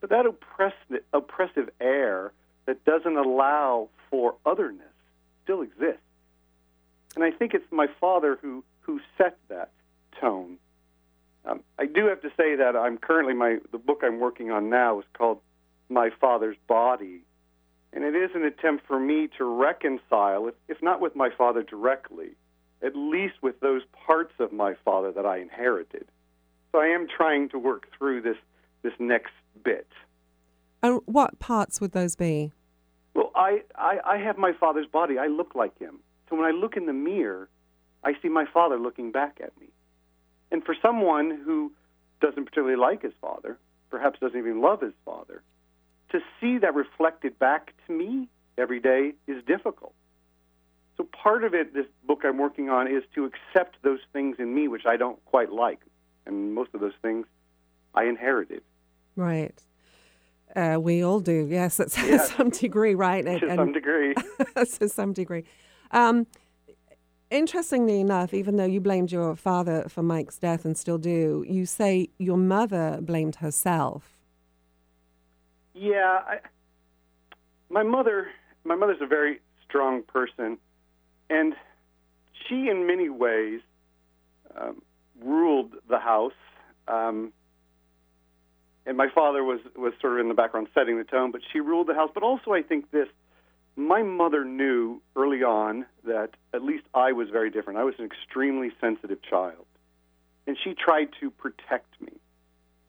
But 0.00 0.10
that 0.10 0.26
oppressive, 0.26 1.04
oppressive 1.12 1.70
air 1.80 2.32
that 2.66 2.84
doesn't 2.84 3.16
allow 3.16 3.88
for 4.10 4.34
otherness 4.44 4.86
still 5.44 5.62
exists. 5.62 6.00
And 7.14 7.24
I 7.24 7.30
think 7.30 7.54
it's 7.54 7.70
my 7.70 7.86
father 8.00 8.38
who, 8.40 8.64
who 8.80 9.00
set 9.18 9.38
that 9.48 9.70
tone. 10.20 10.58
Um, 11.44 11.60
I 11.78 11.86
do 11.86 12.06
have 12.06 12.22
to 12.22 12.30
say 12.36 12.56
that 12.56 12.76
I'm 12.76 12.98
currently 12.98 13.34
my 13.34 13.58
the 13.72 13.78
book 13.78 14.02
I'm 14.02 14.20
working 14.20 14.50
on 14.50 14.70
now 14.70 15.00
is 15.00 15.04
called 15.12 15.40
My 15.88 16.10
Father's 16.20 16.56
Body, 16.68 17.22
and 17.92 18.04
it 18.04 18.14
is 18.14 18.30
an 18.34 18.44
attempt 18.44 18.86
for 18.86 18.98
me 18.98 19.28
to 19.38 19.44
reconcile, 19.44 20.48
if, 20.48 20.54
if 20.68 20.82
not 20.82 21.00
with 21.00 21.14
my 21.14 21.30
father 21.30 21.62
directly, 21.62 22.30
at 22.82 22.96
least 22.96 23.34
with 23.42 23.60
those 23.60 23.82
parts 24.06 24.32
of 24.38 24.52
my 24.52 24.74
father 24.84 25.12
that 25.12 25.26
I 25.26 25.38
inherited. 25.38 26.06
So 26.72 26.80
I 26.80 26.86
am 26.86 27.06
trying 27.06 27.48
to 27.50 27.58
work 27.58 27.88
through 27.96 28.22
this 28.22 28.36
this 28.82 28.94
next 28.98 29.32
bit. 29.62 29.86
And 30.82 31.00
what 31.06 31.38
parts 31.38 31.80
would 31.80 31.92
those 31.92 32.16
be? 32.16 32.50
Well, 33.14 33.30
I, 33.36 33.62
I, 33.76 33.98
I 34.04 34.16
have 34.18 34.38
my 34.38 34.52
father's 34.52 34.86
body. 34.86 35.18
I 35.18 35.28
look 35.28 35.54
like 35.54 35.78
him. 35.78 36.00
So 36.28 36.36
when 36.36 36.44
I 36.44 36.50
look 36.50 36.76
in 36.76 36.86
the 36.86 36.92
mirror, 36.92 37.48
I 38.02 38.14
see 38.20 38.28
my 38.28 38.44
father 38.52 38.78
looking 38.78 39.12
back 39.12 39.38
at 39.40 39.52
me. 39.60 39.68
And 40.50 40.64
for 40.64 40.74
someone 40.82 41.30
who 41.44 41.72
doesn't 42.20 42.44
particularly 42.44 42.76
like 42.76 43.02
his 43.02 43.12
father, 43.20 43.56
perhaps 43.90 44.18
doesn't 44.18 44.38
even 44.38 44.60
love 44.60 44.80
his 44.80 44.94
father, 45.04 45.42
to 46.12 46.20
see 46.40 46.58
that 46.58 46.74
reflected 46.74 47.38
back 47.38 47.72
to 47.86 47.92
me 47.92 48.28
every 48.56 48.80
day 48.80 49.14
is 49.26 49.42
difficult. 49.44 49.94
So 50.96 51.04
part 51.04 51.42
of 51.42 51.54
it, 51.54 51.74
this 51.74 51.86
book 52.06 52.20
I'm 52.24 52.38
working 52.38 52.68
on, 52.68 52.86
is 52.86 53.02
to 53.14 53.24
accept 53.24 53.76
those 53.82 54.00
things 54.12 54.36
in 54.38 54.54
me 54.54 54.68
which 54.68 54.86
I 54.86 54.96
don't 54.96 55.22
quite 55.24 55.50
like, 55.50 55.80
and 56.26 56.54
most 56.54 56.70
of 56.74 56.80
those 56.80 56.92
things 57.02 57.26
I 57.94 58.04
inherited. 58.04 58.62
Right. 59.16 59.58
Uh, 60.54 60.78
we 60.80 61.02
all 61.02 61.20
do, 61.20 61.46
yes, 61.50 61.76
to 61.78 62.18
some 62.18 62.50
degree, 62.50 62.94
right? 62.94 63.24
to 63.24 63.48
and, 63.48 63.56
some 63.56 63.72
degree. 63.72 64.14
to 64.54 64.88
some 64.88 65.12
degree. 65.12 65.44
Um, 65.90 66.26
Interestingly 67.32 67.98
enough, 67.98 68.34
even 68.34 68.56
though 68.56 68.66
you 68.66 68.78
blamed 68.78 69.10
your 69.10 69.34
father 69.34 69.86
for 69.88 70.02
Mike's 70.02 70.36
death 70.36 70.66
and 70.66 70.76
still 70.76 70.98
do, 70.98 71.46
you 71.48 71.64
say 71.64 72.10
your 72.18 72.36
mother 72.36 72.98
blamed 73.00 73.36
herself. 73.36 74.18
Yeah, 75.74 76.20
I, 76.26 76.38
my 77.70 77.82
mother. 77.82 78.28
My 78.64 78.76
mother's 78.76 79.00
a 79.00 79.06
very 79.06 79.40
strong 79.64 80.04
person, 80.04 80.56
and 81.28 81.54
she, 82.46 82.68
in 82.68 82.86
many 82.86 83.08
ways, 83.08 83.60
um, 84.56 84.82
ruled 85.20 85.72
the 85.88 85.98
house. 85.98 86.32
Um, 86.86 87.32
and 88.86 88.96
my 88.96 89.08
father 89.12 89.42
was 89.42 89.60
was 89.76 89.94
sort 90.00 90.14
of 90.14 90.18
in 90.20 90.28
the 90.28 90.34
background 90.34 90.68
setting 90.74 90.98
the 90.98 91.04
tone, 91.04 91.32
but 91.32 91.40
she 91.52 91.60
ruled 91.60 91.88
the 91.88 91.94
house. 91.94 92.10
But 92.14 92.22
also, 92.22 92.52
I 92.52 92.62
think 92.62 92.90
this 92.90 93.08
my 93.74 94.02
mother 94.02 94.44
knew 94.44 95.00
early 95.16 95.42
on 95.42 95.86
that 96.04 96.30
at 96.52 96.62
least 96.62 96.84
I 96.94 97.12
was 97.12 97.30
very 97.30 97.50
different. 97.50 97.78
I 97.78 97.84
was 97.84 97.94
an 97.98 98.04
extremely 98.04 98.70
sensitive 98.80 99.22
child, 99.22 99.66
and 100.46 100.56
she 100.62 100.74
tried 100.74 101.08
to 101.20 101.30
protect 101.30 102.00
me 102.00 102.12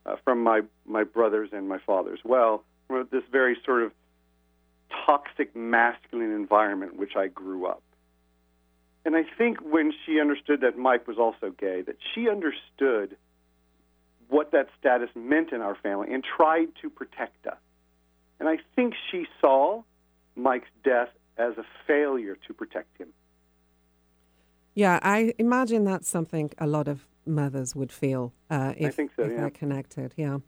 uh, 0.06 0.18
from 0.24 0.44
my 0.44 0.62
my 0.86 1.04
brothers 1.04 1.50
and 1.54 1.68
my 1.68 1.80
father 1.80 2.14
as 2.14 2.20
well 2.24 2.64
this 2.90 3.24
very 3.32 3.58
sort 3.66 3.84
of 3.84 3.92
toxic 5.06 5.56
masculine 5.56 6.32
environment 6.32 6.94
in 6.94 7.00
which 7.00 7.16
I 7.16 7.28
grew 7.28 7.66
up. 7.66 7.82
And 9.06 9.16
I 9.16 9.24
think 9.38 9.60
when 9.60 9.92
she 10.06 10.20
understood 10.20 10.62
that 10.62 10.78
Mike 10.78 11.08
was 11.08 11.18
also 11.18 11.50
gay, 11.52 11.82
that 11.82 11.98
she 12.14 12.30
understood 12.30 13.18
what 14.30 14.52
that 14.52 14.70
status 14.80 15.10
meant 15.16 15.52
in 15.52 15.62
our 15.62 15.76
family 15.76 16.14
and 16.14 16.24
tried 16.24 16.70
to 16.82 16.90
protect 16.90 17.46
us. 17.46 17.58
And 18.40 18.48
I 18.48 18.58
think 18.76 18.94
she 19.12 19.26
saw 19.42 19.84
Mike's 20.36 20.70
death 20.84 21.10
as 21.38 21.58
a 21.58 21.66
failure 21.86 22.38
to 22.48 22.54
protect 22.54 22.98
him. 22.98 23.10
Yeah, 24.76 25.00
I 25.04 25.34
imagine 25.38 25.84
that's 25.84 26.10
something 26.10 26.52
a 26.58 26.66
lot 26.66 26.88
of 26.88 27.06
mothers 27.26 27.76
would 27.76 27.92
feel 27.92 28.34
uh, 28.50 28.74
if, 28.78 28.96
so, 28.96 29.04
if 29.04 29.12
yeah. 29.18 29.28
they're 29.28 29.50
connected. 29.50 30.14
Yeah. 30.18 30.40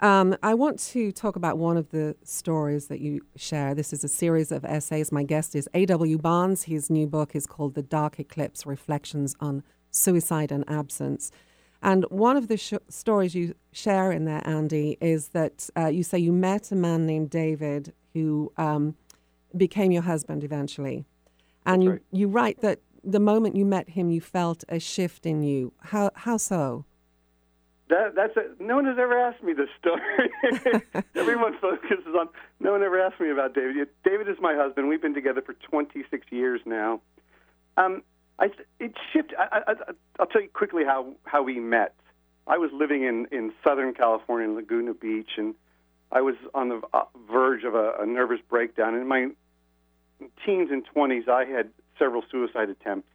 Um, 0.00 0.36
I 0.42 0.54
want 0.54 0.78
to 0.80 1.12
talk 1.12 1.36
about 1.36 1.56
one 1.56 1.76
of 1.76 1.90
the 1.90 2.16
stories 2.24 2.88
that 2.88 3.00
you 3.00 3.24
share. 3.36 3.74
This 3.74 3.92
is 3.92 4.02
a 4.02 4.08
series 4.08 4.50
of 4.50 4.64
essays. 4.64 5.12
My 5.12 5.22
guest 5.22 5.54
is 5.54 5.68
A.W. 5.72 6.18
Barnes. 6.18 6.64
His 6.64 6.90
new 6.90 7.06
book 7.06 7.34
is 7.34 7.46
called 7.46 7.74
The 7.74 7.82
Dark 7.82 8.18
Eclipse 8.18 8.66
Reflections 8.66 9.36
on 9.40 9.62
Suicide 9.90 10.50
and 10.50 10.68
Absence. 10.68 11.30
And 11.80 12.04
one 12.08 12.36
of 12.36 12.48
the 12.48 12.56
sh- 12.56 12.74
stories 12.88 13.34
you 13.34 13.54
share 13.70 14.10
in 14.10 14.24
there, 14.24 14.42
Andy, 14.44 14.98
is 15.00 15.28
that 15.28 15.68
uh, 15.76 15.86
you 15.86 16.02
say 16.02 16.18
you 16.18 16.32
met 16.32 16.72
a 16.72 16.74
man 16.74 17.06
named 17.06 17.30
David 17.30 17.92
who 18.14 18.52
um, 18.56 18.96
became 19.56 19.92
your 19.92 20.02
husband 20.02 20.42
eventually. 20.42 21.04
And 21.66 21.84
you, 21.84 21.90
right. 21.90 22.02
you 22.10 22.28
write 22.28 22.60
that 22.62 22.80
the 23.04 23.20
moment 23.20 23.54
you 23.54 23.64
met 23.64 23.90
him, 23.90 24.10
you 24.10 24.20
felt 24.20 24.64
a 24.68 24.80
shift 24.80 25.24
in 25.24 25.42
you. 25.42 25.72
How, 25.80 26.10
how 26.14 26.36
so? 26.36 26.84
That, 27.88 28.14
that's 28.14 28.34
a, 28.36 28.62
no 28.62 28.76
one 28.76 28.86
has 28.86 28.96
ever 28.98 29.18
asked 29.18 29.42
me 29.42 29.52
this 29.52 29.68
story. 29.78 30.02
Everyone 31.14 31.56
focuses 31.60 32.14
on. 32.18 32.28
No 32.58 32.72
one 32.72 32.82
ever 32.82 32.98
asked 32.98 33.20
me 33.20 33.30
about 33.30 33.54
David. 33.54 33.88
David 34.04 34.28
is 34.28 34.36
my 34.40 34.54
husband. 34.54 34.88
We've 34.88 35.02
been 35.02 35.14
together 35.14 35.42
for 35.42 35.54
26 35.54 36.26
years 36.30 36.60
now. 36.64 37.00
Um, 37.76 38.02
I, 38.38 38.46
it 38.80 38.94
shifted. 39.12 39.36
I, 39.38 39.60
I, 39.66 39.74
I'll 40.18 40.26
tell 40.26 40.42
you 40.42 40.48
quickly 40.48 40.84
how 40.84 41.12
how 41.24 41.42
we 41.42 41.60
met. 41.60 41.94
I 42.46 42.58
was 42.58 42.70
living 42.72 43.04
in 43.04 43.26
in 43.30 43.52
Southern 43.62 43.94
California, 43.94 44.48
in 44.48 44.54
Laguna 44.54 44.94
Beach, 44.94 45.30
and 45.36 45.54
I 46.10 46.22
was 46.22 46.34
on 46.54 46.68
the 46.70 46.80
uh, 46.92 47.04
verge 47.30 47.64
of 47.64 47.74
a, 47.74 47.94
a 48.00 48.06
nervous 48.06 48.40
breakdown. 48.48 48.94
In 48.94 49.06
my 49.06 49.28
teens 50.44 50.70
and 50.70 50.84
20s, 50.94 51.28
I 51.28 51.44
had 51.44 51.70
several 51.98 52.22
suicide 52.30 52.70
attempts, 52.70 53.08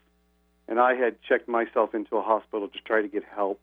and 0.67 0.79
I 0.79 0.95
had 0.95 1.21
checked 1.21 1.47
myself 1.47 1.93
into 1.93 2.17
a 2.17 2.21
hospital 2.21 2.67
to 2.67 2.79
try 2.85 3.01
to 3.01 3.07
get 3.07 3.23
help. 3.23 3.61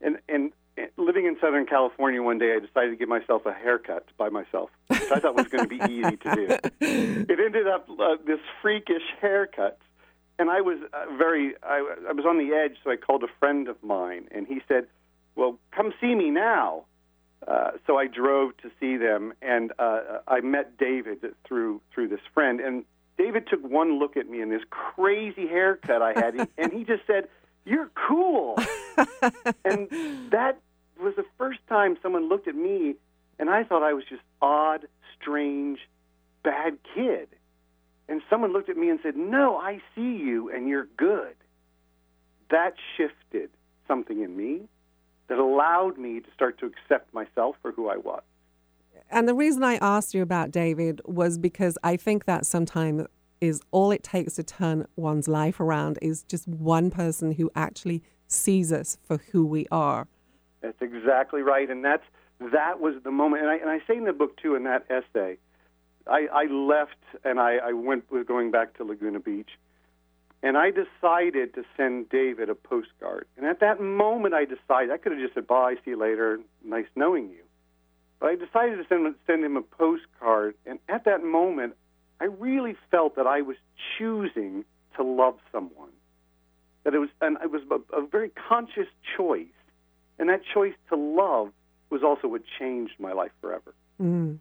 And 0.00 0.18
and 0.28 0.52
living 0.96 1.26
in 1.26 1.36
Southern 1.40 1.66
California 1.66 2.22
one 2.22 2.38
day, 2.38 2.54
I 2.54 2.64
decided 2.64 2.90
to 2.90 2.96
give 2.96 3.08
myself 3.08 3.46
a 3.46 3.52
haircut 3.52 4.06
by 4.16 4.28
myself, 4.28 4.70
which 4.88 5.10
I 5.10 5.18
thought 5.18 5.34
was 5.34 5.48
going 5.48 5.68
to 5.68 5.68
be 5.68 5.82
easy 5.92 6.16
to 6.16 6.34
do. 6.34 6.46
It 6.80 7.40
ended 7.40 7.66
up 7.66 7.88
uh, 7.90 8.16
this 8.24 8.40
freakish 8.62 9.02
haircut, 9.20 9.78
and 10.38 10.50
I 10.50 10.60
was 10.60 10.78
uh, 10.92 11.16
very 11.16 11.54
I, 11.62 11.78
I 12.08 12.12
was 12.12 12.24
on 12.26 12.38
the 12.38 12.54
edge. 12.54 12.76
So 12.84 12.90
I 12.90 12.96
called 12.96 13.24
a 13.24 13.28
friend 13.38 13.68
of 13.68 13.82
mine, 13.82 14.28
and 14.30 14.46
he 14.46 14.60
said, 14.68 14.86
"Well, 15.34 15.58
come 15.72 15.92
see 16.00 16.14
me 16.14 16.30
now." 16.30 16.84
Uh, 17.46 17.70
so 17.86 17.96
I 17.96 18.08
drove 18.08 18.56
to 18.58 18.70
see 18.80 18.96
them, 18.96 19.32
and 19.40 19.72
uh, 19.78 20.18
I 20.26 20.40
met 20.40 20.76
David 20.76 21.24
through 21.46 21.80
through 21.94 22.08
this 22.08 22.20
friend. 22.34 22.60
And 22.60 22.84
David 23.18 23.48
took 23.48 23.62
one 23.62 23.98
look 23.98 24.16
at 24.16 24.30
me 24.30 24.40
and 24.40 24.50
this 24.50 24.62
crazy 24.70 25.46
haircut 25.48 26.00
I 26.00 26.12
had, 26.14 26.48
and 26.58 26.72
he 26.72 26.84
just 26.84 27.06
said, 27.06 27.28
"You're 27.68 27.90
cool." 27.94 28.56
and 29.64 29.88
that 30.30 30.58
was 31.00 31.14
the 31.16 31.24
first 31.36 31.60
time 31.68 31.96
someone 32.02 32.28
looked 32.28 32.48
at 32.48 32.54
me, 32.54 32.94
and 33.38 33.50
I 33.50 33.64
thought 33.64 33.82
I 33.82 33.92
was 33.92 34.04
just 34.08 34.22
odd, 34.40 34.86
strange, 35.20 35.78
bad 36.42 36.78
kid. 36.94 37.28
And 38.08 38.22
someone 38.30 38.52
looked 38.52 38.70
at 38.70 38.76
me 38.76 38.88
and 38.88 38.98
said, 39.02 39.16
"No, 39.16 39.56
I 39.56 39.80
see 39.94 40.16
you, 40.16 40.50
and 40.50 40.68
you're 40.68 40.88
good." 40.96 41.34
That 42.50 42.74
shifted 42.96 43.50
something 43.86 44.22
in 44.22 44.36
me 44.36 44.62
that 45.28 45.38
allowed 45.38 45.98
me 45.98 46.20
to 46.20 46.26
start 46.34 46.58
to 46.60 46.66
accept 46.66 47.12
myself 47.12 47.56
for 47.60 47.72
who 47.72 47.88
I 47.88 47.98
was. 47.98 48.22
And 49.10 49.28
the 49.28 49.34
reason 49.34 49.62
I 49.62 49.76
asked 49.76 50.14
you 50.14 50.22
about 50.22 50.50
David 50.50 51.00
was 51.04 51.38
because 51.38 51.78
I 51.82 51.96
think 51.96 52.24
that 52.24 52.46
sometimes 52.46 53.06
is 53.40 53.60
all 53.70 53.90
it 53.90 54.02
takes 54.02 54.34
to 54.34 54.42
turn 54.42 54.86
one's 54.96 55.28
life 55.28 55.60
around 55.60 55.98
is 56.02 56.22
just 56.24 56.48
one 56.48 56.90
person 56.90 57.32
who 57.32 57.50
actually 57.54 58.02
sees 58.26 58.72
us 58.72 58.98
for 59.02 59.18
who 59.32 59.44
we 59.44 59.66
are. 59.70 60.06
That's 60.60 60.80
exactly 60.80 61.42
right, 61.42 61.70
and 61.70 61.84
that's 61.84 62.04
that 62.40 62.80
was 62.80 62.94
the 63.02 63.10
moment. 63.10 63.42
And 63.42 63.50
I, 63.50 63.56
and 63.56 63.70
I 63.70 63.80
say 63.86 63.96
in 63.96 64.04
the 64.04 64.12
book 64.12 64.36
too 64.36 64.54
in 64.54 64.64
that 64.64 64.86
essay, 64.90 65.38
I, 66.06 66.26
I 66.32 66.44
left 66.44 66.96
and 67.24 67.40
I, 67.40 67.56
I 67.56 67.72
went 67.72 68.04
going 68.26 68.50
back 68.50 68.76
to 68.78 68.84
Laguna 68.84 69.20
Beach, 69.20 69.50
and 70.42 70.56
I 70.56 70.70
decided 70.70 71.54
to 71.54 71.64
send 71.76 72.08
David 72.08 72.48
a 72.48 72.54
postcard. 72.54 73.26
And 73.36 73.46
at 73.46 73.60
that 73.60 73.80
moment, 73.80 74.34
I 74.34 74.44
decided 74.44 74.90
I 74.90 74.98
could 74.98 75.12
have 75.12 75.20
just 75.20 75.34
said, 75.34 75.46
"Bye, 75.46 75.74
see 75.84 75.90
you 75.90 75.98
later, 75.98 76.40
nice 76.64 76.86
knowing 76.96 77.30
you," 77.30 77.42
but 78.20 78.30
I 78.30 78.34
decided 78.34 78.76
to 78.78 78.86
send 78.88 79.14
send 79.26 79.44
him 79.44 79.56
a 79.56 79.62
postcard. 79.62 80.54
And 80.66 80.78
at 80.88 81.04
that 81.04 81.22
moment, 81.22 81.74
I 82.20 82.24
really 82.24 82.76
felt 82.90 83.16
that 83.16 83.26
I 83.26 83.42
was 83.42 83.56
choosing 83.96 84.64
to 84.96 85.02
love 85.02 85.38
someone. 85.52 85.90
That 86.84 86.94
it 86.94 86.98
was, 86.98 87.10
and 87.20 87.36
it 87.42 87.50
was 87.50 87.62
a, 87.70 87.96
a 87.96 88.06
very 88.06 88.30
conscious 88.48 88.88
choice, 89.16 89.46
and 90.18 90.28
that 90.28 90.40
choice 90.52 90.74
to 90.90 90.96
love 90.96 91.52
was 91.90 92.02
also 92.02 92.28
what 92.28 92.42
changed 92.58 92.94
my 92.98 93.12
life 93.12 93.32
forever. 93.40 93.74
Mm. 94.00 94.38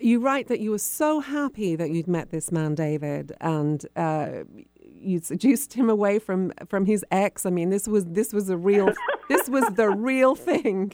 You 0.00 0.20
write 0.20 0.48
that 0.48 0.60
you 0.60 0.70
were 0.70 0.78
so 0.78 1.20
happy 1.20 1.76
that 1.76 1.90
you'd 1.90 2.08
met 2.08 2.30
this 2.30 2.50
man, 2.50 2.74
David, 2.74 3.32
and 3.40 3.84
uh, 3.96 4.44
you 4.82 5.20
seduced 5.20 5.74
him 5.74 5.90
away 5.90 6.18
from 6.18 6.52
from 6.68 6.86
his 6.86 7.04
ex. 7.10 7.44
I 7.44 7.50
mean, 7.50 7.70
this 7.70 7.86
was 7.86 8.06
this 8.06 8.32
was 8.32 8.48
a 8.48 8.56
real 8.56 8.92
this 9.28 9.48
was 9.48 9.64
the 9.74 9.90
real 9.90 10.34
thing. 10.34 10.92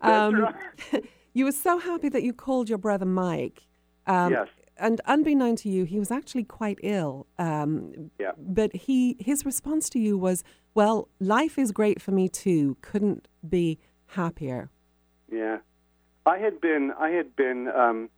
Um, 0.00 0.36
right. 0.36 0.54
you 1.34 1.44
were 1.44 1.52
so 1.52 1.78
happy 1.78 2.08
that 2.08 2.22
you 2.22 2.32
called 2.32 2.68
your 2.68 2.78
brother 2.78 3.04
Mike. 3.04 3.62
Um, 4.06 4.32
yes. 4.32 4.48
And 4.78 5.00
unbeknown 5.06 5.56
to 5.56 5.68
you, 5.68 5.84
he 5.84 5.98
was 5.98 6.10
actually 6.10 6.44
quite 6.44 6.78
ill. 6.82 7.26
Um, 7.38 8.10
yeah. 8.18 8.32
But 8.38 8.74
he 8.74 9.16
his 9.18 9.46
response 9.46 9.88
to 9.90 9.98
you 9.98 10.18
was, 10.18 10.44
"Well, 10.74 11.08
life 11.18 11.58
is 11.58 11.72
great 11.72 12.02
for 12.02 12.12
me 12.12 12.28
too. 12.28 12.76
Couldn't 12.82 13.28
be 13.48 13.78
happier." 14.08 14.70
Yeah, 15.30 15.58
I 16.26 16.38
had 16.38 16.60
been 16.60 16.92
I 16.98 17.10
had 17.10 17.34
been 17.36 17.68
um, 17.68 18.10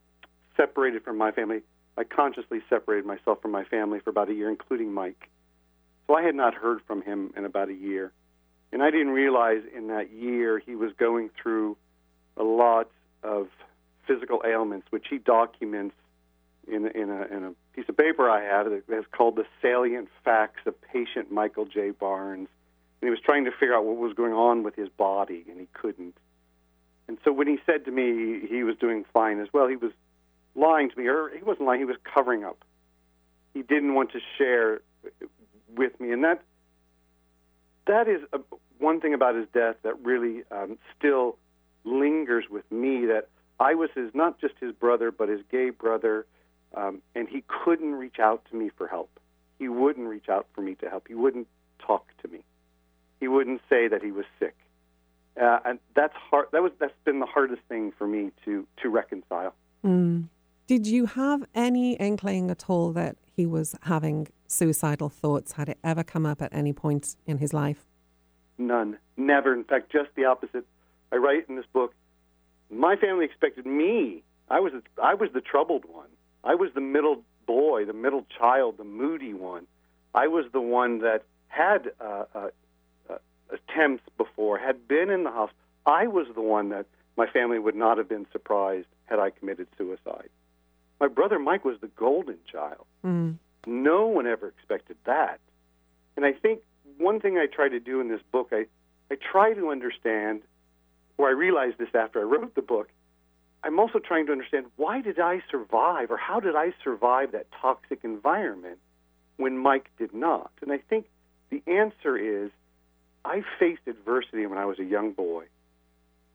separated 0.56 1.04
from 1.04 1.16
my 1.16 1.30
family 1.30 1.62
I 1.98 2.04
consciously 2.04 2.60
separated 2.68 3.04
myself 3.04 3.42
from 3.42 3.50
my 3.50 3.64
family 3.64 3.98
for 3.98 4.10
about 4.10 4.28
a 4.28 4.32
year, 4.32 4.48
including 4.48 4.92
Mike. 4.92 5.28
So 6.06 6.14
I 6.14 6.22
had 6.22 6.36
not 6.36 6.54
heard 6.54 6.80
from 6.86 7.02
him 7.02 7.32
in 7.36 7.44
about 7.44 7.70
a 7.70 7.74
year. 7.74 8.12
And 8.72 8.84
I 8.84 8.92
didn't 8.92 9.10
realize 9.10 9.62
in 9.76 9.88
that 9.88 10.12
year 10.12 10.60
he 10.60 10.76
was 10.76 10.92
going 10.96 11.30
through 11.42 11.76
a 12.36 12.44
lot 12.44 12.88
of 13.24 13.48
physical 14.06 14.42
ailments, 14.46 14.86
which 14.90 15.06
he 15.10 15.18
documents 15.18 15.96
in, 16.70 16.86
in, 16.88 17.10
a, 17.10 17.22
in 17.36 17.44
a 17.44 17.52
piece 17.74 17.88
of 17.88 17.96
paper 17.96 18.28
I 18.28 18.42
have 18.44 18.70
that's 18.88 19.06
called 19.12 19.36
The 19.36 19.44
Salient 19.62 20.08
Facts 20.24 20.60
of 20.66 20.74
Patient 20.80 21.30
Michael 21.32 21.66
J. 21.66 21.90
Barnes. 21.90 22.48
And 23.00 23.06
he 23.06 23.10
was 23.10 23.20
trying 23.20 23.44
to 23.44 23.52
figure 23.52 23.74
out 23.74 23.84
what 23.84 23.96
was 23.96 24.14
going 24.14 24.32
on 24.32 24.62
with 24.62 24.74
his 24.74 24.88
body, 24.88 25.44
and 25.48 25.60
he 25.60 25.68
couldn't. 25.72 26.16
And 27.06 27.18
so 27.24 27.32
when 27.32 27.46
he 27.46 27.58
said 27.64 27.84
to 27.86 27.90
me 27.90 28.46
he 28.48 28.62
was 28.64 28.76
doing 28.76 29.04
fine 29.12 29.40
as 29.40 29.48
well, 29.52 29.66
he 29.66 29.76
was 29.76 29.92
lying 30.54 30.90
to 30.90 30.98
me, 30.98 31.06
or 31.06 31.30
he 31.30 31.42
wasn't 31.42 31.66
lying, 31.66 31.80
he 31.80 31.86
was 31.86 31.96
covering 32.02 32.44
up. 32.44 32.64
He 33.54 33.62
didn't 33.62 33.94
want 33.94 34.12
to 34.12 34.20
share 34.36 34.82
with 35.74 35.98
me. 36.00 36.12
And 36.12 36.24
that, 36.24 36.42
that 37.86 38.08
is 38.08 38.20
a, 38.32 38.40
one 38.78 39.00
thing 39.00 39.14
about 39.14 39.34
his 39.36 39.46
death 39.54 39.76
that 39.82 39.98
really 40.04 40.42
um, 40.50 40.78
still 40.98 41.36
lingers 41.84 42.44
with 42.50 42.70
me 42.70 43.06
that 43.06 43.28
I 43.60 43.74
was 43.74 43.90
his, 43.94 44.10
not 44.14 44.40
just 44.40 44.54
his 44.60 44.72
brother, 44.72 45.10
but 45.10 45.28
his 45.28 45.40
gay 45.50 45.70
brother, 45.70 46.26
um, 46.74 47.02
and 47.14 47.28
he 47.28 47.44
couldn't 47.46 47.94
reach 47.94 48.18
out 48.18 48.44
to 48.50 48.56
me 48.56 48.70
for 48.76 48.86
help. 48.86 49.10
He 49.58 49.68
wouldn't 49.68 50.08
reach 50.08 50.28
out 50.28 50.46
for 50.54 50.60
me 50.60 50.74
to 50.76 50.88
help. 50.88 51.08
He 51.08 51.14
wouldn't 51.14 51.48
talk 51.78 52.06
to 52.22 52.28
me. 52.28 52.44
He 53.20 53.28
wouldn't 53.28 53.60
say 53.68 53.88
that 53.88 54.02
he 54.02 54.12
was 54.12 54.24
sick. 54.38 54.56
Uh, 55.40 55.58
and 55.64 55.78
that's 55.94 56.14
hard. 56.14 56.46
That 56.52 56.62
was 56.62 56.72
that's 56.80 56.92
been 57.04 57.20
the 57.20 57.26
hardest 57.26 57.62
thing 57.68 57.92
for 57.96 58.06
me 58.06 58.30
to 58.44 58.66
to 58.82 58.88
reconcile. 58.88 59.54
Mm. 59.84 60.28
Did 60.66 60.86
you 60.86 61.06
have 61.06 61.44
any 61.54 61.94
inkling 61.94 62.50
at 62.50 62.68
all 62.68 62.92
that 62.92 63.16
he 63.34 63.46
was 63.46 63.74
having 63.82 64.28
suicidal 64.48 65.08
thoughts? 65.08 65.52
Had 65.52 65.68
it 65.68 65.78
ever 65.82 66.02
come 66.02 66.26
up 66.26 66.42
at 66.42 66.52
any 66.52 66.72
point 66.72 67.16
in 67.26 67.38
his 67.38 67.54
life? 67.54 67.86
None. 68.58 68.98
Never. 69.16 69.54
In 69.54 69.64
fact, 69.64 69.92
just 69.92 70.10
the 70.16 70.24
opposite. 70.24 70.66
I 71.12 71.16
write 71.16 71.48
in 71.48 71.56
this 71.56 71.64
book, 71.72 71.94
my 72.70 72.96
family 72.96 73.24
expected 73.24 73.64
me. 73.64 74.22
I 74.50 74.60
was 74.60 74.72
I 75.02 75.14
was 75.14 75.30
the 75.32 75.40
troubled 75.40 75.84
one. 75.86 76.08
I 76.48 76.54
was 76.54 76.70
the 76.74 76.80
middle 76.80 77.22
boy, 77.46 77.84
the 77.84 77.92
middle 77.92 78.24
child, 78.38 78.78
the 78.78 78.84
moody 78.84 79.34
one. 79.34 79.66
I 80.14 80.28
was 80.28 80.46
the 80.50 80.62
one 80.62 81.00
that 81.00 81.24
had 81.48 81.90
uh, 82.00 82.24
uh, 82.34 82.48
uh, 83.10 83.18
attempts 83.50 84.04
before, 84.16 84.56
had 84.56 84.88
been 84.88 85.10
in 85.10 85.24
the 85.24 85.30
hospital. 85.30 85.60
I 85.84 86.06
was 86.06 86.26
the 86.34 86.40
one 86.40 86.70
that 86.70 86.86
my 87.18 87.26
family 87.26 87.58
would 87.58 87.76
not 87.76 87.98
have 87.98 88.08
been 88.08 88.26
surprised 88.32 88.86
had 89.04 89.18
I 89.18 89.28
committed 89.28 89.68
suicide. 89.76 90.30
My 90.98 91.08
brother 91.08 91.38
Mike 91.38 91.66
was 91.66 91.76
the 91.82 91.88
golden 91.88 92.38
child. 92.50 92.86
Mm. 93.04 93.36
No 93.66 94.06
one 94.06 94.26
ever 94.26 94.48
expected 94.48 94.96
that. 95.04 95.40
And 96.16 96.24
I 96.24 96.32
think 96.32 96.60
one 96.96 97.20
thing 97.20 97.36
I 97.36 97.44
try 97.44 97.68
to 97.68 97.78
do 97.78 98.00
in 98.00 98.08
this 98.08 98.22
book, 98.32 98.48
I, 98.52 98.64
I 99.10 99.16
try 99.16 99.52
to 99.52 99.68
understand, 99.68 100.40
or 101.18 101.28
I 101.28 101.32
realized 101.32 101.76
this 101.76 101.94
after 101.94 102.20
I 102.20 102.22
wrote 102.22 102.54
the 102.54 102.62
book, 102.62 102.88
I'm 103.64 103.80
also 103.80 103.98
trying 103.98 104.26
to 104.26 104.32
understand 104.32 104.66
why 104.76 105.00
did 105.00 105.18
I 105.18 105.42
survive, 105.50 106.10
or 106.10 106.16
how 106.16 106.40
did 106.40 106.54
I 106.54 106.72
survive 106.82 107.32
that 107.32 107.46
toxic 107.60 108.00
environment 108.02 108.78
when 109.36 109.58
Mike 109.58 109.90
did 109.98 110.14
not? 110.14 110.50
And 110.62 110.72
I 110.72 110.78
think 110.78 111.06
the 111.50 111.62
answer 111.66 112.16
is 112.16 112.50
I 113.24 113.42
faced 113.58 113.82
adversity 113.86 114.46
when 114.46 114.58
I 114.58 114.64
was 114.64 114.78
a 114.78 114.84
young 114.84 115.12
boy, 115.12 115.44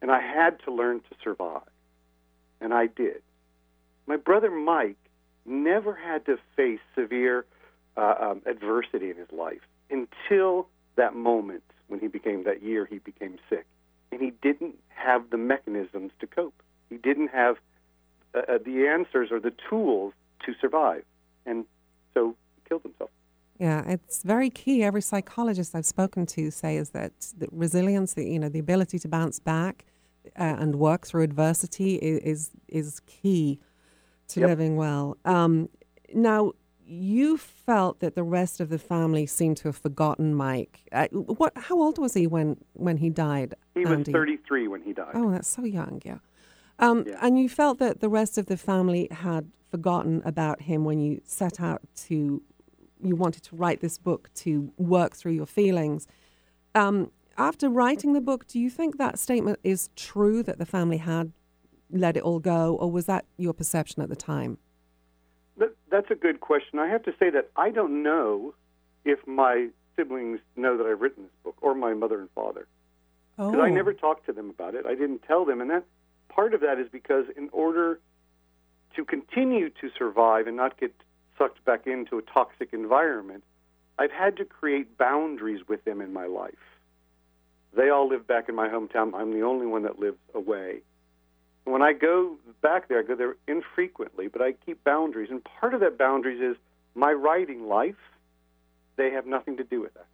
and 0.01 0.11
I 0.11 0.21
had 0.21 0.61
to 0.65 0.73
learn 0.73 0.99
to 0.99 1.15
survive. 1.23 1.61
And 2.59 2.73
I 2.73 2.87
did 2.87 3.21
my 4.07 4.17
brother 4.17 4.51
Mike 4.51 4.97
never 5.45 5.93
had 5.93 6.25
to 6.25 6.37
face 6.55 6.79
severe 6.95 7.45
uh, 7.97 8.15
um, 8.19 8.41
adversity 8.45 9.09
in 9.09 9.17
his 9.17 9.31
life 9.31 9.61
until 9.89 10.67
that 10.95 11.15
moment 11.15 11.63
when 11.87 11.99
he 11.99 12.07
became 12.07 12.43
that 12.43 12.63
year 12.63 12.85
he 12.85 12.99
became 12.99 13.37
sick, 13.49 13.65
and 14.11 14.21
he 14.21 14.31
didn't 14.41 14.75
have 14.89 15.29
the 15.29 15.37
mechanisms 15.37 16.11
to 16.19 16.27
cope. 16.27 16.61
He 16.89 16.97
didn't 16.97 17.29
have 17.29 17.57
uh, 18.35 18.39
uh 18.47 18.57
the 18.63 18.87
answers 18.87 19.29
or 19.31 19.39
the 19.39 19.53
tools 19.69 20.13
to 20.45 20.53
survive, 20.59 21.03
and 21.45 21.65
so 22.13 22.35
he 22.55 22.69
killed 22.69 22.83
himself. 22.83 23.09
Yeah, 23.59 23.83
it's 23.87 24.23
very 24.23 24.49
key. 24.49 24.83
Every 24.83 25.01
psychologist 25.01 25.75
I've 25.75 25.85
spoken 25.85 26.25
to 26.27 26.51
says 26.51 26.89
that 26.89 27.13
the 27.37 27.47
resilience, 27.51 28.13
the 28.13 28.25
you 28.25 28.39
know, 28.39 28.49
the 28.49 28.59
ability 28.59 28.99
to 28.99 29.07
bounce 29.07 29.39
back 29.39 29.85
uh, 30.37 30.55
and 30.59 30.75
work 30.75 31.05
through 31.05 31.23
adversity 31.23 31.95
is 31.95 32.19
is, 32.23 32.51
is 32.67 32.99
key 33.01 33.59
to 34.29 34.39
yep. 34.39 34.49
living 34.49 34.75
well. 34.75 35.17
Um, 35.25 35.69
now, 36.13 36.53
you 36.85 37.37
felt 37.37 37.99
that 37.99 38.15
the 38.15 38.23
rest 38.23 38.59
of 38.59 38.69
the 38.69 38.77
family 38.77 39.25
seemed 39.25 39.57
to 39.57 39.69
have 39.69 39.77
forgotten 39.77 40.35
Mike. 40.35 40.81
Uh, 40.91 41.07
what? 41.11 41.53
How 41.55 41.81
old 41.81 41.97
was 41.97 42.13
he 42.13 42.27
when 42.27 42.57
when 42.73 42.97
he 42.97 43.09
died? 43.09 43.55
He 43.75 43.85
was 43.85 44.05
33 44.05 44.67
when 44.67 44.81
he 44.81 44.93
died. 44.93 45.11
Oh, 45.13 45.31
that's 45.31 45.47
so 45.47 45.63
young. 45.63 46.01
Yeah. 46.03 46.17
Um, 46.79 47.05
And 47.21 47.39
you 47.39 47.49
felt 47.49 47.79
that 47.79 47.99
the 47.99 48.09
rest 48.09 48.37
of 48.37 48.47
the 48.47 48.57
family 48.57 49.07
had 49.11 49.51
forgotten 49.69 50.21
about 50.25 50.61
him 50.63 50.83
when 50.85 50.99
you 50.99 51.21
set 51.23 51.59
out 51.59 51.81
to, 51.95 52.41
you 53.01 53.15
wanted 53.15 53.43
to 53.43 53.55
write 53.55 53.79
this 53.81 53.97
book 53.97 54.29
to 54.35 54.71
work 54.77 55.15
through 55.15 55.33
your 55.33 55.45
feelings. 55.45 56.07
Um, 56.75 57.11
after 57.37 57.69
writing 57.69 58.13
the 58.13 58.21
book, 58.21 58.45
do 58.47 58.59
you 58.59 58.69
think 58.69 58.97
that 58.97 59.17
statement 59.17 59.59
is 59.63 59.89
true 59.95 60.43
that 60.43 60.57
the 60.59 60.65
family 60.65 60.97
had 60.97 61.31
let 61.89 62.17
it 62.17 62.23
all 62.23 62.39
go, 62.39 62.75
or 62.75 62.91
was 62.91 63.05
that 63.05 63.25
your 63.37 63.53
perception 63.53 64.01
at 64.01 64.09
the 64.09 64.15
time? 64.15 64.57
That, 65.57 65.75
that's 65.91 66.09
a 66.09 66.15
good 66.15 66.39
question. 66.39 66.79
I 66.79 66.87
have 66.87 67.03
to 67.03 67.13
say 67.19 67.29
that 67.29 67.49
I 67.55 67.69
don't 67.69 68.01
know 68.03 68.55
if 69.05 69.25
my 69.27 69.69
siblings 69.95 70.39
know 70.55 70.77
that 70.77 70.87
I've 70.87 71.01
written 71.01 71.23
this 71.23 71.31
book, 71.43 71.55
or 71.61 71.75
my 71.75 71.93
mother 71.93 72.19
and 72.19 72.29
father, 72.31 72.67
because 73.37 73.59
I 73.59 73.69
Oh. 73.69 73.73
never 73.73 73.93
talked 73.93 74.25
to 74.25 74.33
them 74.33 74.49
about 74.49 74.73
it. 74.75 74.85
I 74.87 74.95
didn't 74.95 75.21
tell 75.23 75.45
them, 75.45 75.61
and 75.61 75.69
that 75.69 75.83
part 76.35 76.53
of 76.53 76.61
that 76.61 76.79
is 76.79 76.87
because 76.91 77.25
in 77.35 77.49
order 77.51 77.99
to 78.95 79.05
continue 79.05 79.69
to 79.69 79.89
survive 79.97 80.47
and 80.47 80.55
not 80.55 80.79
get 80.79 80.93
sucked 81.37 81.63
back 81.65 81.87
into 81.87 82.17
a 82.17 82.21
toxic 82.21 82.69
environment, 82.73 83.43
I've 83.97 84.11
had 84.11 84.37
to 84.37 84.45
create 84.45 84.97
boundaries 84.97 85.61
with 85.67 85.83
them 85.85 86.01
in 86.01 86.13
my 86.13 86.25
life. 86.25 86.53
They 87.75 87.89
all 87.89 88.07
live 88.07 88.27
back 88.27 88.49
in 88.49 88.55
my 88.55 88.67
hometown. 88.67 89.13
I'm 89.15 89.33
the 89.33 89.41
only 89.41 89.65
one 89.65 89.83
that 89.83 89.99
lives 89.99 90.17
away. 90.33 90.81
When 91.65 91.81
I 91.81 91.93
go 91.93 92.37
back 92.61 92.87
there, 92.87 92.99
I 92.99 93.03
go 93.03 93.15
there 93.15 93.35
infrequently, 93.47 94.27
but 94.27 94.41
I 94.41 94.53
keep 94.65 94.83
boundaries. 94.83 95.29
And 95.31 95.43
part 95.43 95.73
of 95.73 95.79
that 95.79 95.97
boundaries 95.97 96.41
is 96.41 96.57
my 96.93 97.11
writing 97.11 97.67
life. 97.67 97.95
They 98.95 99.11
have 99.11 99.25
nothing 99.25 99.57
to 99.57 99.63
do 99.63 99.81
with 99.81 99.93
that. 99.95 100.05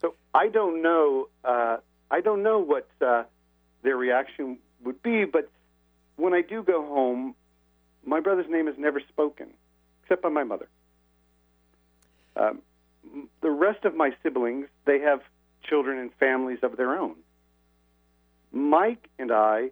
So 0.00 0.14
I 0.34 0.48
don't 0.48 0.82
know. 0.82 1.28
Uh, 1.42 1.78
I 2.10 2.20
don't 2.20 2.42
know 2.42 2.58
what 2.58 2.88
uh, 3.00 3.24
their 3.86 3.96
reaction 3.96 4.58
would 4.82 5.00
be. 5.02 5.24
But 5.24 5.48
when 6.16 6.34
I 6.34 6.42
do 6.42 6.62
go 6.62 6.84
home, 6.84 7.34
my 8.04 8.20
brother's 8.20 8.50
name 8.50 8.68
is 8.68 8.74
never 8.76 9.00
spoken, 9.00 9.46
except 10.02 10.22
by 10.22 10.28
my 10.28 10.44
mother. 10.44 10.68
Um, 12.36 12.60
the 13.40 13.50
rest 13.50 13.84
of 13.84 13.94
my 13.94 14.10
siblings, 14.22 14.66
they 14.84 14.98
have 15.00 15.20
children 15.62 15.98
and 15.98 16.10
families 16.14 16.58
of 16.62 16.76
their 16.76 16.98
own. 16.98 17.14
Mike 18.52 19.08
and 19.18 19.30
I 19.30 19.70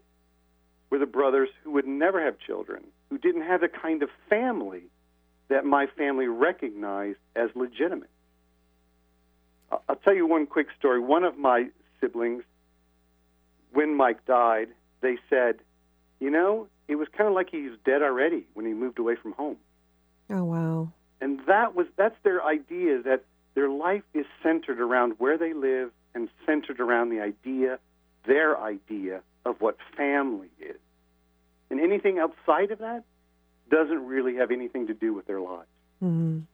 were 0.90 0.98
the 0.98 1.06
brothers 1.06 1.48
who 1.64 1.72
would 1.72 1.86
never 1.86 2.24
have 2.24 2.38
children, 2.38 2.84
who 3.10 3.18
didn't 3.18 3.42
have 3.42 3.60
the 3.60 3.68
kind 3.68 4.02
of 4.02 4.08
family 4.30 4.84
that 5.48 5.64
my 5.64 5.86
family 5.86 6.26
recognized 6.26 7.18
as 7.34 7.50
legitimate. 7.54 8.10
I'll 9.88 9.96
tell 9.96 10.14
you 10.14 10.26
one 10.26 10.46
quick 10.46 10.68
story. 10.78 11.00
One 11.00 11.24
of 11.24 11.36
my 11.36 11.66
siblings, 12.00 12.44
when 13.74 13.96
Mike 13.96 14.24
died, 14.24 14.68
they 15.00 15.18
said, 15.28 15.56
you 16.20 16.30
know, 16.30 16.68
it 16.88 16.96
was 16.96 17.08
kind 17.16 17.28
of 17.28 17.34
like 17.34 17.50
he's 17.50 17.72
dead 17.84 18.02
already 18.02 18.46
when 18.54 18.64
he 18.66 18.72
moved 18.72 18.98
away 18.98 19.16
from 19.16 19.32
home. 19.32 19.56
Oh, 20.30 20.44
wow. 20.44 20.92
And 21.20 21.40
that 21.46 21.74
was 21.74 21.86
that's 21.96 22.16
their 22.22 22.44
idea 22.44 23.02
that 23.02 23.24
their 23.54 23.68
life 23.68 24.02
is 24.14 24.26
centered 24.42 24.80
around 24.80 25.14
where 25.18 25.38
they 25.38 25.52
live 25.52 25.90
and 26.14 26.28
centered 26.46 26.80
around 26.80 27.10
the 27.10 27.20
idea, 27.20 27.78
their 28.26 28.60
idea 28.60 29.20
of 29.44 29.60
what 29.60 29.76
family 29.96 30.50
is. 30.60 30.76
And 31.70 31.80
anything 31.80 32.18
outside 32.18 32.70
of 32.70 32.78
that 32.78 33.04
doesn't 33.70 34.06
really 34.06 34.36
have 34.36 34.50
anything 34.50 34.86
to 34.86 34.94
do 34.94 35.12
with 35.12 35.26
their 35.26 35.40
lives. 35.40 35.68
Mm. 36.02 36.44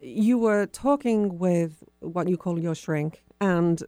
You 0.00 0.38
were 0.38 0.66
talking 0.66 1.38
with 1.38 1.84
what 2.00 2.28
you 2.28 2.36
call 2.36 2.58
your 2.58 2.74
shrink, 2.74 3.22
and 3.40 3.82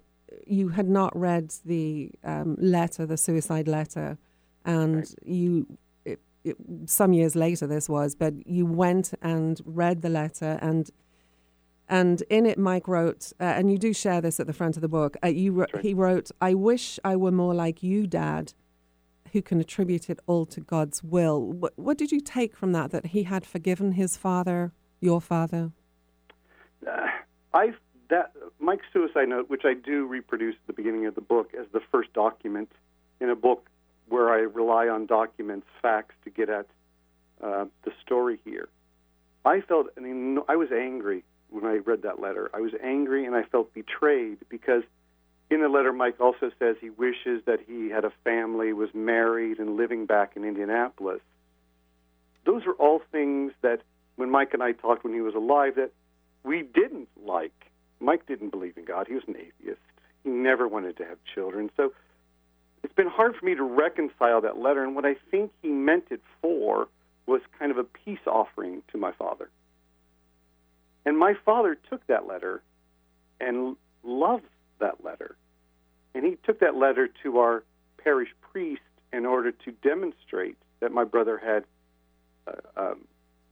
you 0.46 0.68
had 0.68 0.88
not 0.88 1.16
read 1.16 1.54
the 1.64 2.10
um, 2.24 2.56
letter, 2.58 3.06
the 3.06 3.16
suicide 3.16 3.68
letter, 3.68 4.18
and 4.64 5.12
you. 5.24 5.66
It, 6.04 6.20
it, 6.44 6.56
some 6.86 7.12
years 7.12 7.36
later, 7.36 7.66
this 7.66 7.88
was, 7.88 8.14
but 8.14 8.46
you 8.46 8.66
went 8.66 9.12
and 9.22 9.60
read 9.64 10.02
the 10.02 10.08
letter, 10.08 10.58
and 10.60 10.90
and 11.88 12.22
in 12.30 12.46
it, 12.46 12.58
Mike 12.58 12.88
wrote, 12.88 13.32
uh, 13.38 13.44
and 13.44 13.70
you 13.70 13.76
do 13.76 13.92
share 13.92 14.20
this 14.20 14.40
at 14.40 14.46
the 14.46 14.52
front 14.52 14.76
of 14.76 14.82
the 14.82 14.88
book. 14.88 15.16
Uh, 15.22 15.28
you 15.28 15.52
wrote, 15.52 15.80
he 15.82 15.94
wrote, 15.94 16.30
"I 16.40 16.54
wish 16.54 16.98
I 17.04 17.16
were 17.16 17.30
more 17.30 17.54
like 17.54 17.82
you, 17.82 18.06
Dad, 18.06 18.54
who 19.32 19.42
can 19.42 19.60
attribute 19.60 20.08
it 20.08 20.18
all 20.26 20.46
to 20.46 20.60
God's 20.60 21.02
will." 21.02 21.40
What, 21.40 21.78
what 21.78 21.98
did 21.98 22.10
you 22.10 22.20
take 22.20 22.56
from 22.56 22.72
that? 22.72 22.90
That 22.92 23.06
he 23.06 23.24
had 23.24 23.44
forgiven 23.44 23.92
his 23.92 24.16
father, 24.16 24.72
your 25.00 25.20
father. 25.20 25.72
Uh, 26.86 27.06
I 27.52 27.74
that 28.12 28.30
Mike's 28.60 28.84
suicide 28.92 29.30
note, 29.30 29.48
which 29.48 29.64
I 29.64 29.72
do 29.72 30.04
reproduce 30.04 30.54
at 30.54 30.66
the 30.66 30.74
beginning 30.74 31.06
of 31.06 31.14
the 31.14 31.22
book 31.22 31.54
as 31.58 31.64
the 31.72 31.80
first 31.90 32.12
document 32.12 32.70
in 33.22 33.30
a 33.30 33.34
book 33.34 33.70
where 34.10 34.30
I 34.30 34.40
rely 34.40 34.88
on 34.88 35.06
documents, 35.06 35.66
facts 35.80 36.14
to 36.24 36.30
get 36.30 36.50
at 36.50 36.66
uh, 37.42 37.64
the 37.84 37.92
story 38.04 38.38
here. 38.44 38.68
I 39.46 39.62
felt, 39.62 39.86
I 39.96 40.00
mean, 40.00 40.38
I 40.46 40.56
was 40.56 40.70
angry 40.70 41.24
when 41.48 41.64
I 41.64 41.76
read 41.76 42.02
that 42.02 42.20
letter. 42.20 42.50
I 42.52 42.60
was 42.60 42.72
angry 42.82 43.24
and 43.24 43.34
I 43.34 43.44
felt 43.44 43.72
betrayed 43.72 44.36
because 44.50 44.82
in 45.50 45.62
the 45.62 45.70
letter, 45.70 45.94
Mike 45.94 46.20
also 46.20 46.50
says 46.58 46.76
he 46.82 46.90
wishes 46.90 47.42
that 47.46 47.60
he 47.66 47.88
had 47.88 48.04
a 48.04 48.12
family, 48.24 48.74
was 48.74 48.90
married, 48.92 49.58
and 49.58 49.78
living 49.78 50.04
back 50.04 50.36
in 50.36 50.44
Indianapolis. 50.44 51.20
Those 52.44 52.66
are 52.66 52.74
all 52.74 53.00
things 53.10 53.52
that 53.62 53.80
when 54.16 54.28
Mike 54.28 54.52
and 54.52 54.62
I 54.62 54.72
talked 54.72 55.02
when 55.02 55.14
he 55.14 55.22
was 55.22 55.34
alive 55.34 55.76
that 55.76 55.92
we 56.44 56.62
didn't 56.62 57.08
like. 57.24 57.71
Mike 58.02 58.26
didn't 58.26 58.50
believe 58.50 58.76
in 58.76 58.84
God. 58.84 59.06
He 59.06 59.14
was 59.14 59.24
an 59.26 59.36
atheist. 59.36 59.80
He 60.24 60.30
never 60.30 60.66
wanted 60.68 60.96
to 60.98 61.04
have 61.04 61.18
children. 61.34 61.70
So 61.76 61.92
it's 62.82 62.94
been 62.94 63.08
hard 63.08 63.36
for 63.36 63.46
me 63.46 63.54
to 63.54 63.62
reconcile 63.62 64.40
that 64.40 64.58
letter. 64.58 64.82
And 64.82 64.94
what 64.94 65.04
I 65.04 65.14
think 65.30 65.52
he 65.62 65.68
meant 65.68 66.06
it 66.10 66.20
for 66.40 66.88
was 67.26 67.40
kind 67.58 67.70
of 67.70 67.78
a 67.78 67.84
peace 67.84 68.26
offering 68.26 68.82
to 68.90 68.98
my 68.98 69.12
father. 69.12 69.48
And 71.04 71.16
my 71.18 71.34
father 71.44 71.76
took 71.88 72.06
that 72.08 72.26
letter 72.26 72.62
and 73.40 73.76
loved 74.02 74.44
that 74.80 75.04
letter. 75.04 75.36
And 76.14 76.24
he 76.24 76.36
took 76.44 76.60
that 76.60 76.76
letter 76.76 77.08
to 77.22 77.38
our 77.38 77.62
parish 77.98 78.28
priest 78.52 78.82
in 79.12 79.26
order 79.26 79.52
to 79.52 79.72
demonstrate 79.82 80.56
that 80.80 80.92
my 80.92 81.04
brother 81.04 81.38
had 81.38 81.64
uh, 82.46 82.80
um, 82.80 83.04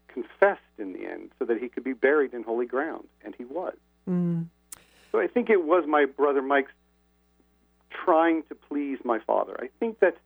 confessed 0.09 0.61
in 0.78 0.92
the 0.92 1.07
end 1.07 1.30
so 1.38 1.44
that 1.44 1.59
he 1.59 1.68
could 1.68 1.84
be 1.84 1.92
buried 1.92 2.34
in 2.34 2.42
holy 2.42 2.66
ground. 2.66 3.07
And 3.24 3.34
he 3.36 3.44
was. 3.44 3.76
Mm. 4.11 4.46
So 5.12 5.20
I 5.20 5.26
think 5.26 5.50
it 5.50 5.64
was 5.64 5.84
my 5.86 6.04
brother 6.04 6.42
Mike's 6.42 6.72
trying 7.90 8.42
to 8.44 8.54
please 8.54 8.98
my 9.04 9.18
father. 9.20 9.56
I 9.61 9.68
think 9.78 10.00
that 10.00 10.16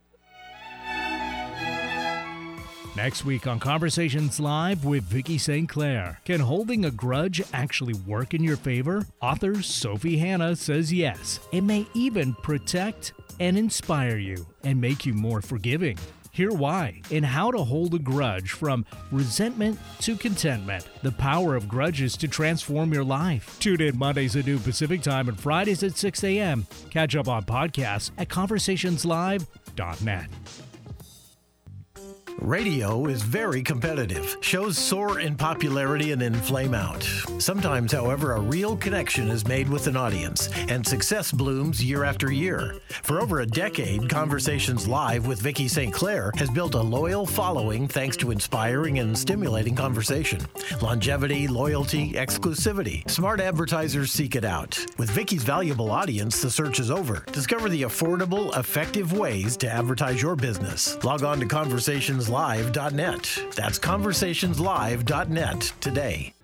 Next 2.95 3.25
week 3.25 3.45
on 3.45 3.59
Conversations 3.59 4.39
Live 4.39 4.85
with 4.85 5.03
Vicki 5.03 5.37
St. 5.37 5.67
Clair. 5.67 6.21
Can 6.23 6.39
holding 6.39 6.85
a 6.85 6.91
grudge 6.91 7.41
actually 7.51 7.95
work 8.07 8.33
in 8.33 8.41
your 8.41 8.55
favor? 8.55 9.05
Author 9.21 9.61
Sophie 9.61 10.17
Hannah 10.17 10.55
says 10.55 10.93
yes. 10.93 11.41
It 11.51 11.65
may 11.65 11.85
even 11.93 12.33
protect 12.35 13.11
and 13.41 13.57
inspire 13.57 14.15
you 14.15 14.47
and 14.63 14.79
make 14.79 15.05
you 15.05 15.13
more 15.13 15.41
forgiving. 15.41 15.97
Hear 16.31 16.51
why 16.51 17.01
and 17.11 17.25
how 17.25 17.51
to 17.51 17.57
hold 17.57 17.93
a 17.95 17.99
grudge 17.99 18.51
from 18.51 18.85
resentment 19.11 19.77
to 19.99 20.15
contentment. 20.15 20.87
The 21.03 21.11
power 21.11 21.57
of 21.57 21.67
grudges 21.67 22.15
to 22.17 22.29
transform 22.29 22.93
your 22.93 23.03
life. 23.03 23.57
Tune 23.59 23.81
in 23.81 23.97
Mondays 23.97 24.37
at 24.37 24.45
noon 24.45 24.59
Pacific 24.59 25.01
Time 25.01 25.27
and 25.27 25.37
Fridays 25.37 25.83
at 25.83 25.97
6 25.97 26.23
a.m. 26.23 26.65
Catch 26.91 27.17
up 27.17 27.27
on 27.27 27.43
podcasts 27.43 28.11
at 28.17 28.29
conversationslive.net. 28.29 30.29
Radio 32.39 33.05
is 33.05 33.21
very 33.23 33.63
competitive. 33.63 34.37
Shows 34.41 34.77
soar 34.77 35.19
in 35.21 35.35
popularity 35.35 36.11
and 36.11 36.21
then 36.21 36.33
flame 36.33 36.73
out. 36.73 37.01
Sometimes, 37.39 37.93
however, 37.93 38.33
a 38.33 38.39
real 38.39 38.75
connection 38.75 39.29
is 39.29 39.47
made 39.47 39.69
with 39.69 39.87
an 39.87 39.95
audience, 39.95 40.49
and 40.67 40.85
success 40.85 41.31
blooms 41.31 41.83
year 41.83 42.03
after 42.03 42.31
year. 42.31 42.75
For 43.03 43.21
over 43.21 43.39
a 43.39 43.45
decade, 43.45 44.09
Conversations 44.09 44.87
Live 44.87 45.27
with 45.27 45.41
Vicki 45.41 45.67
St. 45.67 45.93
Clair 45.93 46.31
has 46.35 46.49
built 46.49 46.75
a 46.75 46.81
loyal 46.81 47.25
following 47.25 47.87
thanks 47.87 48.17
to 48.17 48.31
inspiring 48.31 48.99
and 48.99 49.17
stimulating 49.17 49.75
conversation. 49.75 50.41
Longevity, 50.81 51.47
loyalty, 51.47 52.13
exclusivity. 52.13 53.09
Smart 53.09 53.39
advertisers 53.39 54.11
seek 54.11 54.35
it 54.35 54.45
out. 54.45 54.85
With 54.97 55.09
Vicki's 55.09 55.43
valuable 55.43 55.89
audience, 55.89 56.41
the 56.41 56.51
search 56.51 56.79
is 56.79 56.91
over. 56.91 57.23
Discover 57.31 57.69
the 57.69 57.83
affordable, 57.83 58.55
effective 58.57 59.13
ways 59.13 59.55
to 59.57 59.69
advertise 59.71 60.21
your 60.21 60.35
business. 60.35 61.01
Log 61.03 61.23
on 61.23 61.39
to 61.39 61.45
Conversations 61.45 62.24
conversationslive.net. 62.29 63.53
That's 63.55 63.79
conversationslive.net 63.79 65.73
today. 65.81 66.35